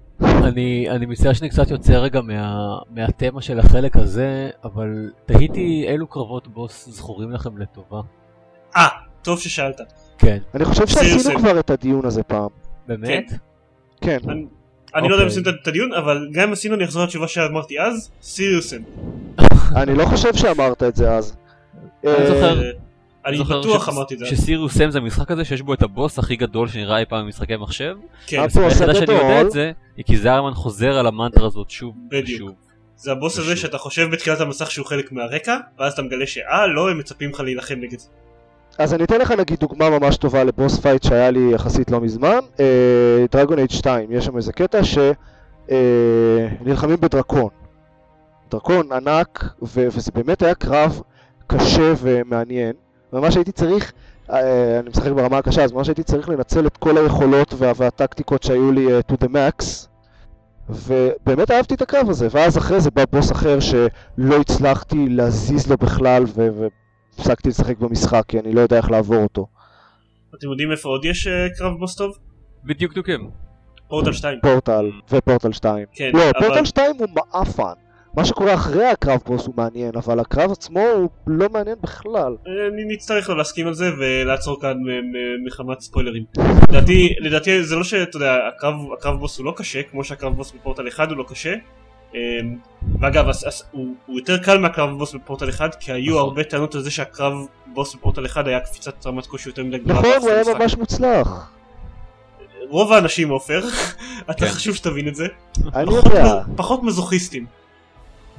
אני, 0.49 0.91
אני 0.91 1.07
מצטער 1.07 1.33
שאני 1.33 1.49
קצת 1.51 1.71
יוצא 1.71 1.93
רגע 1.93 2.21
מה, 2.21 2.55
מהתמה 2.91 3.43
של 3.43 3.59
החלק 3.59 3.97
הזה, 3.97 4.51
אבל 4.65 4.89
תהיתי 5.27 5.85
אילו 5.89 6.07
קרבות 6.07 6.49
בוס 6.49 6.89
זכורים 6.89 7.31
לכם 7.31 7.59
לטובה. 7.59 8.01
אה, 8.77 8.89
טוב 9.23 9.41
ששאלת. 9.41 9.81
כן, 10.19 10.39
אני 10.55 10.65
חושב 10.65 10.87
שעשינו 10.87 11.35
אם. 11.35 11.39
כבר 11.39 11.61
את 11.61 11.71
הדיון 11.71 12.05
הזה 12.07 12.23
פעם. 12.23 12.49
באמת? 12.89 13.33
כן. 14.01 14.19
אני- 14.29 14.47
אני 14.95 15.09
לא 15.09 15.15
יודע 15.15 15.25
אם 15.25 15.29
אוקיי. 15.29 15.41
עשינו 15.43 15.51
את 15.63 15.67
הדיון, 15.69 15.93
אבל 15.93 16.29
גם 16.33 16.47
אם 16.47 16.53
עשינו 16.53 16.75
אני 16.75 16.85
אחזור 16.85 17.05
לתשובה 17.05 17.29
שאמרתי 17.29 17.81
אז, 17.81 18.11
סיריוסן. 18.23 18.83
אני 19.83 19.95
לא 19.95 20.05
חושב 20.05 20.35
שאמרת 20.35 20.83
את 20.83 20.97
זה 20.97 21.11
אז. 21.13 21.37
אני 22.05 22.13
אה, 22.13 22.27
זוכר. 22.27 22.63
אני 23.27 23.39
בטוח 23.45 23.87
ש- 23.87 23.89
אמרתי 23.89 24.15
את 24.15 24.19
זה. 24.19 24.27
ש 24.27 24.38
Serious 24.38 24.79
Sam 24.79 24.91
זה 24.91 24.99
המשחק 24.99 25.31
הזה 25.31 25.45
שיש 25.45 25.63
בו 25.63 25.75
את 25.75 25.83
הבוס 25.83 26.19
הכי 26.19 26.37
גדול 26.37 26.69
שנראה 26.69 26.99
אי 26.99 27.05
פעם 27.05 27.25
במשחקי 27.25 27.57
מחשב. 27.57 27.97
כן, 28.27 28.41
הבוס 28.41 28.57
היחידה 28.57 28.95
שאני 28.95 29.13
יודע 29.13 29.27
הגדול. 29.27 29.47
את 29.47 29.51
זה, 29.51 29.73
היא 29.97 30.05
כי 30.05 30.17
זיירמן 30.17 30.55
חוזר 30.55 30.99
על 30.99 31.07
המנטרה 31.07 31.47
הזאת 31.47 31.71
שוב 31.71 31.95
בדיוק. 32.09 32.27
ושוב. 32.43 32.55
זה 32.97 33.13
הבוס 33.13 33.39
הזה. 33.39 33.57
שאתה 33.57 33.79
חושב 33.79 34.09
בתחילת 34.13 34.41
המסך 34.41 34.71
שהוא 34.71 34.87
חלק 34.87 35.13
מהרקע, 35.13 35.57
ואז 35.79 35.93
אתה 35.93 36.03
מגלה 36.03 36.27
שאה 36.27 36.67
לא, 36.67 36.91
הם 36.91 36.99
מצפים 36.99 37.31
לך 37.31 37.41
להילחם 37.41 37.75
נגד 37.75 37.99
זה. 37.99 38.09
אז 38.79 38.95
אני 38.95 39.05
אתן 39.05 39.21
לך 39.21 39.31
נגיד 39.31 39.59
דוגמה 39.61 39.91
ממש 39.99 40.17
טובה 40.17 40.45
ל 40.45 40.52
boss 40.52 40.81
fight 40.81 41.03
שהיה 41.03 41.31
לי 41.31 41.53
יחסית 41.55 41.91
לא 41.91 42.01
מזמן. 42.01 42.39
Dragon 43.33 43.59
Age 43.59 43.71
2, 43.71 44.13
יש 44.13 44.25
שם 44.25 44.37
איזה 44.37 44.53
קטע 44.53 44.81
שנלחמים 45.69 46.97
בדרקון. 47.01 47.49
דרקון 48.51 48.93
ענק, 48.93 49.45
ו- 49.63 49.87
וזה 49.93 50.11
באמת 50.15 50.43
היה 50.43 50.55
קרב 50.55 51.01
קשה 51.47 51.93
ומעניין. 52.03 52.73
ממש 53.13 53.37
הייתי 53.37 53.53
צריך, 53.53 53.93
אה, 54.31 54.79
אני 54.81 54.91
משחק 54.91 55.11
ברמה 55.13 55.39
הקשה, 55.39 55.65
אז 55.65 55.73
ממש 55.73 55.89
הייתי 55.89 56.03
צריך 56.03 56.29
לנצל 56.29 56.67
את 56.67 56.77
כל 56.77 56.97
היכולות 56.99 57.55
וה- 57.59 57.73
והטקטיקות 57.77 58.43
שהיו 58.43 58.73
לי 58.73 58.93
אה, 58.95 59.01
to 59.13 59.25
the 59.25 59.29
max. 59.29 59.65
ובאמת 60.69 61.51
אהבתי 61.51 61.75
את 61.75 61.83
הקרב 61.83 62.11
הזה, 62.11 62.29
ואז 62.31 62.59
אחרי 62.59 62.81
זה 62.81 62.91
בא 62.91 63.05
בוס 63.13 63.33
אחר 63.33 63.59
שלא 63.61 64.37
הצלחתי 64.41 65.09
להזיז 65.09 65.71
לו 65.71 65.77
בכלל, 65.77 66.25
ו- 66.27 66.67
הפסקתי 67.19 67.49
לשחק 67.49 67.79
במשחק 67.79 68.23
כי 68.29 68.39
אני 68.39 68.53
לא 68.53 68.61
יודע 68.61 68.77
איך 68.77 68.91
לעבור 68.91 69.17
אותו. 69.23 69.47
אתם 70.39 70.49
יודעים 70.51 70.71
איפה 70.71 70.89
עוד 70.89 71.05
יש 71.05 71.27
אה, 71.27 71.47
קרב 71.59 71.73
בוס 71.79 71.95
טוב? 71.97 72.13
בדיוק 72.65 72.95
דוקים. 72.95 73.31
פורטל 73.89 74.13
2. 74.13 74.39
פורטל 74.43 74.91
ופורטל 75.11 75.53
2. 75.53 75.87
כן, 75.93 76.11
לא, 76.15 76.23
אבל- 76.31 76.33
פורטל 76.47 76.65
2 76.65 76.97
הוא 76.99 77.07
מעפן. 77.15 77.73
מה 78.17 78.25
שקורה 78.25 78.55
אחרי 78.55 78.87
הקרב 78.87 79.21
בוס 79.27 79.47
הוא 79.47 79.55
מעניין, 79.57 79.93
אבל 79.97 80.21
הקרב 80.21 80.51
עצמו 80.51 80.81
הוא 80.81 81.09
לא 81.27 81.49
מעניין 81.53 81.77
בכלל. 81.83 82.37
אני 82.47 82.85
נצטרך 82.95 83.29
לא 83.29 83.37
להסכים 83.37 83.67
על 83.67 83.75
זה 83.75 83.91
ולעצור 83.99 84.61
כאן 84.61 84.77
מחמת 85.47 85.81
ספוילרים. 85.81 86.25
לדעתי, 86.69 87.15
לדעתי 87.21 87.65
זה 87.65 87.77
לא 87.77 87.85
שאתה 87.85 88.17
יודע, 88.17 88.37
הקרב, 88.57 88.75
הקרב 88.99 89.19
בוס 89.19 89.39
הוא 89.39 89.47
לא 89.47 89.53
קשה, 89.57 89.83
כמו 89.83 90.05
שהקרב 90.05 90.33
בוס 90.37 90.53
בפורטל 90.53 90.89
1 90.89 91.09
הוא 91.09 91.17
לא 91.17 91.25
קשה. 91.29 91.55
אמ, 92.15 92.19
ואגב, 93.01 93.29
אז, 93.29 93.45
אז, 93.49 93.63
הוא, 93.71 93.95
הוא 94.07 94.19
יותר 94.19 94.39
קל 94.39 94.59
מהקרב 94.59 94.99
בוס 94.99 95.15
בפורטל 95.15 95.49
1, 95.49 95.75
כי 95.75 95.93
היו 95.93 96.15
נכון. 96.15 96.29
הרבה 96.29 96.45
טענות 96.45 96.75
על 96.75 96.81
זה 96.81 96.91
שהקרב 96.91 97.33
בוס 97.67 97.95
בפורטל 97.95 98.27
1 98.27 98.47
היה 98.47 98.61
קפיצת 98.61 99.07
רמת 99.07 99.27
קושי 99.27 99.49
יותר 99.49 99.65
מדי 99.65 99.79
גדולה. 99.79 100.01
נכון, 100.01 100.13
הוא 100.21 100.31
היה. 100.31 100.59
ממש 100.59 100.77
מוצלח. 100.77 101.53
רוב 102.69 102.93
האנשים 102.93 103.29
עופר, 103.29 103.61
אתה 104.31 104.47
כן. 104.47 104.47
חשוב 104.47 104.77
שתבין 104.77 105.09
את 105.09 105.15
זה, 105.15 105.27
אני 105.75 105.87
פחות, 105.87 106.05
יודע. 106.05 106.43
פחות 106.57 106.83
מזוכיסטים. 106.83 107.62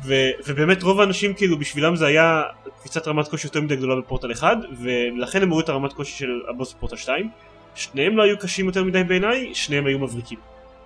ו, 0.06 0.14
ובאמת 0.48 0.84
רוב 0.84 1.00
האנשים 1.00 1.34
כאילו 1.34 1.60
בשבילם 1.60 1.96
זה 1.96 2.06
היה 2.06 2.42
קפיצת 2.80 3.08
רמת 3.08 3.28
קושי 3.28 3.48
יותר 3.48 3.62
מדי 3.62 3.76
גדולה 3.76 3.96
בפורטל 3.96 4.32
1 4.32 4.58
ולכן 4.80 5.42
הם 5.42 5.50
הורידו 5.50 5.66
את 5.66 5.70
הרמת 5.70 5.94
קושי 5.94 6.18
של 6.18 6.42
הבוס 6.50 6.74
בפורטל 6.74 6.96
2 6.96 7.30
שניהם 7.76 8.18
לא 8.18 8.24
היו 8.24 8.40
קשים 8.40 8.66
יותר 8.66 8.84
מדי 8.84 9.04
בעיניי, 9.04 9.56
שניהם 9.56 9.86
היו 9.86 10.00
מבריקים. 10.00 10.40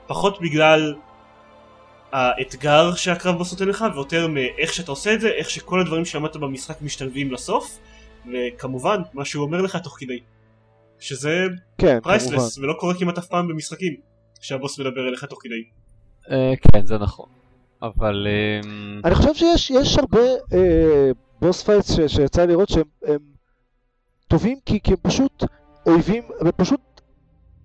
פחות 0.07 0.41
בגלל 0.41 0.95
האתגר 2.11 2.95
שהקרב 2.95 3.37
בוס 3.37 3.51
נותן 3.51 3.67
לך 3.67 3.85
ויותר 3.93 4.27
מאיך 4.27 4.73
שאתה 4.73 4.91
עושה 4.91 5.13
את 5.13 5.21
זה, 5.21 5.27
איך 5.27 5.49
שכל 5.49 5.79
הדברים 5.79 6.05
שלמדת 6.05 6.35
במשחק 6.35 6.81
משתלבים 6.81 7.31
לסוף 7.31 7.79
וכמובן 8.33 9.01
מה 9.13 9.25
שהוא 9.25 9.45
אומר 9.45 9.61
לך 9.61 9.75
תוך 9.75 9.97
כדי. 9.99 10.19
שזה 10.99 11.45
כן, 11.77 11.87
כמובן. 11.87 12.01
priceless 12.01 12.57
ולא 12.57 12.73
קורה 12.79 12.93
כמעט 12.99 13.17
אף 13.17 13.27
פעם 13.27 13.47
במשחקים 13.47 13.95
שהבוס 14.41 14.79
מדבר 14.79 15.07
אליך 15.07 15.23
תוך 15.23 15.39
כדי. 15.41 15.63
אה, 16.31 16.53
כן, 16.73 16.85
זה 16.85 16.97
נכון. 16.97 17.36
אבל... 17.81 18.27
אמ, 18.63 19.01
אני 19.05 19.15
חושב 19.15 19.33
שיש 19.33 19.71
יש 19.71 19.97
הרבה 19.97 20.19
אה, 20.53 21.11
boss 21.41 21.63
fights 21.63 21.95
שיצא 22.07 22.45
לראות 22.45 22.69
שהם 22.69 22.83
הם 23.05 23.17
טובים 24.27 24.57
כי, 24.65 24.79
כי 24.83 24.91
הם 24.91 24.97
פשוט 25.01 25.43
אויבים, 25.85 26.23
הם 26.39 26.51
פשוט 26.57 26.79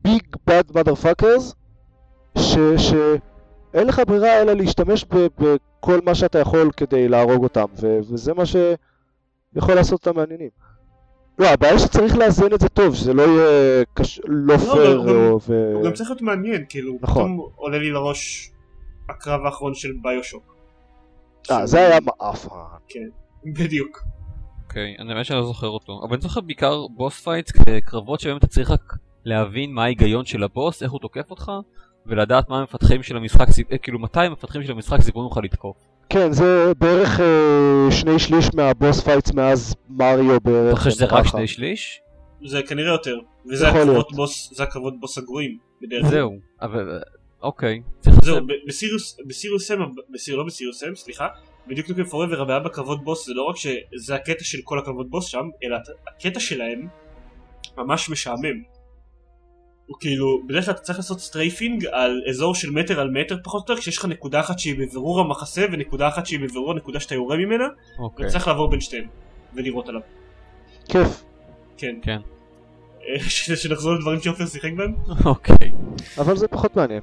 big 0.04 0.22
bad 0.46 0.62
motherfuckers 0.70 1.54
שאין 2.38 3.86
לך 3.86 4.02
ברירה 4.06 4.42
אלא 4.42 4.52
להשתמש 4.52 5.04
ב, 5.04 5.26
בכל 5.38 5.98
מה 6.04 6.14
שאתה 6.14 6.38
יכול 6.38 6.70
כדי 6.76 7.08
להרוג 7.08 7.42
אותם 7.42 7.64
ו, 7.80 7.98
וזה 8.08 8.34
מה 8.34 8.42
שיכול 8.46 9.74
לעשות 9.74 10.06
אותם 10.06 10.18
מעניינים. 10.20 10.48
לא, 11.38 11.46
הבעיה 11.46 11.78
שצריך 11.78 12.16
לאזן 12.16 12.54
את 12.54 12.60
זה 12.60 12.68
טוב, 12.68 12.94
שזה 12.94 13.14
לא 13.14 13.22
יהיה 13.22 13.84
קש... 13.94 14.20
לא 14.24 14.56
פייר 14.56 14.96
הוא 14.96 15.06
גם- 15.06 15.14
או... 15.14 15.40
ו... 15.48 15.72
הוא 15.74 15.84
גם 15.84 15.92
צריך 15.92 16.10
להיות 16.10 16.22
מעניין, 16.22 16.64
כאילו, 16.68 16.98
נכון. 17.00 17.22
פתאום 17.34 17.50
עולה 17.56 17.78
לי 17.78 17.90
לראש 17.90 18.51
הקרב 19.14 19.40
האחרון 19.44 19.74
של 19.74 19.92
BioShock. 20.02 20.56
אה, 21.50 21.66
זה 21.66 21.78
היה 21.78 22.00
מעפן. 22.00 22.48
כן, 22.88 23.08
בדיוק. 23.44 24.02
אוקיי, 24.62 24.96
אני 24.98 25.14
באמת 25.14 25.26
שאני 25.26 25.38
לא 25.38 25.46
זוכר 25.46 25.68
אותו. 25.68 26.00
אבל 26.04 26.12
אני 26.12 26.22
זוכר 26.22 26.40
בעיקר 26.40 26.86
boss 26.86 27.20
fights 27.20 27.52
כקרבות 27.52 28.20
שבהם 28.20 28.36
אתה 28.36 28.46
צריך 28.46 28.70
רק 28.70 28.96
להבין 29.24 29.72
מה 29.72 29.84
ההיגיון 29.84 30.24
של 30.24 30.42
הבוס, 30.42 30.82
איך 30.82 30.92
הוא 30.92 31.00
תוקף 31.00 31.30
אותך, 31.30 31.52
ולדעת 32.06 32.48
מה 32.48 32.58
המפתחים 32.58 33.02
של 33.02 33.16
המשחק, 33.16 33.46
אה, 33.72 33.78
כאילו 33.78 33.98
מתי 33.98 34.20
המפתחים 34.20 34.62
של 34.62 34.72
המשחק 34.72 35.00
סיפרו 35.00 35.28
לך 35.32 35.36
לתקוף. 35.44 35.76
כן, 36.08 36.32
זה 36.32 36.72
בערך 36.78 37.20
אה, 37.20 37.86
שני 37.90 38.18
שליש 38.18 38.54
מה 38.54 38.69
boss 38.69 39.00
fights 39.00 39.32
מאז 39.32 39.74
מריו 39.88 40.40
בערך. 40.40 40.72
אתה 40.72 40.76
חושב 40.76 40.90
שזה 40.90 41.04
רק. 41.04 41.26
שני 41.26 41.46
שליש? 41.46 42.00
זה 42.46 42.62
כנראה 42.62 42.92
יותר. 42.92 43.16
וזה 43.50 43.68
הקרבות. 43.68 44.12
בוס, 44.12 44.52
זה 44.54 44.62
הקרבות 44.62 45.00
בוס 45.00 45.18
הגרועים. 45.18 45.58
בדרך 45.82 46.00
כלל. 46.00 46.10
זהו, 46.10 46.38
אבל... 46.62 47.00
אוקיי. 47.42 47.82
צריך 48.00 48.16
זהו, 48.24 48.36
ב 48.66 48.72
Serious, 48.72 49.16
ב 49.26 49.31
Serious 49.32 49.68
Sam, 49.68 49.78
בסיר, 50.14 50.36
לא 50.36 50.44
ב 50.46 50.50
Serious 50.51 50.80
Sam, 50.80 50.94
סליחה, 50.94 51.28
ב 51.66 51.71
Duke 51.71 51.88
Nukem 51.88 52.04
Forever 52.04 52.42
הבעיה 52.42 52.60
בקרבות 52.60 53.04
בוס 53.04 53.26
זה 53.26 53.32
לא 53.34 53.42
רק 53.42 53.56
שזה 53.56 54.14
הקטע 54.14 54.44
של 54.44 54.58
כל 54.64 54.78
הקרבות 54.78 55.10
בוס 55.10 55.26
שם, 55.26 55.48
אלא 55.64 55.76
הקטע 56.08 56.40
שלהם 56.40 56.88
ממש 57.76 58.10
משעמם. 58.10 58.62
הוא 59.86 59.96
כאילו, 60.00 60.42
בדרך 60.46 60.64
כלל 60.64 60.74
אתה 60.74 60.82
צריך 60.82 60.98
לעשות 60.98 61.20
strafing 61.20 61.86
על 61.86 62.22
אזור 62.28 62.54
של 62.54 62.70
מטר 62.70 63.00
על 63.00 63.10
מטר 63.10 63.36
פחות 63.44 63.68
או 63.68 63.72
יותר, 63.72 63.82
כשיש 63.82 63.98
לך 63.98 64.04
נקודה 64.04 64.40
אחת 64.40 64.58
שהיא 64.58 64.74
בבירור 64.74 65.20
המחסה 65.20 65.66
ונקודה 65.72 66.08
אחת 66.08 66.26
שהיא 66.26 66.40
בבירור 66.40 66.70
הנקודה 66.72 67.00
שאתה 67.00 67.14
יורה 67.14 67.36
ממנה, 67.36 67.64
אוקיי. 67.98 68.26
וצריך 68.26 68.48
לעבור 68.48 68.70
בין 68.70 68.80
שתיהם 68.80 69.04
ולירות 69.54 69.88
עליו. 69.88 70.00
כיף. 70.88 71.24
כן. 71.76 71.96
כן. 72.02 72.20
אה, 73.08 73.20
שנחזור 73.62 73.94
לדברים 73.94 74.20
שעופר 74.20 74.46
שיחק 74.46 74.72
בהם. 74.76 74.94
אוקיי. 75.24 75.72
אבל 76.18 76.36
זה 76.36 76.48
פחות 76.48 76.76
מעניין. 76.76 77.02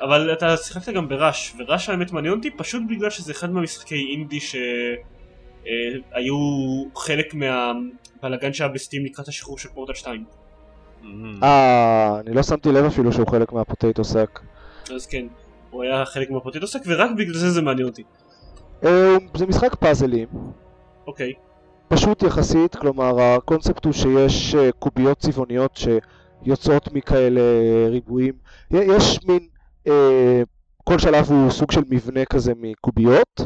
אבל 0.00 0.32
אתה 0.32 0.56
שיחקת 0.56 0.92
גם 0.92 1.08
בראש, 1.08 1.54
וראש 1.58 1.88
האמת 1.88 2.12
מעניין 2.12 2.34
אותי 2.34 2.50
פשוט 2.50 2.82
בגלל 2.88 3.10
שזה 3.10 3.32
אחד 3.32 3.50
מהמשחקי 3.50 4.06
אינדי 4.12 4.40
שהיו 4.40 4.74
חלק 6.96 7.34
מהבלאגן 7.34 8.52
שהיה 8.52 8.70
בסטים 8.70 9.04
לקראת 9.04 9.28
השחרור 9.28 9.58
של 9.58 9.68
פורטל 9.68 9.94
2. 9.94 10.24
אמ, 11.04 11.44
אה, 11.44 12.20
אני 12.20 12.34
לא 12.34 12.42
שמתי 12.42 12.72
לב 12.72 12.84
אפילו 12.84 13.12
שהוא 13.12 13.28
חלק 13.28 13.52
מהפוטטו 13.52 14.04
סאק. 14.04 14.40
אז 14.94 15.06
כן, 15.06 15.26
הוא 15.70 15.82
היה 15.82 16.04
חלק 16.04 16.30
מהפוטטוסק 16.30 16.80
ורק 16.86 17.10
בגלל 17.16 17.34
זה 17.34 17.50
זה 17.50 17.62
מעניין 17.62 17.88
אותי. 17.88 18.02
אה, 18.84 19.16
זה 19.34 19.46
משחק 19.46 19.74
פאזלים, 19.74 20.28
אוקיי, 21.06 21.32
פשוט 21.88 22.22
יחסית, 22.22 22.76
כלומר 22.76 23.20
הקונספט 23.20 23.84
הוא 23.84 23.92
שיש 23.92 24.54
אה, 24.54 24.70
קוביות 24.78 25.18
צבעוניות 25.18 25.76
שיוצאות 26.44 26.92
מכאלה 26.92 27.40
ריבועים. 27.90 28.34
י- 28.70 28.76
יש 28.76 29.18
מין, 29.26 29.38
אה, 29.86 30.42
כל 30.84 30.98
שלב 30.98 31.30
הוא 31.30 31.50
סוג 31.50 31.72
של 31.72 31.82
מבנה 31.90 32.24
כזה 32.24 32.52
מקוביות, 32.56 33.40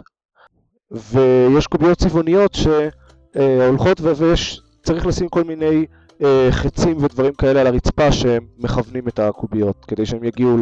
ויש 0.91 1.67
קוביות 1.67 1.99
צבעוניות 1.99 2.55
שהולכות 2.55 4.01
ויש, 4.01 4.61
צריך 4.83 5.07
לשים 5.07 5.29
כל 5.29 5.45
מיני 5.45 5.87
אה, 6.23 6.49
חצים 6.51 6.97
ודברים 7.05 7.35
כאלה 7.35 7.61
על 7.61 7.67
הרצפה 7.67 8.13
שהם 8.13 8.47
מכוונים 8.59 9.09
את 9.09 9.19
הקוביות, 9.19 9.85
כדי 9.85 10.07
שהם 10.07 10.25
יגיעו 10.25 10.57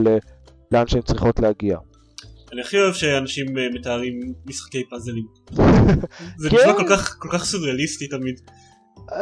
לאן 0.72 0.86
שהן 0.86 1.02
צריכות 1.02 1.40
להגיע. 1.40 1.78
אני 2.52 2.60
הכי 2.60 2.78
אוהב 2.78 2.94
שאנשים 2.94 3.58
אה, 3.58 3.66
מתארים 3.74 4.14
משחקי 4.46 4.82
פאזלים. 4.90 5.24
זה 6.38 6.50
כן. 6.50 6.56
נשמע 6.56 6.72
כל 6.76 6.84
כך- 6.90 7.16
כל 7.18 7.28
כך 7.32 7.44
סוריאליסטי 7.44 8.06
תמיד. 8.08 8.40
אה, 9.12 9.16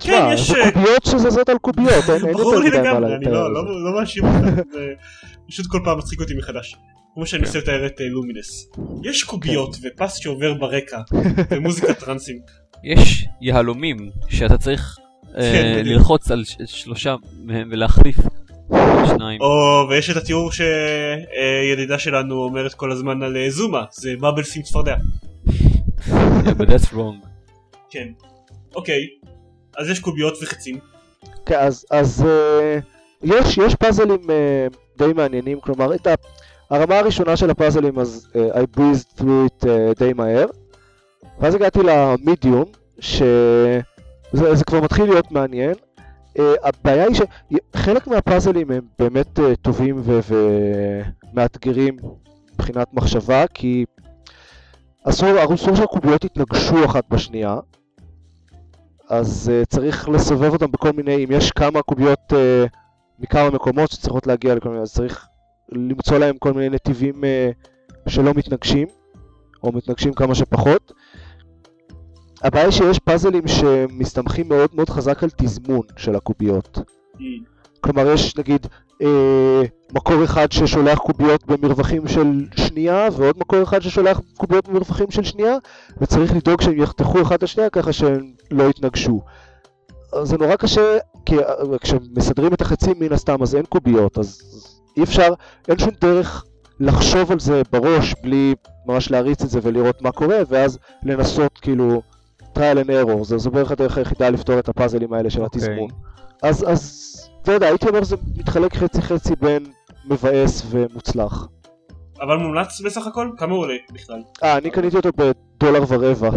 כן, 0.00 0.28
יש, 0.34 0.50
זה 0.50 0.56
אה, 0.64 0.70
קוביות 0.72 1.04
שזזות 1.04 1.48
על 1.48 1.58
קוביות, 1.58 2.10
אין 2.10 2.32
ברור 2.32 2.56
לי 2.56 2.70
לגמרי, 2.70 3.14
אני 3.16 3.24
לא-. 3.24 3.52
לא 3.52 3.84
לא 3.84 4.00
מאשים 4.00 4.24
אותך, 4.24 4.44
זה 4.72 4.86
פשוט 5.48 5.66
כל 5.66 5.78
פעם 5.84 5.98
מצחיק 5.98 6.20
אותי 6.20 6.34
מחדש. 6.34 6.76
כמו 7.14 7.26
שאני 7.26 7.40
כן. 7.42 7.46
מנסה 7.46 7.58
לתאר 7.58 7.86
את 7.86 8.00
לומינס. 8.10 8.68
יש 9.04 9.24
קוביות 9.24 9.76
ופס 9.82 10.16
שעובר 10.16 10.54
ברקע, 10.54 11.00
ומוזיקה 11.50 11.94
טרנסים. 11.94 12.38
יש 12.84 13.26
יהלומים 13.40 13.96
שאתה 14.28 14.58
צריך 14.58 14.96
כן. 15.34 15.82
ללחוץ 15.84 16.30
על 16.30 16.42
שלושה 16.66 17.16
מהם 17.44 17.68
ולהחליף 17.72 18.16
שניים. 19.06 19.40
או 19.40 19.86
ויש 19.90 20.10
את 20.10 20.16
התיאור 20.16 20.50
שידידה 20.52 21.98
שלנו 21.98 22.34
אומרת 22.34 22.74
כל 22.74 22.92
הזמן 22.92 23.22
על 23.22 23.36
אה, 23.36 23.50
זומה, 23.50 23.84
זה 23.92 24.10
באבל 24.20 24.42
סים 24.42 24.62
צפרדע. 24.62 24.96
Yeah, 25.46 26.10
but 26.58 26.66
that's 26.68 26.92
wrong. 26.92 27.26
כן. 27.90 28.08
אוקיי. 28.74 29.00
אז 29.78 29.90
יש 29.90 30.00
קוביות 30.00 30.34
וחצים. 30.42 30.78
כן, 31.46 31.58
אז, 31.58 31.86
אז 31.90 32.26
אה, 32.26 32.78
יש, 33.22 33.58
יש 33.58 33.74
פאזלים 33.74 34.30
אה, 34.30 34.66
די 34.98 35.12
מעניינים, 35.12 35.60
כלומר, 35.60 35.94
את 35.94 36.06
הרמה 36.70 36.98
הראשונה 36.98 37.36
של 37.36 37.50
הפאזלים, 37.50 37.98
אז 37.98 38.28
אה, 38.36 38.62
I 38.62 38.78
breezed 38.78 39.20
through 39.20 39.64
it 39.64 39.68
אה, 39.68 39.92
די 39.98 40.12
מהר, 40.12 40.46
ואז 41.40 41.54
הגעתי 41.54 41.78
למדיום, 41.82 42.64
שזה 43.00 43.80
זה 44.54 44.64
כבר 44.64 44.80
מתחיל 44.80 45.04
להיות 45.04 45.32
מעניין. 45.32 45.74
אה, 46.38 46.54
הבעיה 46.62 47.06
היא 47.06 47.58
שחלק 47.76 48.06
מהפאזלים 48.06 48.70
הם 48.70 48.82
באמת 48.98 49.40
אה, 49.40 49.56
טובים 49.56 50.02
ומאתגרים 51.32 51.96
מבחינת 52.54 52.94
מחשבה, 52.94 53.46
כי 53.46 53.84
אסור, 55.04 55.54
אסור 55.54 55.76
שהקוביות 55.76 56.24
יתנגשו 56.24 56.84
אחת 56.84 57.04
בשנייה. 57.10 57.58
אז 59.08 59.52
uh, 59.52 59.66
צריך 59.66 60.08
לסובב 60.08 60.52
אותם 60.52 60.72
בכל 60.72 60.92
מיני, 60.92 61.24
אם 61.24 61.28
יש 61.30 61.50
כמה 61.50 61.82
קוביות 61.82 62.32
uh, 62.32 62.36
מכמה 63.18 63.50
מקומות 63.50 63.90
שצריכות 63.90 64.26
להגיע 64.26 64.54
לכל 64.54 64.68
מיני, 64.68 64.82
אז 64.82 64.92
צריך 64.92 65.26
למצוא 65.72 66.18
להם 66.18 66.36
כל 66.38 66.52
מיני 66.52 66.68
נתיבים 66.68 67.14
uh, 67.24 68.08
שלא 68.08 68.34
מתנגשים, 68.34 68.88
או 69.62 69.72
מתנגשים 69.72 70.12
כמה 70.12 70.34
שפחות. 70.34 70.92
הבעיה 72.46 72.72
שיש 72.72 72.98
פאזלים 72.98 73.48
שמסתמכים 73.48 74.48
מאוד 74.48 74.70
מאוד 74.74 74.90
חזק 74.90 75.22
על 75.22 75.30
תזמון 75.36 75.82
של 75.96 76.16
הקוביות. 76.16 76.78
כלומר, 77.80 78.12
יש 78.12 78.36
נגיד 78.36 78.66
אה, 79.02 79.62
מקור 79.92 80.24
אחד 80.24 80.52
ששולח 80.52 80.98
קוביות 80.98 81.46
במרווחים 81.46 82.08
של 82.08 82.46
שנייה, 82.56 83.08
ועוד 83.12 83.38
מקור 83.38 83.62
אחד 83.62 83.82
ששולח 83.82 84.20
קוביות 84.36 84.68
במרווחים 84.68 85.10
של 85.10 85.24
שנייה, 85.24 85.56
וצריך 86.00 86.36
לדאוג 86.36 86.60
שהם 86.60 86.82
יחתכו 86.82 87.22
אחד 87.22 87.34
את 87.34 87.42
השנייה 87.42 87.70
ככה 87.70 87.92
שהם 87.92 88.32
לא 88.50 88.64
יתנגשו. 88.64 89.20
זה 90.22 90.38
נורא 90.38 90.56
קשה, 90.56 90.98
כי 91.26 91.38
אה, 91.38 91.78
כשמסדרים 91.80 92.54
את 92.54 92.60
החצים 92.60 92.94
מן 93.00 93.12
הסתם 93.12 93.42
אז 93.42 93.54
אין 93.54 93.64
קוביות, 93.64 94.18
אז 94.18 94.42
אי 94.96 95.02
אפשר, 95.02 95.34
אין 95.68 95.78
שום 95.78 95.92
דרך 96.00 96.44
לחשוב 96.80 97.32
על 97.32 97.40
זה 97.40 97.62
בראש 97.72 98.14
בלי 98.22 98.54
ממש 98.86 99.10
להריץ 99.10 99.42
את 99.42 99.50
זה 99.50 99.60
ולראות 99.62 100.02
מה 100.02 100.12
קורה, 100.12 100.38
ואז 100.48 100.78
לנסות 101.02 101.58
כאילו 101.58 102.02
trial 102.56 102.86
and 102.86 102.88
error, 102.88 103.22
זו, 103.22 103.38
זו 103.38 103.50
בערך 103.50 103.70
הדרך 103.70 103.98
היחידה 103.98 104.30
לפתור 104.30 104.58
את 104.58 104.68
הפאזלים 104.68 105.12
האלה 105.12 105.30
של 105.30 105.42
אוקיי. 105.42 105.60
התזמון. 105.62 105.88
אז, 106.42 106.64
אז, 106.68 107.12
אתה 107.42 107.52
יודע, 107.52 107.66
הייתי 107.66 107.88
אומר 107.88 108.04
שזה 108.04 108.16
מתחלק 108.36 108.76
חצי 108.76 109.02
חצי 109.02 109.34
בין 109.40 109.66
מבאס 110.04 110.62
ומוצלח. 110.70 111.48
אבל 112.20 112.36
מומלץ 112.36 112.80
בסך 112.80 113.06
הכל? 113.06 113.30
כמה 113.36 113.54
הוא 113.54 113.62
עולה 113.62 113.74
בכלל? 113.92 114.22
אה, 114.42 114.56
אני 114.56 114.70
קניתי 114.70 114.96
אותו 114.96 115.08
בדולר 115.16 115.84
ורבע. 115.88 116.28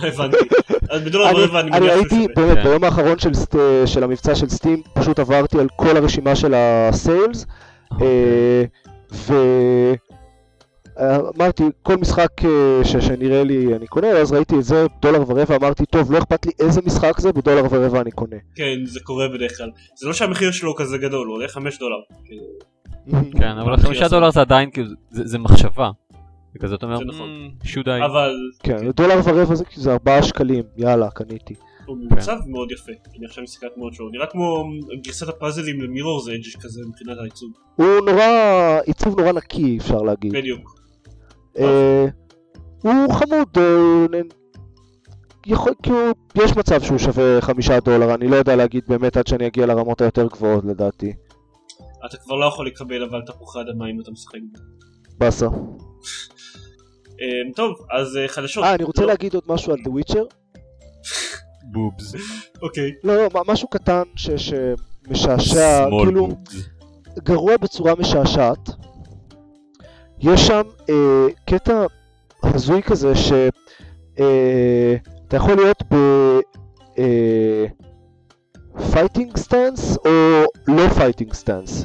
הבנתי. 0.00 0.36
אז 0.90 1.02
בדולר 1.02 1.30
אני, 1.30 1.38
ורבע 1.38 1.60
אני 1.60 1.70
אני 1.70 1.80
מניח 1.80 1.94
שהוא 1.94 2.18
הייתי. 2.18 2.34
באמת, 2.36 2.56
כן. 2.56 2.64
ביום 2.64 2.84
האחרון 2.84 3.18
של, 3.18 3.34
סט, 3.34 3.56
של 3.86 4.04
המבצע 4.04 4.34
של 4.34 4.48
סטים, 4.48 4.82
פשוט 4.94 5.18
עברתי 5.18 5.58
על 5.58 5.68
כל 5.76 5.96
הרשימה 5.96 6.36
של 6.36 6.54
הסיילס, 6.54 7.46
אה, 8.02 8.64
ואמרתי, 10.96 11.62
כל 11.82 11.96
משחק 11.96 12.28
אה, 12.44 12.84
ש... 12.84 12.96
שנראה 12.96 13.44
לי 13.44 13.76
אני 13.76 13.86
קונה, 13.86 14.08
אז 14.08 14.32
ראיתי 14.32 14.54
את 14.58 14.64
זה, 14.64 14.86
דולר 15.02 15.22
ורבע, 15.28 15.56
אמרתי, 15.56 15.86
טוב, 15.86 16.12
לא 16.12 16.18
אכפת 16.18 16.46
לי 16.46 16.52
איזה 16.60 16.80
משחק 16.86 17.20
זה, 17.20 17.32
בדולר 17.32 17.64
ורבע 17.70 18.00
אני 18.00 18.10
קונה. 18.10 18.36
כן, 18.54 18.78
זה 18.84 19.00
קורה 19.00 19.28
בדרך 19.28 19.56
כלל. 19.58 19.70
זה 20.00 20.06
לא 20.06 20.12
שהמחיר 20.12 20.50
שלו 20.50 20.74
כזה 20.74 20.98
גדול, 20.98 21.26
הוא 21.26 21.34
עולה 21.36 21.48
5 21.48 21.78
דולר. 21.78 21.96
כאילו, 22.24 22.42
כן, 23.40 23.58
אבל 23.58 23.76
חמישה. 23.76 24.08
דולר 24.08 24.30
זה 24.30 24.40
עדיין 24.40 24.70
כאילו, 24.70 24.88
זה 25.10 25.26
זה 25.26 25.38
מחשבה. 25.38 25.90
זה 26.52 26.58
כזה, 26.58 26.74
אתה 26.74 26.86
אומר, 26.86 26.98
זה 26.98 27.04
נכון. 27.04 27.50
"Hmm? 27.64 28.04
אבל 28.04 28.34
כן, 28.62 28.90
דולר 28.90 29.20
ורבע 29.24 29.54
זה, 29.54 29.64
זה 29.74 29.92
ארבעה 29.92 30.22
שקלים, 30.22 30.62
יאללה, 30.76 31.10
קניתי. 31.10 31.54
הוא 31.86 31.96
מעוצב 32.10 32.36
מאוד 32.46 32.72
יפה. 32.72 32.92
אני 33.18 33.26
עכשיו 33.26 33.42
מסתכל 33.44 33.66
על 33.66 33.72
תמונות 33.74 33.94
שלו. 33.94 34.04
הוא 34.06 34.12
נראה 34.12 34.26
כמו 34.26 34.64
גרסת 35.04 35.28
הפאזלים 35.28 35.80
למירור's 35.80 36.30
אדג' 36.30 36.62
כזה 36.62 36.80
מבחינת 36.88 37.18
העיצוב. 37.20 37.50
הוא 37.76 37.86
נורא, 38.06 38.24
עיצוב 38.86 39.20
נורא 39.20 39.32
נקי, 39.32 39.78
אפשר 39.80 40.02
להגיד. 40.02 40.32
בדיוק. 40.32 40.81
אה, 41.58 42.04
הוא 42.82 43.14
חמוד, 43.14 43.48
אה, 43.58 44.20
יכול, 45.46 45.72
כאילו, 45.82 45.98
יש 46.34 46.56
מצב 46.56 46.82
שהוא 46.82 46.98
שווה 46.98 47.40
חמישה 47.40 47.80
דולר, 47.80 48.14
אני 48.14 48.28
לא 48.28 48.36
יודע 48.36 48.56
להגיד 48.56 48.84
באמת 48.88 49.16
עד 49.16 49.26
שאני 49.26 49.46
אגיע 49.46 49.66
לרמות 49.66 50.00
היותר 50.00 50.26
גבוהות 50.26 50.64
לדעתי. 50.64 51.12
אתה 52.06 52.16
כבר 52.16 52.36
לא 52.36 52.46
יכול 52.46 52.66
לקבל 52.66 53.02
אבל 53.02 53.20
תפוחי 53.26 53.58
אדמה 53.60 53.90
אם 53.90 54.00
אתה 54.00 54.10
משחק. 54.10 54.38
באסה. 55.18 55.46
אמ, 55.46 55.52
טוב, 57.56 57.74
אז 57.98 58.16
אה, 58.16 58.28
חדשות. 58.28 58.64
אה, 58.64 58.74
אני 58.74 58.84
רוצה 58.84 59.02
לא- 59.02 59.08
להגיד 59.08 59.34
עוד 59.34 59.44
משהו 59.46 59.72
על 59.72 59.78
The 59.78 59.90
Witcher. 59.90 60.24
boobs. 61.72 62.14
אוקיי. 62.62 62.90
לא, 63.04 63.16
לא, 63.16 63.28
משהו 63.46 63.68
קטן 63.68 64.02
שמשעשע, 64.16 65.84
כאילו, 66.04 66.28
גרוע 67.18 67.56
בצורה 67.56 67.94
משעשעת. 67.98 68.68
יש 70.22 70.46
שם 70.46 70.62
אה, 70.90 71.26
קטע 71.46 71.86
הזוי 72.42 72.82
כזה 72.82 73.14
שאתה 73.14 74.20
אה, 74.20 75.36
יכול 75.36 75.54
להיות 75.54 75.82
ב... 75.92 75.96
אה, 76.98 77.66
fighting 78.92 79.36
stance 79.36 79.96
או 79.96 80.44
לא 80.68 80.88
fighting 80.88 81.32
stance. 81.32 81.84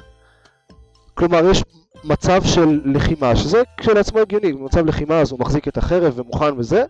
כלומר, 1.13 1.49
יש 1.51 1.63
מצב 2.03 2.43
של 2.43 2.81
לחימה, 2.85 3.35
שזה 3.35 3.63
כשלעצמו 3.77 4.19
הגיוני, 4.19 4.53
במצב 4.53 4.85
לחימה 4.85 5.19
אז 5.19 5.31
הוא 5.31 5.39
מחזיק 5.39 5.67
את 5.67 5.77
החרב 5.77 6.13
ומוכן 6.19 6.59
וזה, 6.59 6.83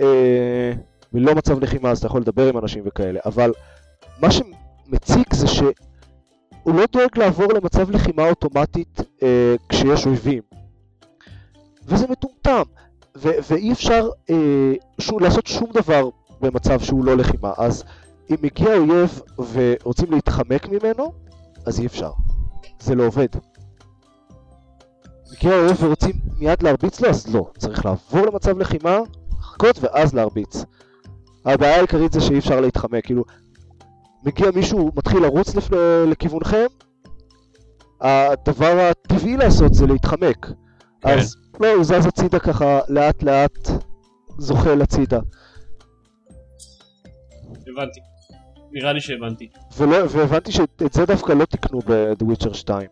אה, 0.00 0.72
ולא 1.12 1.34
מצב 1.34 1.60
לחימה 1.60 1.90
אז 1.90 1.98
אתה 1.98 2.06
יכול 2.06 2.20
לדבר 2.20 2.48
עם 2.48 2.58
אנשים 2.58 2.82
וכאלה, 2.86 3.20
אבל 3.26 3.52
מה 4.20 4.28
שמציק 4.30 5.34
זה 5.34 5.46
שהוא 5.46 5.72
לא 6.66 6.84
דואג 6.92 7.18
לעבור 7.18 7.52
למצב 7.52 7.90
לחימה 7.90 8.28
אוטומטית 8.28 9.00
אה, 9.22 9.54
כשיש 9.68 10.06
אויבים. 10.06 10.53
וזה 11.86 12.06
מטומטם, 12.08 12.62
ו- 13.16 13.38
ואי 13.50 13.72
אפשר 13.72 14.08
אה, 14.30 14.72
שוב, 15.00 15.20
לעשות 15.20 15.46
שום 15.46 15.70
דבר 15.72 16.08
במצב 16.40 16.80
שהוא 16.80 17.04
לא 17.04 17.16
לחימה, 17.16 17.52
אז 17.56 17.84
אם 18.30 18.36
מגיע 18.42 18.76
אויב 18.76 19.20
ורוצים 19.52 20.12
להתחמק 20.12 20.68
ממנו, 20.68 21.12
אז 21.66 21.80
אי 21.80 21.86
אפשר. 21.86 22.10
זה 22.80 22.94
לא 22.94 23.06
עובד. 23.06 23.28
מגיע 25.32 25.54
אויב 25.54 25.76
ורוצים 25.82 26.12
מיד 26.38 26.62
להרביץ 26.62 27.00
לו, 27.00 27.08
אז 27.08 27.34
לא. 27.34 27.50
צריך 27.58 27.84
לעבור 27.84 28.26
למצב 28.26 28.58
לחימה, 28.58 28.98
לחכות 29.38 29.78
ואז 29.80 30.14
להרביץ. 30.14 30.64
הבעיה 31.44 31.76
העיקרית 31.76 32.12
זה 32.12 32.20
שאי 32.20 32.38
אפשר 32.38 32.60
להתחמק, 32.60 33.04
כאילו, 33.04 33.24
מגיע 34.24 34.50
מישהו, 34.54 34.90
מתחיל 34.96 35.22
לרוץ 35.22 35.54
לפ... 35.54 35.70
לכיוונכם, 36.06 36.66
הדבר 38.00 38.88
הטבעי 38.90 39.36
לעשות 39.36 39.74
זה 39.74 39.86
להתחמק. 39.86 40.46
כן. 41.04 41.18
אז 41.18 41.36
לא, 41.60 41.72
הוא 41.74 41.84
זז 41.84 42.06
הצידה 42.06 42.38
ככה, 42.38 42.80
לאט 42.88 43.22
לאט 43.22 43.68
זוחל 44.38 44.82
הצידה. 44.82 45.18
הבנתי. 47.66 48.00
נראה 48.72 48.92
לי 48.92 49.00
שהבנתי. 49.00 49.48
ולא, 49.78 49.96
והבנתי 50.10 50.52
שאת 50.52 50.82
זה 50.92 51.06
דווקא 51.06 51.32
לא 51.32 51.44
תיקנו 51.44 51.78
ב-The 51.86 52.24
Witcher 52.24 52.54
2. 52.54 52.88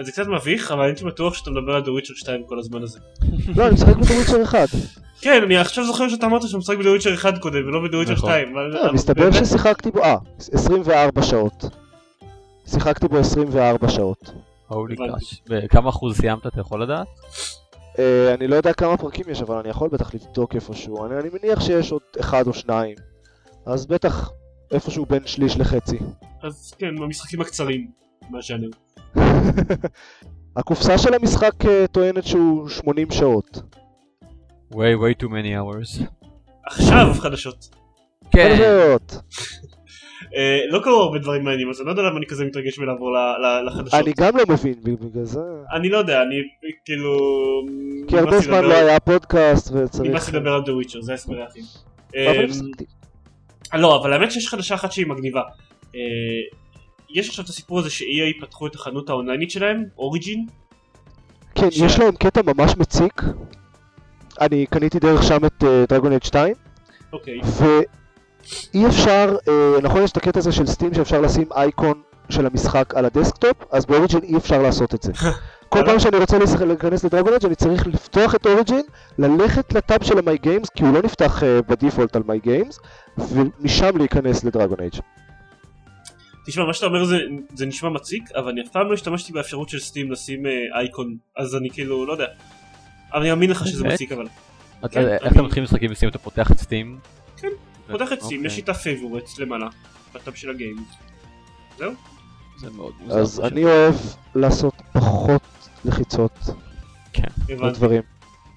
אז 0.00 0.06
זה 0.06 0.12
קצת 0.12 0.26
מביך, 0.26 0.70
אבל 0.72 0.84
הייתי 0.84 1.04
בטוח 1.04 1.34
שאתה 1.34 1.50
מדבר 1.50 1.72
על 1.74 1.82
The 1.82 2.02
Witcher 2.02 2.16
2 2.18 2.42
כל 2.46 2.58
הזמן 2.58 2.82
הזה. 2.82 2.98
לא, 3.56 3.66
אני 3.66 3.74
משחק 3.74 3.96
ב-The 3.96 4.28
Witcher 4.28 4.42
1. 4.44 4.68
כן, 5.20 5.42
אני 5.42 5.56
עכשיו 5.58 5.84
זוכר 5.86 6.08
שאתה 6.08 6.26
אמרת 6.26 6.42
שאתה 6.42 6.58
משחק 6.58 6.76
ב-The 6.78 7.00
Witcher 7.02 7.14
1 7.14 7.38
קודם, 7.38 7.66
ולא 7.68 7.80
ב-The 7.80 8.06
Witcher 8.08 8.12
נכון. 8.12 8.30
2. 8.30 8.48
אבל- 8.56 8.66
לא, 8.86 8.92
מסתבר 8.92 9.32
ששיחקתי 9.32 9.90
בו, 9.90 10.02
אה, 10.02 10.16
24 10.52 11.22
שעות. 11.22 11.64
שיחקתי 12.66 13.08
בו 13.08 13.16
24 13.18 13.88
שעות. 13.88 14.30
הולי. 14.68 14.96
קאש. 14.96 15.42
וכמה 15.48 15.88
אחוז 15.88 16.16
סיימת 16.16 16.46
אתה 16.46 16.60
יכול 16.60 16.82
לדעת? 16.82 17.06
אה, 17.98 18.34
אני 18.34 18.46
לא 18.46 18.56
יודע 18.56 18.72
כמה 18.72 18.96
פרקים 18.96 19.24
יש, 19.28 19.42
אבל 19.42 19.56
אני 19.56 19.68
יכול 19.68 19.88
בטח 19.88 20.14
לבדוק 20.14 20.54
איפשהו. 20.54 21.06
אני, 21.06 21.18
אני 21.20 21.28
מניח 21.32 21.60
שיש 21.60 21.92
עוד 21.92 22.02
אחד 22.20 22.46
או 22.46 22.52
שניים. 22.52 22.96
אז 23.66 23.86
בטח 23.86 24.30
איפשהו 24.70 25.06
בין 25.06 25.26
שליש 25.26 25.56
לחצי. 25.56 25.98
אז 26.42 26.74
כן, 26.78 27.02
המשחקים 27.02 27.40
הקצרים. 27.40 27.90
מה 28.30 28.42
שאני... 28.42 28.66
הקופסה 30.56 30.98
של 30.98 31.14
המשחק 31.14 31.66
אה, 31.66 31.86
טוענת 31.92 32.24
שהוא 32.24 32.68
80 32.68 33.10
שעות. 33.10 33.62
way 34.72 34.74
way 34.74 35.22
too 35.22 35.28
many 35.28 35.52
hours. 35.56 36.02
עכשיו 36.66 37.14
חדשות. 37.14 37.68
כן. 38.30 38.56
חדשות. 38.56 39.22
אה, 40.36 40.60
לא 40.68 40.78
קרו 40.78 40.94
הרבה 40.94 41.18
דברים 41.18 41.44
מעניינים, 41.44 41.70
אז 41.70 41.80
אני 41.80 41.86
לא 41.86 41.90
יודע 41.92 42.02
למה 42.02 42.18
אני 42.18 42.26
כזה 42.26 42.44
מתרגש 42.44 42.78
מלעבור 42.78 43.10
לחדשות. 43.66 44.00
אני 44.00 44.12
גם 44.18 44.36
לא 44.36 44.44
מבין 44.48 44.74
בגלל 44.82 45.24
זה. 45.24 45.40
אני 45.72 45.88
לא 45.88 45.98
יודע, 45.98 46.22
אני 46.22 46.36
כאילו... 46.84 47.16
כי 48.08 48.18
הרבה 48.18 48.38
זמן 48.38 48.64
לא 48.64 48.74
היה 48.74 49.00
פודקאסט 49.00 49.72
וצריך... 49.72 50.10
נמאס 50.10 50.28
לדבר 50.28 50.52
על 50.52 50.60
The 50.60 50.86
Witcher, 50.86 51.00
זה 51.00 51.12
ההסבר 51.12 51.36
היחיד. 51.40 51.64
אה, 52.16 52.44
הפסקתי. 52.44 52.84
לא, 53.74 53.96
אבל 54.00 54.12
האמת 54.12 54.32
שיש 54.32 54.48
חדשה 54.48 54.74
אחת 54.74 54.92
שהיא 54.92 55.06
מגניבה. 55.06 55.42
אה, 55.94 56.00
יש 57.10 57.28
עכשיו 57.28 57.44
את 57.44 57.50
הסיפור 57.50 57.78
הזה 57.78 57.90
ש-EA 57.90 58.40
פתחו 58.40 58.66
את 58.66 58.74
החנות 58.74 59.10
האונליינית 59.10 59.50
שלהם, 59.50 59.84
Origin. 59.98 60.46
כן, 61.54 61.68
יש 61.72 61.98
להם 61.98 62.16
קטע 62.16 62.40
ממש 62.42 62.76
מציק. 62.76 63.22
אני 64.40 64.66
קניתי 64.66 64.98
דרך 64.98 65.22
שם 65.22 65.44
את 65.46 65.64
Dragon 65.88 66.10
Age 66.10 66.22
2, 66.22 66.54
אוקיי. 67.12 67.40
ואי 68.74 68.86
אפשר, 68.86 69.36
אה, 69.48 69.80
נכון 69.82 70.02
יש 70.02 70.12
את 70.12 70.16
הקטע 70.16 70.38
הזה 70.38 70.52
של 70.52 70.66
Steam 70.66 70.94
שאפשר 70.94 71.20
לשים 71.20 71.46
אייקון 71.56 72.02
של 72.28 72.46
המשחק 72.46 72.94
על 72.94 73.04
הדסקטופ, 73.04 73.56
אז 73.70 73.86
ב-Origin 73.86 74.20
אי 74.22 74.36
אפשר 74.36 74.62
לעשות 74.62 74.94
את 74.94 75.02
זה. 75.02 75.12
כל? 75.68 75.82
פעם 75.86 75.98
שאני 75.98 76.16
רוצה 76.18 76.38
להיכנס 76.66 77.04
ל-Dragon 77.04 77.32
Age 77.32 77.44
אני 77.44 77.54
צריך 77.54 77.86
לפתוח 77.86 78.34
את 78.34 78.46
אוריג'ין, 78.46 78.82
ללכת 79.18 79.72
לטאב 79.74 80.02
של 80.04 80.18
ה-My 80.18 80.46
Games, 80.46 80.68
כי 80.76 80.84
הוא 80.84 80.94
לא 80.94 81.02
נפתח 81.02 81.42
אה, 81.42 81.62
ב-default 81.62 82.16
על 82.16 82.22
My 82.22 82.46
Games, 82.46 82.76
ומשם 83.18 83.96
להיכנס 83.96 84.44
ל-Dragon 84.44 84.80
Age. 84.80 84.92
תשמע, 86.46 86.64
מה 86.64 86.74
שאתה 86.74 86.86
אומר 86.86 87.04
זה, 87.04 87.18
זה 87.54 87.66
נשמע 87.66 87.88
מציק, 87.88 88.22
אבל 88.36 88.48
אני 88.48 88.60
אף 88.62 88.68
פעם 88.72 88.88
לא 88.88 88.94
השתמשתי 88.94 89.32
באפשרות 89.32 89.68
של 89.68 89.78
Steam 89.80 90.12
לשים 90.12 90.46
אה, 90.46 90.50
אייקון, 90.80 91.16
אז 91.36 91.54
אני 91.56 91.70
כאילו, 91.70 92.06
לא 92.06 92.12
יודע. 92.12 92.26
אבל 93.12 93.20
אני 93.20 93.30
אאמין 93.30 93.50
לך 93.50 93.66
שזה 93.66 93.82
באמת? 93.82 93.94
מציק 93.94 94.12
אבל. 94.12 94.26
אתה- 94.80 94.88
כן, 94.88 95.08
איך 95.08 95.32
אתה 95.32 95.42
מתחיל 95.42 95.62
משחקים 95.62 95.90
ב-Steam? 95.90 96.08
אתה 96.08 96.18
פותח 96.18 96.50
את 96.50 96.58
Steam? 96.58 96.98
כן, 97.86 97.92
פותח 97.92 98.12
את 98.12 98.22
אוקיי. 98.22 98.38
יש 98.44 98.56
לי 98.56 98.62
את 98.62 98.68
ה-favorites 98.68 99.38
למעלה, 99.38 99.68
בטאב 100.14 100.34
של 100.34 100.50
ה-games. 100.50 100.76
זהו? 101.78 101.92
זה 102.58 102.70
מאוד 102.70 102.94
מוזר. 103.00 103.18
אז 103.18 103.40
אני 103.40 103.64
אוהב 103.64 103.94
לעשות 104.34 104.74
פחות 104.92 105.42
לחיצות 105.84 106.38
הבנתי. 107.48 107.66
לדברים. 107.66 108.02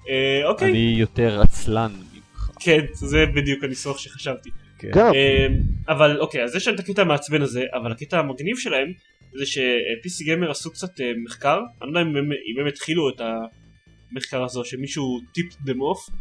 אה, 0.08 0.48
אוקיי, 0.48 0.70
אני 0.70 0.94
יותר 0.98 1.40
עצלן 1.40 1.92
ממך. 1.92 2.50
כן, 2.60 2.80
זה 2.92 3.24
בדיוק 3.34 3.64
הניסוח 3.64 3.98
שחשבתי. 3.98 4.50
כן. 4.78 4.90
גם, 4.94 5.14
אה, 5.14 5.46
אבל 5.88 6.20
אוקיי, 6.20 6.44
אז 6.44 6.56
יש 6.56 6.66
להם 6.66 6.74
את 6.74 6.80
הקטע 6.80 7.02
המעצבן 7.02 7.42
הזה, 7.42 7.64
אבל 7.72 7.92
הקטע 7.92 8.18
המגניב 8.18 8.58
שלהם 8.58 8.92
זה 9.38 9.46
ש-PC 9.46 10.24
גיימר 10.24 10.50
עשו 10.50 10.70
קצת 10.70 11.00
אה, 11.00 11.12
מחקר, 11.24 11.60
אני 11.82 11.92
לא 11.92 11.98
יודע 11.98 12.10
אם 12.10 12.60
הם, 12.60 12.66
התחילו 12.66 13.10
את 13.10 13.20
המחקר 13.20 14.44
הזה, 14.44 14.58
או 14.58 14.64
שמישהו 14.64 15.20
טיפ 15.34 15.52
them 15.54 15.78
off, 15.78 16.12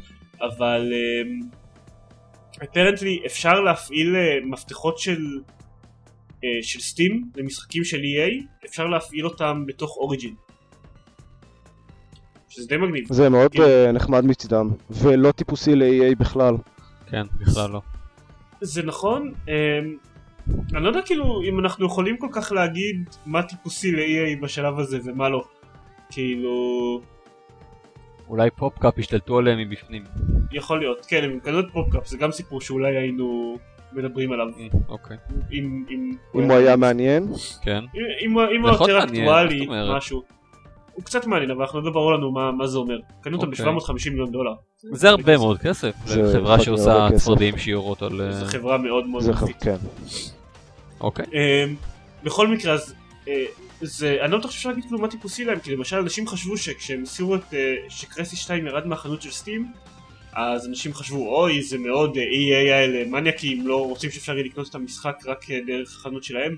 אבל 0.42 0.94
אפרנטלי 2.64 3.22
אפשר 3.26 3.62
להפעיל 3.62 4.16
אה, 4.16 4.38
מפתחות 4.46 5.00
של 5.00 5.22
אה, 6.44 6.50
של 6.62 6.80
סטים 6.80 7.30
למשחקים 7.36 7.84
של 7.84 7.98
EA, 7.98 8.66
אפשר 8.66 8.86
להפעיל 8.86 9.26
אותם 9.26 9.64
בתוך 9.68 9.98
אוריג'ין. 9.98 10.34
שזה 12.50 12.68
די 12.68 12.78
מגניב. 12.78 13.04
זה 13.10 13.30
מאוד 13.30 13.52
כן. 13.52 13.62
אה, 13.62 13.92
נחמד 13.92 14.26
מצדם, 14.26 14.70
ולא 14.90 15.32
טיפוסי 15.32 15.76
ל-EA 15.76 16.16
בכלל. 16.20 16.56
כן, 17.10 17.24
בכלל 17.40 17.70
לא. 17.70 17.82
זה 18.62 18.84
נכון, 18.84 19.34
אמ, 19.48 19.54
אני 20.76 20.84
לא 20.84 20.88
יודע 20.88 21.02
כאילו 21.02 21.42
אם 21.50 21.60
אנחנו 21.60 21.86
יכולים 21.86 22.18
כל 22.18 22.28
כך 22.32 22.52
להגיד 22.52 23.10
מה 23.26 23.44
טיפוסי 23.44 23.92
ל-EA 23.92 24.42
בשלב 24.42 24.80
הזה 24.80 25.00
ומה 25.04 25.30
לא. 25.30 25.44
כאילו, 26.12 27.02
אולי 28.30 28.50
פופקאפ 28.50 28.94
השתלטו 29.00 29.38
עליהם 29.38 29.60
מבפנים. 29.60 30.04
יכול 30.52 30.80
להיות, 30.80 31.06
כן, 31.06 31.24
הם 31.24 31.40
קנו 31.40 31.60
את 31.60 31.66
פופקאפ, 31.74 32.08
זה 32.08 32.18
גם 32.18 32.32
סיפור 32.32 32.62
שאולי 32.62 32.98
היינו 32.98 33.58
מדברים 33.94 34.32
עליו. 34.32 34.48
אה, 34.60 34.68
אוקיי. 34.90 35.18
אם, 35.52 35.86
אם, 35.90 36.12
אם 36.36 36.44
הוא 36.44 36.54
היה 36.54 36.76
מעניין, 36.76 37.28
כן. 37.62 37.80
אם, 37.96 38.00
אם, 38.26 38.34
הוא- 38.34 38.44
אם 38.56 38.62
זה 38.64 38.68
הוא 38.68 38.76
יכול 38.76 38.90
יותר 38.90 39.04
אקטואלי? 39.04 39.68
משהו. 39.96 40.24
הוא 40.94 41.04
קצת 41.06 41.26
מעניין, 41.28 41.52
אבל 41.52 41.62
אנחנו 41.62 41.82
לא 41.82 41.92
ברור 41.92 42.14
לנו 42.14 42.32
מה, 42.32 42.52
מה 42.52 42.68
זה 42.68 42.78
אומר. 42.78 42.98
קנו 43.22 43.38
אותו 43.38 43.48
אוקיי. 43.48 43.66
ב-750 43.66 44.10
מיליון 44.10 44.32
דולר. 44.32 44.54
זה 44.78 45.10
הרבה 45.10 45.38
מאוד 45.38 45.58
כסף. 45.58 45.96
פאקינג 46.06 46.62
שעושה. 46.62 47.08
צפרדעים 47.16 47.58
שיורות 47.58 48.02
על... 48.02 48.22
אה, 48.22 48.32
זו 48.32 48.46
חברה 48.46 48.78
מאוד 48.78 49.08
מאוד. 49.08 49.24
חב- 49.32 49.48
כן. 49.62 49.76
אוקיי. 51.02 51.26
אמ, 51.26 51.76
בכל 52.24 52.48
מקרה 52.48 52.74
אז 52.74 52.94
אה, 53.28 53.46
זה 53.82 54.18
אני 54.22 54.32
לא 54.32 54.38
בטוח 54.38 54.52
שאפשר 54.52 54.70
להגיד 54.70 54.84
כאילו 54.84 55.00
מה 55.00 55.08
טיפוסי 55.08 55.46
להם 55.46 55.60
כי 55.60 55.72
למשל 55.76 55.96
אנשים 55.98 56.28
חשבו 56.28 56.58
שכשהם 56.58 57.04
הסירו 57.04 57.36
את 57.36 57.54
אה, 57.54 57.76
שקרסי 57.90 58.36
2 58.36 58.68
ירד 58.68 58.88
מהחנות 58.88 59.22
של 59.22 59.32
סטים 59.32 59.68
אז 60.34 60.68
אנשים 60.68 60.94
חשבו 60.94 61.36
אוי 61.42 61.62
זה 61.62 61.78
מאוד 61.78 62.18
EA 62.18 62.72
האלה 62.72 63.06
מניאקים 63.06 63.68
לא 63.68 63.86
רוצים 63.86 64.12
שאפשר 64.12 64.34
יהיה 64.34 64.46
לקנות 64.46 64.70
את 64.70 64.76
המשחק 64.76 65.16
רק 65.26 65.52
אה, 65.52 65.60
דרך 65.68 65.96
החנות 66.00 66.24
שלהם. 66.24 66.56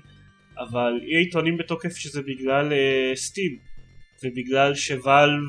אבל 0.58 0.92
EA 1.02 1.32
טוענים 1.32 1.56
בתוקף 1.56 1.96
שזה 1.96 2.22
בגלל 2.22 2.72
אה, 2.72 3.12
סטים 3.16 3.58
ובגלל 4.24 4.74
שוואלב 4.74 5.42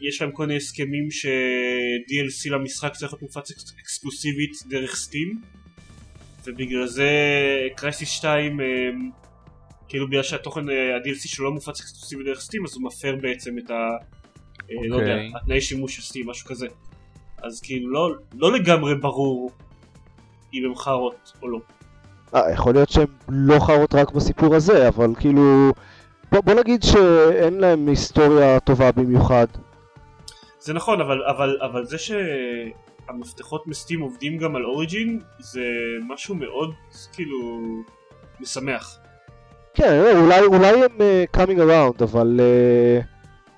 יש 0.00 0.22
להם 0.22 0.32
כל 0.32 0.46
מיני 0.46 0.56
הסכמים 0.56 1.10
ש-DLC 1.10 2.50
למשחק 2.50 2.92
צריך 2.92 3.12
להיות 3.12 3.22
מופץ 3.22 3.50
אקס- 3.50 3.74
אקסקלוסיבית 3.80 4.50
דרך 4.68 4.96
סטים 4.96 5.40
ובגלל 6.46 6.86
זה 6.86 7.10
קרייסיס 7.76 8.08
2 8.08 8.60
אה, 8.60 8.66
כאילו 9.88 10.08
בגלל 10.08 10.22
שהתוכן 10.22 10.70
אה, 10.70 10.96
ה-DLC 10.96 11.28
שלו 11.28 11.44
לא 11.44 11.52
מופץ 11.52 11.80
אקסקלוסיבי 11.80 12.24
דרך 12.24 12.40
סטים 12.40 12.64
אז 12.64 12.74
הוא 12.74 12.82
מפר 12.82 13.16
בעצם 13.22 13.58
את 13.58 13.70
ה... 13.70 13.74
אה, 13.74 14.88
לא 14.88 14.96
יודע, 14.96 15.12
אוקיי. 15.12 15.32
התנאי 15.42 15.60
שימוש 15.60 15.96
של 15.96 16.02
סטים, 16.02 16.30
משהו 16.30 16.48
כזה. 16.48 16.66
אז 17.42 17.60
כאילו 17.60 17.90
לא, 17.90 18.10
לא 18.34 18.52
לגמרי 18.52 18.94
ברור 18.94 19.50
אם 20.54 20.64
הם 20.64 20.76
חארות 20.76 21.32
או 21.42 21.48
לא. 21.48 21.58
אה, 22.34 22.52
יכול 22.52 22.74
להיות 22.74 22.88
שהם 22.88 23.06
לא 23.28 23.58
חרות 23.60 23.94
רק 23.94 24.12
בסיפור 24.12 24.54
הזה, 24.54 24.88
אבל 24.88 25.14
כאילו... 25.20 25.72
בוא, 26.32 26.40
בוא 26.40 26.54
נגיד 26.54 26.82
שאין 26.82 27.60
להם 27.60 27.88
היסטוריה 27.88 28.60
טובה 28.60 28.92
במיוחד. 28.92 29.46
זה 30.60 30.72
נכון, 30.72 31.00
אבל, 31.00 31.22
אבל, 31.24 31.58
אבל 31.62 31.84
זה 31.84 31.96
שהמפתחות 31.98 33.66
מסטים 33.66 34.00
עובדים 34.00 34.38
גם 34.38 34.56
על 34.56 34.64
אוריג'ין 34.64 35.20
זה 35.38 35.64
משהו 36.08 36.34
מאוד 36.34 36.74
כאילו 37.12 37.60
משמח. 38.40 38.98
כן, 39.76 39.94
לא, 39.96 40.20
אולי, 40.20 40.40
אולי 40.40 40.84
הם 40.84 40.90
uh, 40.98 41.36
coming 41.36 41.58
around, 41.58 42.04
אבל 42.04 42.40
uh, 42.40 43.04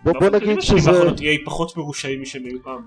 בוא, 0.05 0.12
בוא 0.12 0.21
באופן 0.21 0.39
כללי 0.41 0.51
נגיד 0.53 0.62
שזה... 0.62 0.91
EA 1.03 1.45
פחות 1.45 1.77
מרושעים 1.77 2.23
משהם 2.23 2.43
היו 2.45 2.59
פעם. 2.62 2.81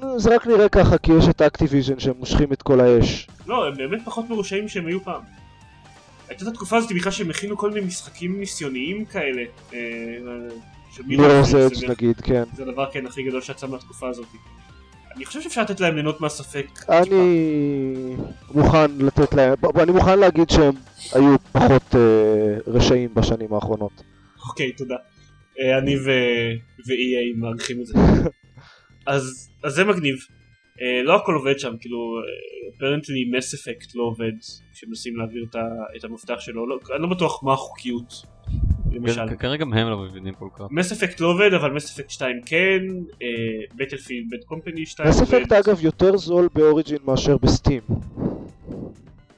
נו, 0.00 0.20
זה 0.20 0.34
רק 0.34 0.46
נראה 0.46 0.68
ככה 0.68 0.98
כי 0.98 1.12
יש 1.12 1.28
את 1.28 1.42
אקטיביז'ן 1.42 1.98
שהם 1.98 2.14
מושכים 2.18 2.52
את 2.52 2.62
כל 2.62 2.80
האש. 2.80 3.26
לא, 3.46 3.66
הם 3.66 3.76
באמת 3.76 4.00
פחות 4.04 4.30
מרושעים 4.30 4.64
משהם 4.64 4.86
היו 4.86 5.00
פעם. 5.04 5.20
הייתה 6.28 6.44
את 6.44 6.48
התקופה 6.48 6.76
הזאת 6.76 6.92
בכלל 6.92 7.12
שהם 7.12 7.30
הכינו 7.30 7.56
כל 7.56 7.70
מיני 7.70 7.86
משחקים 7.86 8.40
ניסיוניים 8.40 9.04
כאלה. 9.04 9.42
אה, 9.74 9.78
לא 10.24 11.04
מירורס 11.06 11.54
אדג' 11.54 11.74
זה- 11.74 11.88
נגיד, 11.88 12.20
כן. 12.20 12.42
זה 12.56 12.62
הדבר 12.62 12.86
כן 12.92 13.06
הכי 13.06 13.22
גדול 13.22 13.40
שיצא 13.40 13.66
מהתקופה 13.66 14.08
הזאת. 14.08 14.26
אני 15.16 15.24
חושב 15.24 15.40
שאפשר 15.40 15.60
לתת 15.62 15.80
להם 15.80 15.94
ליהנות 15.94 16.20
מהספק. 16.20 16.66
אני 16.88 18.16
מוכן 18.54 18.90
לתת 18.98 19.34
להם, 19.34 19.54
בוא, 19.60 19.72
בוא, 19.72 19.82
אני 19.82 19.92
מוכן 19.92 20.18
להגיד 20.18 20.50
שהם 20.50 20.72
היו 21.14 21.36
פחות 21.52 21.94
uh, 21.94 21.96
רשעים 22.66 23.14
בשנים 23.14 23.54
האחרונות. 23.54 24.02
אוקיי, 24.48 24.72
תודה. 24.72 24.96
אה, 25.60 25.78
אני 25.78 25.96
ו- 25.96 26.52
ו-EA 26.88 27.38
מעריכים 27.38 27.80
את 27.80 27.86
זה. 27.86 27.94
אז 29.06 29.50
אז 29.64 29.72
זה 29.72 29.84
מגניב. 29.84 30.16
אה, 30.82 31.02
לא 31.04 31.16
הכל 31.16 31.34
עובד 31.34 31.58
שם, 31.58 31.72
כאילו, 31.80 31.98
אפרנטלי 32.76 33.30
מס 33.36 33.54
אפקט 33.54 33.94
לא 33.94 34.02
עובד 34.02 34.32
כשמנסים 34.72 35.16
להעביר 35.16 35.44
את 35.96 36.04
המפתח 36.04 36.36
שלו, 36.38 36.66
לא- 36.68 36.78
אני 36.94 37.02
לא 37.02 37.08
בטוח 37.08 37.42
מה 37.44 37.52
החוקיות, 37.52 38.12
למשל. 38.92 39.28
כן, 39.28 39.36
כנראה 39.36 39.56
גם 39.56 39.72
הם 39.72 39.88
לא 39.88 39.98
מבינים 39.98 40.34
כל 40.34 40.48
כך. 40.58 40.64
מס 40.70 40.92
אפקט 40.92 41.20
לא 41.20 41.26
עובד, 41.26 41.54
אבל 41.54 41.70
מס 41.70 41.90
אפקט 41.94 42.10
2 42.10 42.40
כן, 42.46 42.78
בטלפילד 43.76 44.26
בד 44.30 44.44
קומפני 44.44 44.86
2 44.86 45.08
מס 45.08 45.20
עובד. 45.20 45.34
אפקט 45.34 45.52
אגב 45.52 45.84
יותר 45.84 46.16
זול 46.16 46.48
באוריג'ין 46.54 46.98
מאשר 47.04 47.36
בסטים, 47.36 47.82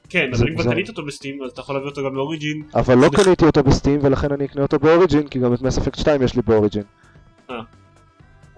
כן, 0.09 0.31
אבל 0.33 0.49
אם 0.49 0.55
כבר. 0.55 0.71
קנית 0.71 0.89
אותו 0.89 1.05
בסטים, 1.05 1.43
אז 1.43 1.51
אתה 1.51 1.61
יכול 1.61 1.75
להביא 1.75 1.89
אותו 1.89 2.05
גם 2.05 2.15
לאוריג'ין. 2.15 2.61
אבל 2.75 2.95
לא. 2.95 3.09
קניתי 3.09 3.45
אותו 3.45 3.63
בסטים 3.63 3.99
ולכן 4.03 4.31
אני 4.31 4.45
אקנה 4.45 4.61
אותו 4.61 4.79
באוריג'ין 4.79 5.27
כי 5.27 5.39
גם 5.39 5.53
את 5.53 5.61
מס 5.61 5.77
אפקט 5.77 5.99
2 5.99 6.21
יש 6.21 6.35
לי 6.35 6.41
באוריג'ין. 6.41 6.83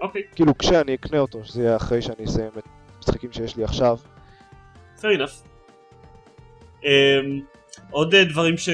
אוקיי, 0.00 0.22
כאילו 0.34 0.58
כשאני 0.58 0.94
אקנה 0.94 1.18
אותו, 1.18 1.44
שזה 1.44 1.62
יהיה 1.62 1.76
אחרי 1.76 2.02
שאני 2.02 2.24
אסיים 2.24 2.50
את 2.58 2.64
המשחקים 2.96 3.32
שיש 3.32 3.56
לי 3.56 3.64
עכשיו. 3.64 3.96
fair 4.98 5.02
enough. 5.02 5.48
Um, 6.82 6.86
עוד 7.90 8.14
אה, 8.14 8.24
דברים 8.24 8.56
ש... 8.56 8.68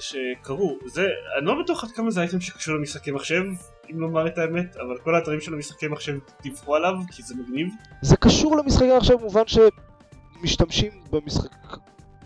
שקרו, 0.00 0.78
זה, 0.86 1.06
אני 1.38 1.46
לא 1.46 1.62
בטוח 1.62 1.84
עד 1.84 1.90
כמה 1.90 2.10
זה 2.10 2.20
אייטם 2.20 2.40
שקשור 2.40 2.74
למשחקי 2.74 3.10
מחשב, 3.10 3.42
אם 3.90 4.00
לומר 4.00 4.26
את 4.26 4.38
האמת, 4.38 4.76
אבל 4.76 4.98
כל 4.98 5.14
האתרים 5.14 5.40
של 5.40 5.54
המשחקי 5.54 5.88
מחשב 5.88 6.18
דיווחו 6.42 6.76
עליו, 6.76 6.94
כי 7.10 7.22
זה 7.22 7.34
מגניב. 7.34 7.68
זה 8.02 8.16
קשור 8.16 8.56
למשחקי 8.56 8.96
מחשב 8.96 9.14
במובן 9.14 9.42
שמשתמשים 9.46 10.92
במשחק... 11.10 11.50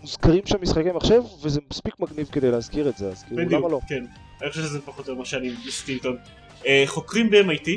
מוזכרים 0.03 0.41
שם 0.45 0.57
משחקי 0.61 0.91
מחשב 0.95 1.21
וזה 1.43 1.61
מספיק 1.71 1.99
מגניב 1.99 2.27
כדי 2.31 2.51
להזכיר 2.51 2.89
את 2.89 2.97
זה, 2.97 3.07
אז 3.07 3.23
כאילו 3.23 3.45
בדיוק, 3.45 3.61
למה 3.61 3.71
לא? 3.71 3.79
כן. 3.87 4.05
אני 4.41 4.49
חושב 4.49 4.61
שזה 4.61 4.81
פחות 4.81 5.07
או 5.07 5.11
יותר 5.11 5.19
מה 5.19 5.25
שאני 5.25 5.51
ניסיתי 5.65 5.95
לטעון. 5.95 6.17
אה, 6.65 6.83
חוקרים 6.85 7.29
ב-MIT 7.29 7.69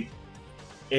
אה, 0.93 0.99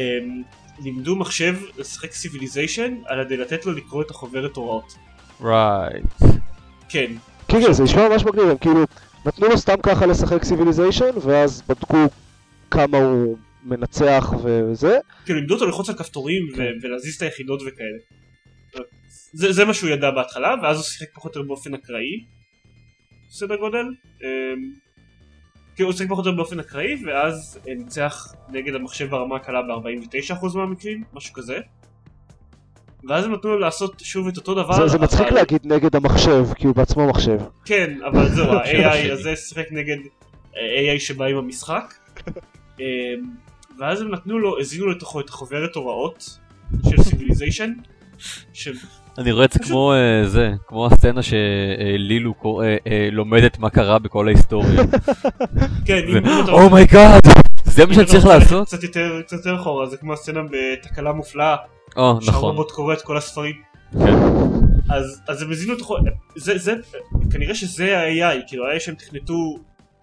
לימדו 0.84 1.16
מחשב 1.16 1.56
לשחק 1.78 2.12
Civilization 2.12 2.96
על 3.06 3.20
ידי 3.20 3.38
לתת 3.38 3.66
לו 3.66 3.74
לקרוא 3.74 4.02
את 4.02 4.12
החוברת 4.12 4.56
הוראות. 4.56 4.94
right. 5.42 6.06
כן, 6.90 7.12
כן, 7.48 7.62
כן, 7.62 7.74
זה 7.74 7.84
נשמע 7.84 8.10
ממש 8.10 8.24
מגניב, 8.26 8.48
הם 8.50 8.58
כאילו 8.58 8.84
נתנו 9.26 9.48
לו 9.48 9.58
סתם 9.58 9.76
ככה 9.84 10.06
לשחק 10.06 10.44
Civilization 10.44 11.12
ואז 11.22 11.64
בדקו 11.70 11.98
כמה 12.72 12.98
הוא 12.98 13.38
מנצח 13.64 14.34
וזה, 14.44 14.98
כאילו 15.26 15.40
לימדו 15.40 15.54
אותו 15.54 15.66
ללחוץ 15.66 15.90
על 15.90 15.96
כפתורים 15.96 16.44
כן. 16.56 16.72
ולהזיז 16.84 17.16
את 17.16 17.22
היחידות 17.22 17.62
וכאלה. 17.62 17.98
זה, 19.38 19.52
זה 19.54 19.66
מה 19.66 19.74
שהוא 19.74 19.90
ידע 19.90 20.12
בהתחלה, 20.12 20.56
ואז 20.64 20.78
הוא 20.78 20.84
שיחק 20.84 21.08
פחות 21.14 21.36
או 21.36 21.42
יותר 21.42 21.48
באופן 21.48 21.74
אקראי, 21.74 22.26
סדר 23.30 23.56
גודל. 23.56 23.86
אמ, 24.24 24.28
כאילו 25.76 25.90
הוא 25.90 25.98
שיחק 25.98 26.10
פחות 26.10 26.26
או 26.26 26.30
יותר 26.30 26.38
באופן 26.42 26.60
אקראי, 26.60 26.96
ואז 27.06 27.60
ניצח 27.68 28.28
נגד 28.50 28.76
המחשב 28.76 29.10
ברמה 29.10 29.36
הקלה 29.36 29.62
ב-49% 29.62 30.56
מהמקרים, 30.56 31.04
משהו 31.14 31.34
כזה. 31.34 31.60
ואז 33.10 33.26
הם 33.26 33.34
נתנו 33.34 33.50
לו 33.50 33.60
לעשות 33.60 34.00
שוב 34.04 34.28
את 34.28 34.38
אותו 34.38 34.54
דבר. 34.56 34.74
זה- 34.74 34.88
זה 34.88 35.00
מצחיק 35.00 35.28
אבל- 35.28 35.36
להגיד 35.36 35.62
נגד 35.66 35.96
המחשב, 35.96 36.46
כי 36.56 36.68
הוא 36.68 36.76
בעצמו 36.76 37.08
מחשב. 37.10 37.38
כן, 37.66 37.98
אבל 38.08 38.30
זהו, 38.30 38.46
המחשב 38.54 38.80
ה-AI. 38.80 39.12
הזה 39.12 39.36
שיחק 39.36 39.66
נגד 39.72 39.98
אה, 40.58 40.96
AI 40.96 41.00
שבא 41.00 41.26
עם 41.26 41.38
המשחק. 41.38 41.94
אמ, 42.80 42.86
ואז 43.80 44.02
הם 44.02 44.12
נתנו 44.12 44.40
לו, 44.40 44.60
הזינו 44.60 44.88
לתוכו 44.88 45.20
את 45.20 45.30
החוברת 45.30 45.76
הוראות 45.76 46.40
של 46.90 47.04
Civilization. 47.04 47.74
אני 49.18 49.32
רואה 49.32 49.46
את 49.46 49.52
זה 49.52 49.60
כמו 49.60 49.94
אה, 49.94 50.28
זה, 50.28 50.52
כמו 50.68 50.86
הסצנה 50.86 51.22
שלילו 51.22 52.34
אה, 52.46 52.78
אה, 52.88 53.10
לומדת 53.12 53.60
מה 53.60 53.70
קרה 53.70 54.00
בכל 54.00 54.28
ההיסטוריה. 54.28 54.82
כן, 55.88 56.02
oh 56.50 56.68
my 56.68 56.86
god! 56.86 57.22
זה 57.64 57.86
מה 57.86 57.90
אם 57.90 57.94
שאני 57.94 58.04
אתה 58.04 58.12
צריך 58.12 58.24
רוצה 58.24 58.38
ללכת 58.38 58.52
לעשות? 58.52 58.68
קצת 58.68 58.84
יותר, 59.34 59.56
אחורה, 59.56 59.86
זה 59.86 59.98
כמו 59.98 60.14
הסצנה 60.14 60.40
בתקלה 60.52 61.14
מופלאה, 61.14 61.56
או, 61.96 62.12
נכון. 62.12 62.22
שהרובוט 62.22 62.72
קורא 62.72 62.94
את 62.94 63.02
כל 63.02 63.18
הספרים. 63.18 63.56
כן. 63.94 64.16
אז, 64.90 65.22
הזינו 65.52 65.74
את 65.74 65.82
החו... 65.82 65.96
זה, 66.36 66.58
זה, 66.58 66.74
כנראה 67.32 67.56
שזה 67.56 68.00
ה-AI, 68.00 68.48
כאילו 68.48 68.68
ה-AI 68.68 68.80
שהם 68.80 68.96
תכנתו 68.96 69.58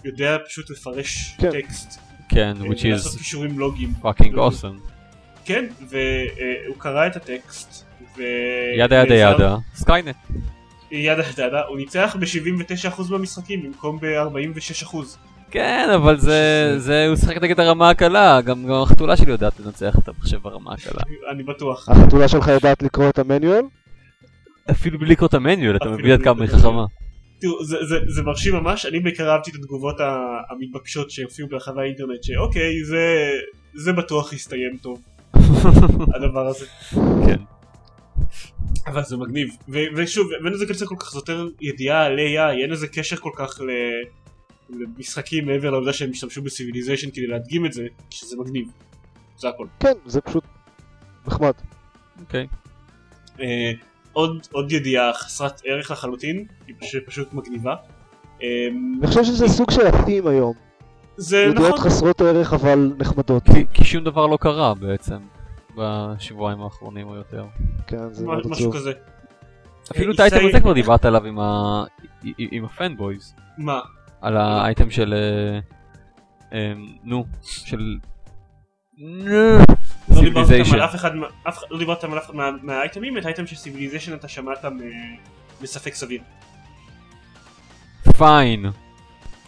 יודע 0.04 0.36
פשוט 0.46 0.70
לפרש 0.70 1.36
כן. 1.38 1.50
טקסט. 1.50 2.00
כן, 2.28 2.56
which 2.60 2.80
is 2.80 3.18
קישורים 3.18 3.58
לוגיים. 3.58 3.92
fucking 4.02 4.34
awesome. 4.34 4.90
כן, 5.44 5.64
והוא 5.88 6.76
קרא 6.78 7.06
את 7.06 7.16
הטקסט. 7.16 7.83
ו... 8.16 8.22
yada 8.78 8.96
yada 8.96 9.14
yada, 9.14 9.56
Skynet. 9.74 10.16
yada 10.90 11.22
yada 11.30 11.46
yada, 11.46 11.62
הוא 11.68 11.76
ניצח 11.76 12.16
ב-79% 12.20 13.02
מהמשחקים 13.10 13.62
במקום 13.62 13.98
ב-46%. 14.00 14.96
כן, 15.50 15.88
אבל 15.94 16.18
זה, 16.18 16.74
זה, 16.78 17.06
הוא 17.08 17.16
שיחק 17.16 17.36
נגד 17.36 17.60
הרמה 17.60 17.90
הקלה, 17.90 18.40
גם 18.40 18.66
גם 18.66 18.82
החתולה 18.82 19.16
שלי 19.16 19.30
יודעת 19.30 19.60
לנצח 19.60 19.98
את 19.98 20.08
המחשב 20.08 20.38
ברמה 20.38 20.72
הקלה. 20.72 21.00
אני 21.30 21.42
בטוח. 21.42 21.88
החתולה 21.88 22.28
שלך 22.28 22.48
יודעת 22.48 22.82
לקרוא 22.82 23.08
את 23.08 23.18
המניואל? 23.18 23.62
אפילו 24.70 24.98
בלי 24.98 25.10
לקרוא 25.10 25.28
את 25.28 25.34
המניול, 25.34 25.76
אתה 25.76 25.88
מבין 25.88 26.10
עד 26.10 26.22
כמה 26.22 26.44
היא 26.44 26.50
חכמה. 26.50 26.84
תראו, 27.40 27.64
זה, 27.64 27.76
זה, 27.84 27.96
זה 28.06 28.22
מרשים 28.22 28.54
ממש, 28.54 28.86
אני 28.86 29.00
בעיקר 29.00 29.30
אהבתי 29.30 29.50
את 29.50 29.56
התגובות 29.56 29.96
המתבקשות 30.50 31.10
שהופיעו 31.10 31.48
ברחבי 31.48 31.80
האינטרנט, 31.80 32.22
שאוקיי, 32.22 32.84
זה, 32.84 33.30
זה 33.74 33.92
בטוח 33.92 34.32
יסתיים 34.32 34.76
טוב, 34.82 35.02
הדבר 36.16 36.46
הזה. 36.46 36.66
כן. 37.26 37.53
אבל 38.86 39.02
זה 39.04 39.16
מגניב. 39.16 39.48
ו- 39.68 39.78
ושוב, 39.96 40.28
אין 40.44 40.52
לזה 40.52 40.66
קשר 40.66 40.86
כל 40.86 40.96
כך, 40.98 41.10
זה 41.12 41.18
יותר 41.18 41.48
ידיעה 41.60 42.04
על 42.04 42.18
AI, 42.18 42.60
אין 42.62 42.70
לזה 42.70 42.88
קשר 42.88 43.16
כל 43.16 43.30
כך 43.36 43.60
ל- 43.60 44.04
למשחקים 44.70 45.46
מעבר 45.46 45.70
לעובדה 45.70 45.92
שהם 45.92 46.10
השתמשו 46.10 46.42
בסיביליזיישן 46.42 47.10
כדי 47.10 47.26
להדגים 47.26 47.66
את 47.66 47.72
זה, 47.72 47.86
שזה 48.10 48.36
מגניב. 48.36 48.68
זה 49.38 49.48
הכל. 49.48 49.66
כן, 49.80 49.92
זה 50.06 50.20
פשוט 50.20 50.44
נחמד. 51.26 51.52
אוקיי. 52.20 52.46
אה, 53.40 53.72
עוד, 54.12 54.46
עוד 54.52 54.72
ידיעה 54.72 55.12
חסרת 55.14 55.60
ערך 55.64 55.90
לחלוטין, 55.90 56.44
היא 56.66 56.74
פשוט, 56.80 57.02
פשוט 57.06 57.32
מגניבה. 57.32 57.74
אה, 58.42 58.48
אני 58.98 59.06
חושב 59.06 59.24
שזה 59.24 59.48
סוג 59.48 59.70
של 59.70 59.86
התים 59.86 60.26
היום. 60.26 60.54
זה 61.16 61.36
ידיעות 61.38 61.68
נכון, 61.74 61.78
חסרות 61.90 62.20
ערך 62.20 62.52
אבל 62.52 62.92
נחמדות. 62.98 63.42
כי- 63.44 63.64
כי 63.74 63.84
שום 63.84 64.04
דבר 64.04 64.26
לא 64.26 64.36
קרה 64.40 64.74
בעצם, 64.74 65.16
בשבועיים 65.76 66.62
האחרונים 66.62 67.08
או 67.08 67.14
יותר. 67.14 67.46
כן, 67.86 68.12
זה 68.12 68.26
מאוד 68.26 68.46
משהו 68.46 68.52
עצוב. 68.68 68.74
כזה. 68.76 68.92
אפילו 69.92 70.10
אה, 70.10 70.14
את 70.14 70.20
האייטם 70.20 70.36
ישראל- 70.36 70.48
הזה 70.50 70.60
כבר 70.60 70.72
דיברת 70.72 71.04
עליו 71.04 71.22
עם 72.38 72.64
הפנבויז. 72.64 73.34
מה? 73.58 73.80
על 74.20 74.36
האייטם 74.36 74.90
של... 74.90 75.14
אה, 75.14 75.58
אה, 76.58 76.72
נו, 77.04 77.24
של... 77.42 77.98
נו, 78.98 79.24
לא. 79.26 79.60
על 80.74 80.80
אף 80.84 80.94
אחד, 80.94 81.10
לא 81.70 81.78
דיברת 81.78 82.04
על 82.04 82.18
אף 82.18 82.26
אחד 82.26 82.34
מה- 82.34 82.50
מהאייטמים, 82.62 83.18
את 83.18 83.24
האייטם 83.24 83.46
של 83.46 83.56
סיביליזיישן 83.56 84.14
אתה 84.14 84.28
שמעת 84.28 84.64
מ- 84.64 84.80
בספק 85.62 85.94
סביר. 85.94 86.20
פיין. 88.18 88.66